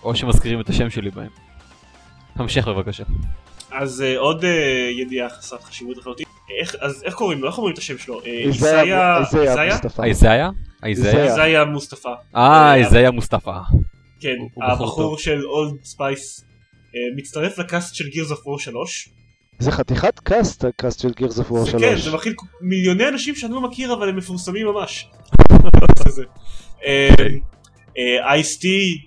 או 0.03 0.15
שמזכירים 0.17 0.61
את 0.61 0.69
השם 0.69 0.91
שלי 0.91 1.11
בהם. 1.11 1.31
תמשיך 2.39 2.69
בבקשה. 2.69 3.05
אז 3.71 4.03
אה, 4.03 4.19
עוד 4.19 4.45
אה, 4.45 4.51
ידיעה 5.01 5.29
חסרת 5.31 5.63
חשיבות 5.63 5.97
לחלוטין. 5.97 6.27
איך- 6.61 6.77
אז 6.81 7.03
איך 7.05 7.15
קוראים 7.15 7.41
לו? 7.41 7.49
איך 7.49 7.59
אומרים 7.59 7.73
את 7.75 7.79
השם 7.79 7.99
שלו? 7.99 8.21
אה, 8.21 8.27
Isaiah? 8.27 9.19
Isaiah 9.19 9.43
Isaiah? 9.43 9.65
מוסטפא. 9.65 10.03
מוסטפא. 11.65 12.09
אה, 12.37 12.75
Isaiah 12.75 13.11
מוסטפא. 13.11 13.59
כן, 14.21 14.35
הבחור. 14.73 15.19
של 15.19 15.45
Old 15.45 15.75
Spice 15.85 16.45
אה, 16.95 17.01
מצטרף 17.17 17.59
לקאסט 17.59 17.95
של 17.95 18.09
Gears 18.09 18.31
of 18.31 18.47
War 18.47 18.59
3. 18.59 19.09
זה 19.59 19.71
חתיכת 19.71 20.19
קאסט, 20.21 20.65
הקאסט 20.65 21.01
של 21.01 21.11
Gears 21.13 21.39
of 21.39 21.53
War 21.53 21.65
זה 21.65 21.71
3. 21.71 21.83
כן, 21.83 21.97
זה 21.97 22.17
מכיל 22.17 22.35
מיליוני 22.61 23.09
אנשים 23.09 23.35
שאני 23.35 23.53
לא 23.53 23.61
מכיר 23.61 23.95
אבל 23.95 24.09
הם 24.09 24.17
מפורסמים 24.17 24.67
ממש. 24.67 25.09
זה. 27.97 28.03
אה, 28.03 28.33
Ice-T, 28.33 29.07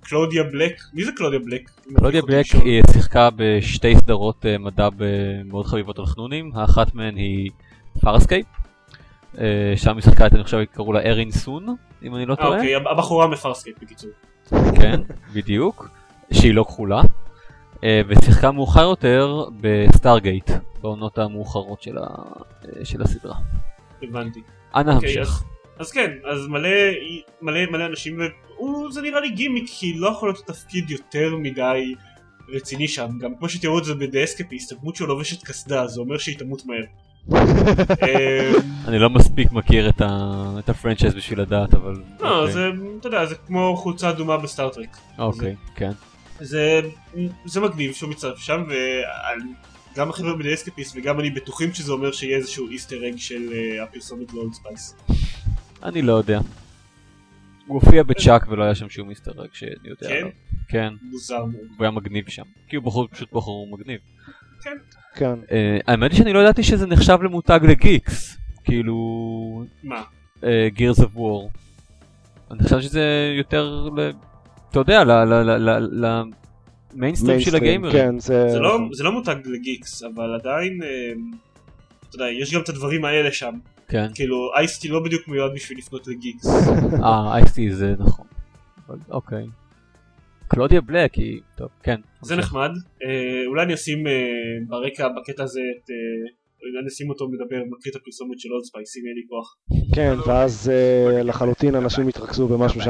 קלודיה 0.00 0.42
בלק, 0.42 0.80
מי 0.94 1.04
זה 1.04 1.12
קלודיה 1.16 1.38
בלק? 1.38 1.70
קלודיה 1.94 2.22
בלק 2.22 2.46
היא 2.64 2.82
שיחקה 2.92 3.28
בשתי 3.36 3.94
סדרות 3.96 4.46
אה, 4.46 4.58
מדע 4.58 4.88
מאוד 5.44 5.66
חביבות 5.66 5.98
על 5.98 6.06
חנונים, 6.06 6.50
האחת 6.54 6.94
מהן 6.94 7.16
היא 7.16 7.50
Farscape, 8.00 8.46
אה, 9.38 9.72
שם 9.76 9.94
היא 9.94 10.02
שיחקה 10.02 10.26
את, 10.26 10.34
אני 10.34 10.44
חושב, 10.44 10.64
קראו 10.64 10.92
לה 10.92 11.00
ארין 11.00 11.30
סון, 11.30 11.66
אם 12.02 12.16
אני 12.16 12.26
לא 12.26 12.34
אה, 12.34 12.36
טועה, 12.36 12.58
אוקיי, 12.58 12.74
הבחורה 12.74 13.26
מ-Farscape 13.26 13.76
בקיצור. 13.82 14.10
כן, 14.50 15.00
בדיוק, 15.34 15.88
שהיא 16.32 16.54
לא 16.54 16.64
כחולה, 16.64 17.02
אה, 17.84 18.00
ושיחקה 18.08 18.52
מאוחר 18.52 18.82
יותר 18.82 19.44
ב-Stargate, 19.60 20.50
בעונות 20.80 21.18
המאוחרות 21.18 21.86
אה, 21.88 22.84
של 22.84 23.02
הסדרה. 23.02 23.36
הבנתי. 24.02 24.40
אנא 24.74 24.90
אוקיי, 24.90 25.18
המשך. 25.18 25.42
אז- 25.80 25.90
כן, 25.92 26.10
אז 26.24 26.46
מלא, 26.46 26.68
מלא, 27.42 27.60
מלא 27.70 27.86
אנשים, 27.86 28.18
הוא, 28.56 28.92
זה 28.92 29.02
נראה 29.02 29.20
לי 29.20 29.30
גימיק, 29.30 29.64
כי 29.78 29.92
לא 29.98 30.08
יכול 30.08 30.28
להיות 30.28 30.46
תפקיד 30.46 30.90
יותר 30.90 31.36
מדי 31.36 31.94
רציני 32.48 32.88
שם, 32.88 33.08
גם 33.20 33.30
כמו 33.38 33.48
שתראו 33.48 33.78
את 33.78 33.84
זה 33.84 33.94
בדאסקפיסט, 33.94 34.72
הדמות 34.72 34.96
שלו 34.96 35.06
לובשת 35.06 35.44
קסדה, 35.44 35.86
זה 35.86 36.00
אומר 36.00 36.18
שהיא 36.18 36.38
תמות 36.38 36.62
מהר. 36.66 36.84
אמ, 37.30 37.36
אני 38.88 38.98
לא 38.98 39.10
מספיק 39.10 39.52
מכיר 39.52 39.88
את 39.88 40.00
ה- 40.00 40.54
את 40.58 40.68
ה-franchise 40.68 41.14
בשביל 41.14 41.40
לדעת, 41.40 41.74
אבל... 41.74 41.94
לא, 42.20 42.38
אוקיי. 42.40 42.52
זה, 42.52 42.68
אתה 43.00 43.08
יודע, 43.08 43.26
זה 43.26 43.34
כמו 43.34 43.76
חולצה 43.76 44.10
אדומה 44.10 44.36
בסטארטרק. 44.36 44.96
אוקיי, 45.18 45.54
כן. 45.76 45.90
זה, 46.40 46.80
זה 47.44 47.60
מגניב 47.60 47.92
שהוא 47.92 48.10
מצטרף 48.10 48.38
שם, 48.38 48.62
וגם 49.94 50.10
החבר'ה 50.10 50.34
בדאסקפיסט 50.36 50.96
וגם 50.96 51.20
אני 51.20 51.30
בטוחים 51.30 51.74
שזה 51.74 51.92
אומר 51.92 52.12
שיהיה 52.12 52.36
איזשהו 52.36 52.68
Easter 52.68 53.08
egg 53.08 53.16
של 53.16 53.42
אה, 53.52 53.82
הפרסומת 53.82 54.32
ל-Old 54.34 54.52
Spice. 54.52 54.96
אני 55.82 56.02
לא 56.02 56.12
יודע. 56.12 56.40
הוא 57.66 57.80
הופיע 57.82 58.02
ב-Chuck 58.02 58.48
ולא 58.48 58.64
היה 58.64 58.74
שם 58.74 58.88
שום 58.88 59.08
Easter 59.08 59.44
egg 59.44 59.48
שאני 59.52 59.70
יודע 59.84 60.08
כן? 60.08 60.14
עליו. 60.16 60.28
כן, 60.68 60.92
מוזר 61.02 61.44
מאוד. 61.44 61.54
הוא 61.54 61.84
היה 61.84 61.90
מגניב 61.90 62.28
שם. 62.28 62.42
כי 62.68 62.76
הוא 62.76 62.84
בחור, 62.84 63.08
פשוט 63.08 63.32
בחור 63.32 63.68
מגניב. 63.72 64.00
כן. 65.14 65.34
אה, 65.52 65.78
האמת 65.86 66.10
היא 66.10 66.18
שאני 66.18 66.32
לא 66.32 66.38
ידעתי 66.38 66.62
שזה 66.62 66.86
נחשב 66.86 67.18
למותג 67.22 67.60
ל-geeks. 67.62 68.36
כאילו... 68.64 69.64
מה? 69.82 70.02
Gears 70.68 71.00
of 71.00 71.10
War. 71.14 71.50
אני 72.50 72.62
חושב 72.62 72.80
שזה 72.80 73.34
יותר 73.38 73.88
ל... 73.96 74.10
אתה 74.70 74.78
יודע, 74.78 75.02
למיינסטרים 76.94 77.40
של 77.40 77.56
הגיימרים. 77.56 77.92
כן, 77.92 78.18
זה... 78.18 78.48
זה 78.48 78.58
לא, 78.58 78.78
זה 78.92 79.04
לא 79.04 79.12
מותג 79.12 79.36
ל-geeks, 79.44 80.02
אבל 80.02 80.34
עדיין, 80.34 80.82
אה, 80.82 80.88
אתה 82.08 82.16
יודע, 82.16 82.24
יש 82.42 82.54
גם 82.54 82.60
את 82.60 82.68
הדברים 82.68 83.04
האלה 83.04 83.32
שם. 83.32 83.54
כן. 83.90 84.06
כאילו, 84.14 84.36
Ice-T 84.56 84.88
לא 84.88 85.00
בדיוק 85.00 85.28
מיועד 85.28 85.50
בשביל 85.54 85.78
לפנות 85.78 86.06
ל 86.08 86.13
geeks. 86.13 86.46
אה, 87.04 87.36
Ice-T 87.36 87.70
זה 87.74 87.94
נכון. 87.98 88.26
אבל 88.88 88.98
אוקיי. 89.10 89.46
קלודיה 90.48 90.80
בלק 90.80 91.14
היא... 91.14 91.40
טוב, 91.56 91.68
כן. 91.82 92.00
זה. 92.22 92.36
נחמד. 92.36 92.70
אה, 93.04 93.46
אולי 93.46 93.62
אני 93.62 93.74
אשים 93.74 94.06
אה, 94.06 94.12
ברקע, 94.68 95.08
בקטע 95.08 95.42
הזה, 95.42 95.60
את... 95.76 95.90
אה, 95.90 96.30
אולי 96.62 96.86
נשים 96.86 97.10
אותו 97.10 97.28
מדבר, 97.28 97.56
מקריא 97.56 97.92
את 97.92 97.96
הפרסומת 97.96 98.40
של 98.40 98.48
Old 98.48 98.64
Spice, 98.64 98.96
אם 98.96 99.02
יהיה 99.04 99.14
לי 99.14 99.22
כוח. 99.28 99.56
כן, 99.94 100.30
ואז 100.30 100.70
אה, 100.72 101.22
לחלוטין 101.22 101.74
אנשים 101.74 102.08
יתרכזו 102.08 102.48
במשהו 102.48 102.80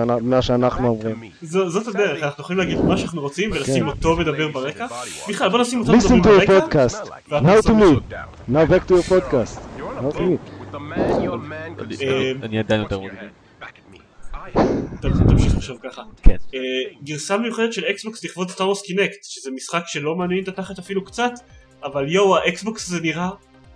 שאנחנו 0.41 0.89
אומרים. 0.89 1.31
זאת 1.43 1.89
הדרך, 1.89 2.23
אנחנו 2.23 2.43
יכולים 2.43 2.59
להגיד 2.59 2.79
מה 2.85 2.97
שאנחנו 2.97 3.21
רוצים 3.21 3.51
ולשים 3.51 3.85
כן. 3.85 3.89
אותו 3.89 4.17
מדבר 4.17 4.49
ברקע. 4.49 4.87
מיכאל, 5.29 5.49
בוא 5.49 5.59
נשים 5.59 5.81
אותו 5.81 5.93
Listen 5.93 6.13
מדבר 6.15 6.39
to 6.39 6.43
your 6.43 6.47
ברקע. 6.47 6.87
podcast. 6.87 7.09
Now 7.29 7.67
to 7.67 7.71
me. 7.71 8.17
Now 8.49 8.67
back 8.67 8.89
to 8.89 8.95
your 8.95 9.11
podcast. 9.11 9.61
Now 9.79 10.11
to 10.11 10.21
me. 10.21 10.60
אה, 12.03 12.33
אני 12.43 12.59
עדיין 12.59 12.81
יותר. 12.81 13.01
טוב, 15.01 15.13
תמשיך 15.29 15.57
לחשוב 15.57 15.79
ככה. 15.83 16.03
כן. 16.23 16.37
אה, 16.55 16.61
גרסה 17.05 17.39
מיוחדת 17.39 17.73
של 17.73 17.85
אקסבוקס 17.85 18.25
לכבוד 18.25 18.51
Star 18.51 18.67
Wars 18.67 18.83
Kinect, 18.83 19.19
שזה 19.23 19.51
משחק 19.51 19.83
שלא 19.87 20.17
מעניין 20.17 20.43
את 20.43 20.49
התחת 20.49 20.79
אפילו 20.79 21.05
קצת, 21.05 21.33
אבל 21.85 22.13
יואו, 22.13 22.37
האקסבוקס 22.37 22.89
הזה 22.89 23.01
נראה 23.01 23.31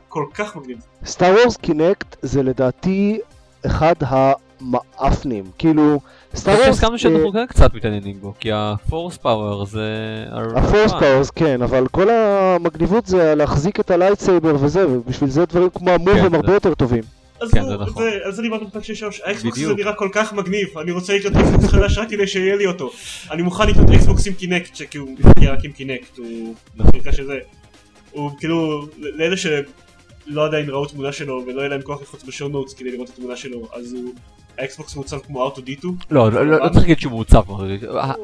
כל 0.09 0.25
כך 0.35 0.57
מגניב. 0.57 0.79
Star 1.05 1.35
Wars 1.35 1.57
Kinect 1.57 2.17
זה 2.23 2.43
לדעתי 2.43 3.21
אחד 3.67 3.95
המאפנים, 4.65 5.45
כאילו, 5.59 6.01
Star 6.35 6.55
Wars... 6.55 6.69
הסכמנו 6.69 6.99
שאנחנו 6.99 7.33
כן 7.33 7.47
קצת 7.47 7.75
מתעניינים 7.75 8.21
בו, 8.21 8.33
כי 8.41 8.51
ה 8.53 8.64
force 8.64 9.17
power 9.17 9.67
זה... 9.67 9.89
ה 10.57 10.63
force 10.63 10.93
powers 10.93 11.31
כן, 11.31 11.63
אבל 11.63 11.87
כל 11.89 12.11
המגניבות 12.11 13.07
זה 13.07 13.35
להחזיק 13.35 13.81
את 13.81 13.91
ה 13.91 13.97
lightsaber 13.97 14.57
וזה, 14.61 14.89
ובשביל 14.89 15.31
זה 15.31 15.47
דברים 15.47 15.71
כמו 15.71 15.91
ה 15.91 15.96
Move 15.96 16.15
כן, 16.15 16.25
הם 16.25 16.35
הרבה 16.35 16.55
יותר 16.55 16.75
טובים. 16.75 17.03
אז 17.41 17.51
כן, 17.51 17.65
זה 17.69 17.77
נכון. 17.77 18.03
על 18.25 18.33
זה 18.33 18.43
דיברנו 18.43 18.67
בפרק 18.67 18.85
6 18.85 19.21
האקסבוקס 19.25 19.59
הזה. 19.63 19.75
נראה 19.75 19.93
כל 19.93 20.09
כך 20.13 20.33
מגניב, 20.33 20.79
אני 20.79 20.91
רוצה 20.93 21.17
לקנות 21.17 21.37
אקסבוקס 21.37 21.65
חדש 21.65 21.99
רק 21.99 22.09
כדי 22.09 22.27
שיהיה 22.27 22.57
לי 22.57 22.67
אותו. 22.67 22.91
אני 23.31 23.43
מוכן 23.43 23.69
לקנות 23.69 23.91
אקסבוקס 23.91 24.27
עם 24.27 24.35
קינקט, 24.35 24.77
שכאילו 24.77 25.07
מגיע 25.07 25.53
רק 25.53 25.65
עם 25.65 25.73
קינקט, 25.73 26.19
הוא 26.19 26.55
נכון. 26.77 27.01
הוא 28.11 28.31
כאילו, 28.39 28.87
לאלה 28.99 29.37
שלא 29.37 30.45
עדיין 30.45 30.71
ראו 30.71 30.87
תמונה 30.87 31.13
שלו 31.13 31.45
ולא 31.47 31.61
יהיה 31.61 31.69
להם 31.69 31.83
כוח 31.83 32.03
ללחוץ 32.03 32.25
ב 32.25 32.30
show 32.30 32.49
notes 32.49 32.75
כדי 32.75 32.93
לראות 32.93 33.09
את 33.09 33.15
התמונה 33.15 33.37
שלו, 33.37 33.69
אז 33.75 33.93
הוא, 33.93 34.15
האקסבוקס 34.59 34.97
מעוצב 34.97 35.19
כמו 35.19 35.45
R2-D2, 35.45 35.89
לא, 36.11 36.33
לא, 36.33 36.47
לא 36.47 36.59
לא 36.59 36.69
צריך 36.69 36.79
להגיד 36.79 36.99
שהוא 36.99 37.13
מעוצב, 37.13 37.43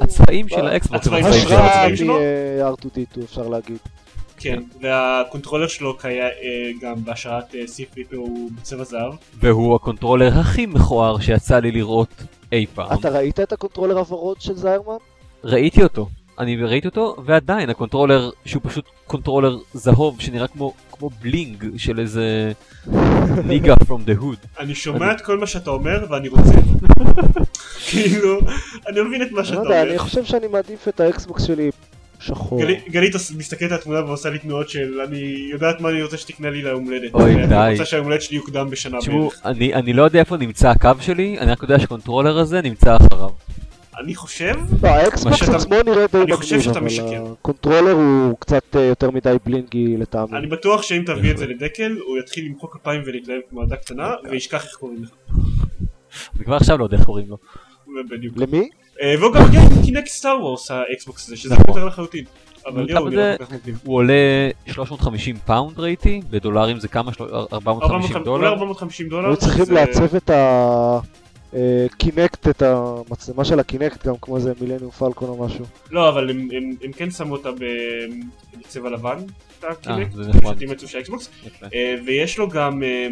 הצבעים 0.00 0.48
של 0.48 0.66
האקסבוקס 0.66 1.06
הם 1.06 1.14
הצבעים 1.14 1.26
הצבעים 1.26 1.48
שלו. 1.48 1.66
הצבעים 1.66 1.96
שלו? 1.96 2.14
מ-R2D2 2.14 3.24
אפשר 3.24 3.48
להגיד. 3.48 3.78
כן, 4.38 4.62
וה 4.80 4.94
controller 4.94 5.66
שלו 5.66 5.96
קיים 5.96 6.22
אה, 6.22 6.70
גם 6.80 7.04
בהשראת 7.04 7.54
סי 7.66 7.84
פריפר 7.86 8.16
הוא 8.16 8.50
בצבע 8.60 8.84
זהב, 8.84 9.12
והוא 9.38 9.76
ה 9.76 9.82
controller 9.82 10.38
הכי 10.38 10.66
מכוער 10.66 11.20
שיצא 11.20 11.58
לי 11.58 11.70
לראות 11.72 12.14
אי 12.52 12.66
פעם. 12.74 12.98
אתה 12.98 13.08
ראית 13.08 13.40
את 13.40 13.52
ה 13.52 13.56
controller 13.56 13.98
הוורוד 13.98 14.40
של 14.40 14.54
זיירמן? 14.56 14.96
ראיתי 15.44 15.82
אותו, 15.82 16.08
אני 16.40 16.56
ראיתי 16.56 16.88
אותו, 16.88 17.16
ועדיין 17.24 17.70
הקונטרולר 17.70 18.30
שהוא 18.44 18.62
פשוט 18.64 18.84
controller 19.06 19.58
זהוב 19.74 20.20
שנראה 20.20 20.48
כמו, 20.48 20.72
כמו 20.92 21.10
bling 21.22 21.64
של 21.76 22.00
איזה 22.00 22.52
nigga 23.46 23.74
from 23.88 24.08
the 24.08 24.22
hood. 24.22 24.60
אני 24.60 24.74
שומע 24.74 25.12
את 25.12 25.20
כל 25.20 25.38
מה 25.38 25.46
שאתה 25.46 25.70
אומר 25.70 26.04
ואני 26.10 26.28
רוצה. 26.28 26.52
כאילו, 27.90 28.38
אני 28.88 28.96
לא 28.96 29.04
מבין 29.08 29.22
את 29.22 29.32
מה 29.32 29.38
לא 29.38 29.44
שאתה 29.44 29.60
יודע, 29.60 29.82
אני 29.82 29.90
אומר. 29.90 29.98
חושב 30.02 30.24
שאני 30.24 30.46
מעדיף 30.46 30.88
את 30.88 31.00
האקסבוקס 31.00 31.42
שלי 31.42 31.70
שחור. 32.20 32.60
גלי- 32.62 32.80
גלית 32.90 33.14
מסתכלת 33.36 33.72
על 33.72 33.78
התמונה 33.78 34.04
ועושה 34.04 34.30
לי 34.30 34.38
תנועות 34.38 34.68
של 34.68 35.00
אני 35.08 35.48
יודעת 35.52 35.80
מה 35.80 35.88
אני 35.90 36.02
רוצה 36.02 36.16
שתקנה 36.16 36.50
לי 36.50 36.62
ליום 36.62 36.84
הולדת. 36.84 37.14
אוי, 37.14 37.46
די. 37.46 37.68
רוצה 37.72 37.84
שהיום 37.84 38.04
הולדת 38.04 38.22
שלי 38.22 38.36
יוקדם 38.36 38.70
בשנה 38.70 38.98
תשמעו. 38.98 39.30
אני, 39.44 39.74
אני 39.74 39.92
לא 39.92 40.02
יודע 40.02 40.18
איפה 40.20 40.36
נמצא 40.36 40.68
הקו 40.70 40.90
שלי, 41.00 41.38
אני 41.38 41.50
רק 41.52 41.62
יודע 41.62 41.78
שה 41.78 41.92
controller 41.92 42.38
הזה 42.38 42.60
נמצא 42.62 42.96
אחריו. 42.96 43.30
אני 44.00 44.14
חושב, 44.14 44.54
לא, 44.82 44.88
האקסבוקס 44.88 45.48
עצמו 45.48 45.74
נראה 45.86 46.06
די 46.12 46.18
אני 46.22 46.36
חושב 46.36 46.56
מגניב, 46.56 46.64
שאתה 46.68 46.78
אבל 46.78 46.86
משקר. 46.86 47.24
ה 47.32 47.38
controller 47.38 47.92
הוא 47.92 48.36
קצת 48.38 48.76
אה, 48.76 48.80
יותר 48.80 49.10
מדי 49.10 49.36
בלינגי 49.46 49.96
לטעמי. 49.96 50.38
אני 50.38 50.46
בטוח 50.46 50.82
שאם 50.82 51.02
תביא 51.06 51.30
את 51.30 51.38
זה 51.38 51.46
לדקל 51.46 51.96
הוא 52.06 52.18
יתחיל 52.18 52.44
למחוא 52.46 52.68
כפיים 52.72 53.02
ולהתלהב 53.06 53.40
כמו 53.50 53.62
ילדה 53.62 53.76
קטנה 53.76 54.10
וישכח 54.30 54.64
איך 54.64 54.72
קוראים 54.74 55.02
לך. 55.02 55.10
אני 56.36 56.44
כבר 56.44 56.56
עכשיו 56.56 56.78
לא 56.78 56.84
יודע 56.84 56.96
איך 56.96 57.04
קוראים 57.06 57.26
לו. 57.28 57.36
בדיוק. 58.10 58.34
למי? 58.36 58.68
אה, 59.02 59.14
והוא 59.20 59.32
גם 59.32 59.42
מגיע 59.48 59.60
עם 59.60 59.82
קינקט 59.84 60.08
Star 60.08 60.40
Wars 60.40 60.70
האקסבוקס 60.70 61.26
הזה 61.26 61.36
שזה 61.36 61.54
נכון. 61.54 61.64
יותר 61.68 61.84
לחלוטין. 61.86 62.24
אבל 62.66 62.90
יואו, 62.90 63.02
אבל 63.02 63.10
נראה 63.10 63.32
זה- 63.32 63.36
כל 63.38 63.44
כך 63.44 63.52
מגניב. 63.52 63.78
הוא 63.84 63.96
עולה 63.96 64.14
350 64.66 65.36
פאונד 65.46 65.78
ראיתי, 65.80 66.20
בדולרים 66.30 66.80
זה 66.80 66.88
כמה? 66.88 67.12
של- 67.12 67.24
450 67.52 68.12
אולי 68.16 68.24
דולר? 68.24 68.48
450 68.48 69.08
דולר. 69.08 69.28
היו 69.28 69.36
צריכים 69.36 69.74
לעצב 69.74 70.14
את 70.16 70.30
הקינקט, 71.54 72.48
את 72.48 72.62
המצלמה 72.62 73.44
של 73.44 73.60
הקינקט 73.60 74.06
גם 74.06 74.14
כמו 74.20 74.36
איזה 74.36 74.52
Millennium 74.60 74.90
Falcon 74.90 75.28
או 75.28 75.44
משהו. 75.46 75.64
לא, 75.90 76.08
אבל 76.08 76.30
הם, 76.30 76.48
הם, 76.52 76.74
הם 76.84 76.92
כן 76.92 77.10
שמו 77.10 77.32
אותה 77.36 77.52
ב- 77.52 78.56
בצבע 78.58 78.90
לבן, 78.90 79.18
את 79.58 79.64
הקינקט, 79.64 80.12
זה 80.14 80.22
נחמד. 80.28 80.54
שתים 80.56 80.70
עצוב 80.70 80.88
של 80.88 80.98
האקסבוקס, 80.98 81.28
יפה. 81.46 81.66
אה, 81.74 81.94
ויש 82.06 82.38
לו 82.38 82.48
גם, 82.48 82.82
אה, 82.82 83.08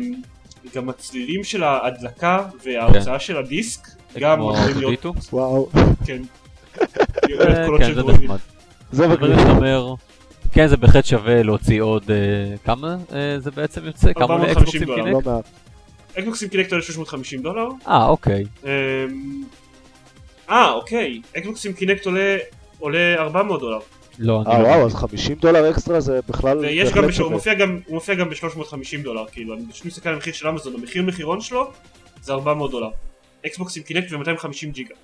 גם 0.75 0.89
הצלילים 0.89 1.45
של 1.45 1.63
ההדלקה 1.63 2.45
וההוצאה 2.65 3.19
של 3.19 3.37
הדיסק, 3.37 3.81
גם 4.19 4.33
אמורים 4.41 4.79
להיות? 4.79 5.07
וואו. 5.33 5.69
כן, 6.07 6.23
אה, 7.41 7.67
כן, 7.79 7.95
זה. 7.95 8.03
נחמד. 8.03 8.39
זה 8.93 9.07
אומר, 9.49 9.95
כן 10.53 10.67
זה 10.67 10.77
בהחלט 10.77 11.05
שווה 11.05 11.43
להוציא 11.43 11.83
עוד, 11.83 12.11
אה, 12.11 12.57
כמה 12.65 12.97
אה, 13.13 13.39
זה 13.39 13.51
בעצם 13.51 13.85
יוצא? 13.85 14.13
כמה 14.13 14.35
עולה 14.35 14.45
450 14.49 14.83
אקסבוקס 14.83 14.99
עם 14.99 15.13
דולר, 15.13 15.23
קינקט? 15.23 15.49
מעט. 16.19 16.29
אקסבוקסים 16.29 16.49
קינקט 16.49 16.73
עולה 16.73 16.83
350 16.83 17.43
דולר, 17.43 17.69
אה 17.89 18.07
אוקיי. 18.07 18.45
אה, 18.67 18.71
אה 20.51 20.73
אוקיי, 20.73 21.21
אקסבוקסים 21.37 21.73
קינקט 21.73 22.07
עולה 22.07 22.37
עולה 22.79 23.15
400 23.19 23.61
דולר, 23.61 23.79
לא, 24.19 24.43
אני 24.47 24.55
אה 24.55 24.59
לא 24.59 24.65
וואו, 24.65 24.75
מבין. 24.75 24.87
אז 24.87 24.95
50 24.95 25.37
דולר 25.37 25.71
אקסטרה 25.71 26.01
זה 26.01 26.21
בכלל 26.29 26.59
ויש 26.59 26.93
גם, 26.93 27.05
הוא. 27.05 27.31
מופיע 27.31 27.55
גם, 27.55 27.81
הוא 27.87 27.95
מופיע 27.95 28.15
גם 28.15 28.31
ב-350 28.31 29.03
דולר, 29.03 29.25
כאילו, 29.33 29.55
אני 29.55 29.63
פשוט 29.73 29.87
מסתכל 29.87 30.09
על 30.09 30.15
המחיר 30.15 30.33
של 30.33 30.49
אמזון, 30.49 30.75
המחיר 30.75 31.03
מחירון 31.03 31.41
שלו 31.41 31.71
זה 32.23 32.33
400 32.33 32.71
דולר. 32.71 32.91
אקסבוקס 33.47 33.77
עם 33.77 33.83
קינקט 33.83 34.13
ו-250 34.13 34.73
ג'יגה. 34.73 34.95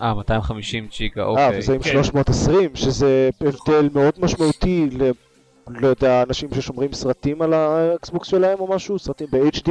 אה 0.00 0.14
250 0.14 0.88
ג'יגה 0.98 1.22
אה, 1.22 1.26
אוקיי. 1.26 1.58
וזה 1.58 1.74
עם 1.74 1.82
כן. 1.82 1.90
320, 1.90 2.76
שזה 2.76 3.30
הבדל 3.40 3.88
מאוד 3.94 4.14
משמעותי 4.18 4.86
ל... 4.92 5.10
לא 5.68 5.86
יודע, 5.86 6.22
אנשים 6.22 6.48
ששומרים 6.54 6.92
סרטים 6.92 7.42
על 7.42 7.52
האקסבוקס 7.52 8.28
שלהם 8.28 8.60
או 8.60 8.74
משהו, 8.74 8.98
סרטים 8.98 9.26
ב-HD. 9.30 9.70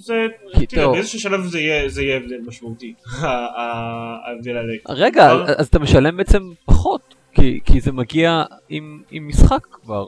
זה, 0.00 0.26
כי 0.58 0.66
תראה, 0.66 0.84
טוב. 0.84 0.92
באיזשהו 0.94 1.20
שלב 1.20 1.44
זה 1.46 1.60
יהיה, 1.60 1.88
זה 1.88 2.02
יהיה 2.02 2.16
הבדל 2.16 2.40
משמעותי, 2.46 2.94
ההבדל 3.22 4.56
האלה. 4.56 4.74
רגע? 4.88 5.32
אז 5.58 5.66
אתה 5.66 5.78
משלם 5.78 6.16
בעצם 6.16 6.50
פחות, 6.64 7.14
כי 7.32 7.60
כי 7.64 7.80
זה 7.80 7.92
מגיע 7.92 8.42
עם 8.68 9.02
עם 9.10 9.28
משחק 9.28 9.66
כבר. 9.70 10.06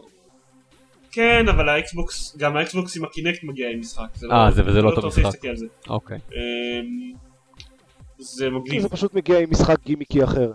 כן, 1.12 1.49
אבל 1.49 1.68
האקסבוקס, 1.68 2.37
גם 2.37 2.57
האקסבוקס 2.57 2.97
עם 2.97 3.05
הקינקט 3.05 3.45
מגיע 3.45 3.70
עם 3.70 3.80
משחק. 3.80 4.07
זה 4.14 4.26
אה, 4.32 4.51
זה- 4.51 4.62
וזה 4.66 4.82
לא 4.82 4.89
אותו 4.89 4.99
אתה 4.99 5.07
רוצה 5.07 5.20
משחק. 5.20 5.39
אוקיי. 5.89 6.18
אמ, 6.32 7.12
זה 8.18 8.51
מגניב. 8.51 8.82
זה 8.82 8.89
פשוט 8.89 9.14
מגיע 9.14 9.39
עם 9.39 9.51
משחק 9.51 9.76
גימיקי 9.84 10.24
אחר. 10.24 10.53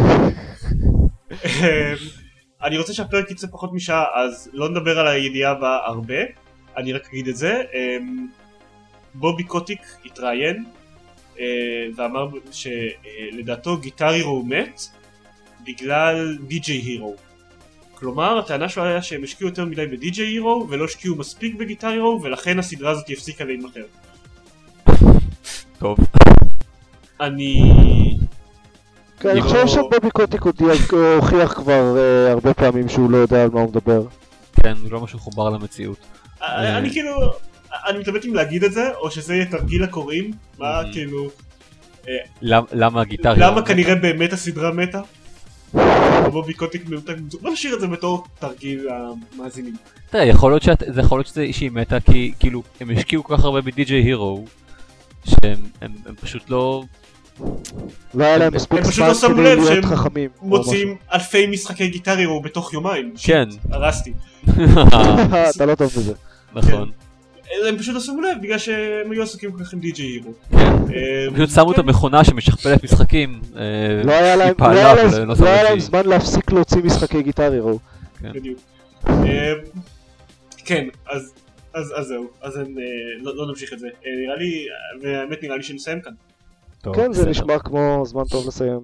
אני 2.63 2.77
רוצה 2.77 2.93
שהפרק 2.93 3.31
יצא 3.31 3.47
פחות 3.51 3.73
משעה, 3.73 4.03
אז 4.15 4.49
לא 4.53 4.69
נדבר 4.69 4.99
על 4.99 5.07
הידיעה 5.07 5.51
הבאה 5.51 5.85
הרבה, 5.85 6.15
אני 6.77 6.93
רק 6.93 7.07
אגיד 7.09 7.27
את 7.27 7.35
זה. 7.37 7.61
אמ, 7.73 8.27
בובי 9.13 9.43
קוטיק 9.43 9.81
התראיין 10.05 10.65
אה, 11.39 11.45
ואמר 11.95 12.27
שלדעתו 12.51 13.77
גיטר 13.77 14.07
הירו 14.07 14.43
מת 14.43 14.81
בגלל 15.65 16.37
די.ג'יי 16.47 16.77
הירו. 16.77 17.15
כלומר, 17.93 18.39
הטענה 18.39 18.69
שלו 18.69 18.83
היה 18.83 19.01
שהם 19.01 19.23
השקיעו 19.23 19.49
יותר 19.49 19.65
מדי 19.65 19.85
בדי.ג'יי 19.85 20.27
הירו 20.27 20.67
ולא 20.69 20.85
השקיעו 20.85 21.15
מספיק 21.15 21.55
בגיטר 21.55 21.87
הירו 21.87 22.19
ולכן 22.23 22.59
הסדרה 22.59 22.91
הזאת 22.91 23.05
הפסיקה 23.09 23.43
להימכר. 23.43 23.83
טוב. 25.79 25.97
אני... 27.21 27.61
כן, 29.19 29.29
אני 29.29 29.39
לא- 29.39 29.43
חושב 29.43 29.67
שבובי 29.67 30.11
קוטיק 30.11 30.41
הוכיח 31.15 31.53
כבר 31.53 31.97
אה, 31.97 32.31
הרבה 32.31 32.53
פעמים 32.53 32.89
שהוא 32.89 33.11
לא 33.11 33.17
יודע 33.17 33.43
על 33.43 33.49
מה 33.49 33.61
הוא 33.61 33.69
מדבר. 33.69 34.03
כן, 34.63 34.75
זה 34.75 34.89
לא 34.89 35.01
משהו 35.01 35.19
חובר 35.19 35.49
למציאות. 35.49 35.97
אה, 36.41 36.77
אני 36.77 36.89
כאילו, 36.91 37.11
אני 37.87 37.99
מתלבט 37.99 38.25
אם 38.25 38.33
להגיד 38.33 38.63
את 38.63 38.73
זה, 38.73 38.89
או 38.95 39.11
שזה 39.11 39.33
יהיה 39.35 39.45
תרגיל 39.45 39.83
הקוראים, 39.83 40.31
מה. 40.59 40.81
כאילו, 40.91 41.29
למ- 42.41 42.63
למה 42.71 43.01
הגיטר... 43.01 43.33
למה 43.37 43.61
כנראה 43.65 43.95
באמת 43.95 44.33
הסדרה 44.33 44.71
מתה? 44.71 45.01
בובי 46.31 46.53
קוטיק 46.53 46.89
מנותק, 46.89 47.13
בוא 47.41 47.51
נשאיר 47.51 47.75
את 47.75 47.79
זה 47.81 47.87
בתור 47.87 48.23
תרגיל 48.39 48.87
המאזינים. 48.89 49.75
תראה, 50.09 50.23
יכול 50.25 50.51
להיות 50.51 50.63
שאת- 50.63 50.83
זה 50.87 51.01
יכול 51.01 51.17
להיות 51.19 51.27
שזה 51.27 51.45
שהיא 51.51 51.71
מתה 51.71 51.99
כי 51.99 52.33
כאילו 52.39 52.63
הם 52.79 52.89
השקיעו 52.89 53.23
כל 53.23 53.37
כך 53.37 53.43
הרבה 53.43 53.61
ב-DJ 53.61 53.89
הירו 53.91 54.45
שהם 55.25 55.57
הם- 55.81 55.91
הם 56.05 56.15
פשוט 56.15 56.49
לא... 56.49 56.83
לא 58.13 58.23
היה 58.23 58.37
להם 58.37 58.47
הם 58.47 58.53
מספיק 58.55 58.79
פשוט 58.79 58.93
זמן 58.95 59.07
לא 59.07 59.13
שמו 59.13 59.29
כדי 59.33 59.43
לב 59.43 59.59
להיות 59.59 59.67
שהם 59.67 59.95
חכמים. 59.95 60.29
או 60.41 60.47
מוציאים 60.47 60.95
אלפי 61.13 61.47
משחקי 61.47 61.87
גיטר 61.87 62.17
הירו 62.17 62.41
בתוך 62.41 62.73
יומיים. 62.73 63.13
כן. 63.23 63.47
הרסתי. 63.71 64.13
אתה 65.55 65.65
לא 65.65 65.75
טוב 65.75 65.87
בזה. 65.97 66.13
נכון. 66.53 66.91
הם 67.67 67.77
פשוט 67.77 67.93
לא 67.95 67.99
שמו 68.01 68.21
לב 68.21 68.37
בגלל 68.41 68.57
שהם 68.57 69.11
היו 69.11 69.23
עסוקים 69.23 69.51
כל 69.51 69.63
כך 69.63 69.73
עם 69.73 69.79
די.ג'יי 69.79 70.05
הירו. 70.05 70.33
כן. 70.51 70.57
אה, 70.57 71.27
פשוט 71.35 71.49
שמו 71.49 71.71
את 71.71 71.75
כן. 71.75 71.81
המכונה 71.81 72.23
שמשכפלת 72.23 72.83
משחקים. 72.83 73.41
אה, 73.55 73.61
לא 74.03 74.11
היה 74.11 74.35
להם- 74.35 74.55
לא 74.59 74.73
לא 74.73 74.93
לא 75.25 75.35
שמו 75.35 75.79
זמן 75.79 76.05
להפסיק 76.05 76.51
להוציא 76.51 76.81
משחקי 76.83 77.21
גיטר 77.23 77.51
הירו. 77.51 77.79
בדיוק. 78.21 78.59
אה, 79.07 79.53
כן, 80.65 80.87
אז 81.05 81.33
זהו, 82.01 82.27
אז 82.41 82.59
לא 83.21 83.35
לא 83.35 83.47
נמשיך 83.47 83.73
את 83.73 83.79
זה. 83.79 83.87
אה, 83.87 84.11
נראה 84.25 84.35
לי, 84.35 84.65
והאמת 85.01 85.43
נראה 85.43 85.57
לי 85.57 85.63
שנסיים 85.63 86.01
כאן. 86.01 86.13
טוב, 86.85 86.95
כן, 86.95 87.13
זה. 87.13 87.29
נשמע 87.29 87.59
כמו 87.59 88.03
זמן 88.05 88.23
טוב 88.23 88.47
לסיים. 88.47 88.79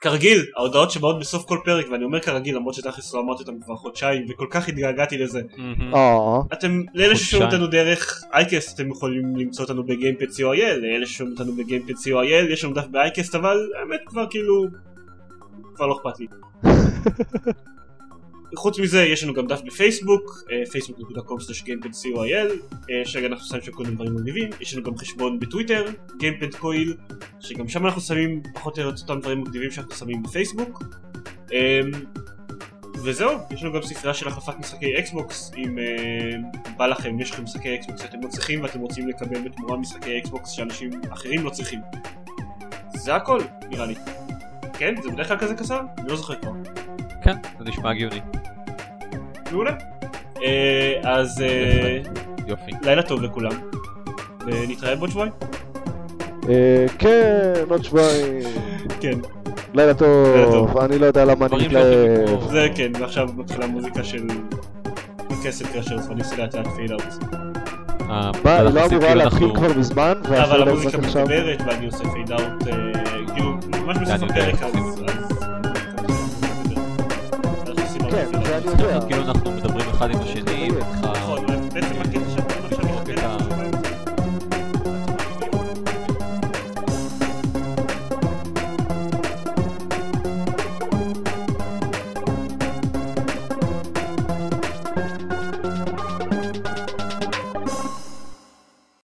כרגיל, 0.00 0.44
ההודעות 0.56 0.90
שבאות 0.90 1.20
בסוף 1.20 1.44
כל 1.44 1.58
פרק, 1.64 1.86
ואני 1.90 2.04
אומר 2.04 2.20
כרגיל 2.20 2.56
למרות 2.56 2.74
שתכלס 2.74 3.14
לא 3.14 3.20
אמרתי 3.20 3.42
אותם 3.42 3.60
כבר 3.60 3.76
חודשיים, 3.76 4.26
וכל 4.28 4.46
כך 4.50 4.68
התגעגעתי 4.68 5.18
לזה. 5.18 5.42
אה, 5.94 6.38
אתם, 6.52 6.82
לאלה 6.94 7.16
ששומעים. 7.16 7.50
אותנו 7.50 7.66
דרך 7.66 8.24
אייקסט, 8.32 8.74
אתם 8.80 8.90
יכולים 8.90 9.36
למצוא 9.36 9.64
אותנו 9.64 9.84
בגיימפד 9.84 10.26
co.il, 10.26 10.76
לאלה 10.76 11.06
ששומעים 11.06 11.36
אותנו 11.38 11.52
בגיימפד 11.56 11.92
co.il, 11.92 12.52
יש 12.52 12.64
לנו 12.64 12.74
דף 12.74 12.86
באייקסט, 12.90 13.34
אבל 13.34 13.56
האמת 13.80 14.00
כבר 14.06 14.26
כאילו, 14.30 14.64
כבר 15.74 15.86
לא 15.86 15.96
אכפת 15.96 16.20
לי. 16.20 16.26
חוץ 18.56 18.78
מזה 18.78 19.02
יש 19.02 19.24
לנו 19.24 19.34
גם 19.34 19.46
דף 19.46 19.60
בפייסבוק, 19.66 20.42
facebook.com/gamepadcoil, 20.72 22.48
שאנחנו 23.04 23.44
שמים 23.44 23.62
שם 23.62 23.72
כל 23.72 23.82
מיני 23.82 23.94
דברים 23.94 24.14
מגניבים, 24.14 24.50
יש 24.60 24.74
לנו 24.74 24.82
גם 24.82 24.96
חשבון 24.96 25.40
בטוויטר, 25.40 25.84
gamepadcoil, 26.08 27.14
שגם 27.40 27.68
שם 27.68 27.86
אנחנו 27.86 28.00
שמים 28.00 28.42
פחות 28.54 28.78
או 28.78 28.84
יותר 28.84 29.02
אותם 29.02 29.20
דברים 29.20 29.40
מגניבים 29.40 29.70
שאנחנו 29.70 29.94
שמים 29.94 30.22
בפייסבוק. 30.22 30.82
אמ, 31.52 31.90
וזהו, 33.02 33.38
יש 33.50 33.62
לנו 33.62 33.72
גם 33.72 33.82
ספרייה 33.82 34.14
של 34.14 34.28
החלפת 34.28 34.58
משחקי 34.58 34.98
אקסבוקס, 34.98 35.52
אם 35.56 35.78
uh, 35.78 36.68
בא 36.76 36.86
לכם, 36.86 37.20
יש 37.20 37.30
לכם 37.30 37.44
משחקי 37.44 37.74
אקסבוקס 37.74 38.02
שאתם 38.02 38.20
לא 38.22 38.28
צריכים 38.28 38.62
ואתם 38.62 38.80
רוצים 38.80 39.08
לקבל 39.08 39.40
בתמורה 39.40 39.76
משחקי 39.76 40.18
אקסבוקס 40.18 40.50
שאנשים 40.50 40.90
אחרים 41.12 41.44
לא 41.44 41.50
צריכים. 41.50 41.80
זה 42.94 43.14
הכל, 43.14 43.40
נראה 43.70 43.86
לי. 43.86 43.94
כן? 44.72 44.94
זה 45.02 45.10
בדרך 45.10 45.28
כלל 45.28 45.38
כזה 45.38 45.54
קצר? 45.54 45.80
אני 45.98 46.08
לא 46.08 46.16
זוכר 46.16 46.34
כבר. 46.40 46.52
כן, 47.28 47.36
זה 47.58 47.64
נשמע 47.70 47.90
הגיוני. 47.90 48.20
מעולה. 49.52 49.70
Uh, 50.34 50.40
אז 51.04 51.38
uh, 51.38 52.08
יופי. 52.46 52.70
לילה 52.82 53.02
טוב 53.02 53.22
לכולם. 53.22 53.52
ונתראה 54.46 54.96
בעוד 54.96 55.10
שבועיים. 55.10 55.32
אה, 56.48 56.86
כן, 56.98 57.52
עוד 57.70 57.84
שבועיים. 57.84 58.42
כן, 59.00 59.18
לילה 59.74 59.94
טוב. 59.94 60.78
אני 60.78 60.98
לא 60.98 61.06
יודע 61.06 61.24
למה 61.24 61.46
אני 61.46 61.66
מתלהב. 61.66 62.50
זה 62.50 62.68
כן, 62.74 62.92
ועכשיו 63.00 63.28
מתחילה 63.36 63.66
מוזיקה 63.66 64.04
של 64.04 64.26
Castle 65.44 65.66
Crashers 65.66 66.06
ואני 66.08 66.20
עושה 66.20 66.36
לאט 66.36 66.54
לאט 66.54 66.66
fade 66.66 66.90
out. 66.90 67.02
אה, 68.10 68.30
היא 68.44 68.62
לא 68.62 68.70
אמורה 68.70 68.88
כאילו 68.88 69.14
להתחיל 69.14 69.54
כבר 69.54 69.78
מזמן? 69.78 70.12
אבל 70.24 70.68
והפייד 70.68 70.68
המוזיקה? 70.68 71.22
מדברת 71.22 71.60
ואני 71.66 71.86
עושה 71.86 72.04
פייד 72.12 72.32
אאוט, 72.32 72.64
כאילו, 73.34 73.52
ממש 73.84 73.98
בסוף 73.98 74.30
הפרק 74.30 74.62
כן, 78.10 78.26
זה 78.44 78.58
אני 78.58 78.66
יודע. 78.66 79.00
כאילו 79.06 79.22
אנחנו 79.22 79.52
מדברים 79.52 79.88
אחד 79.90 80.10
עם 80.10 80.20
השני, 80.20 80.68
נכון, 81.02 81.46
בעצם 81.72 82.00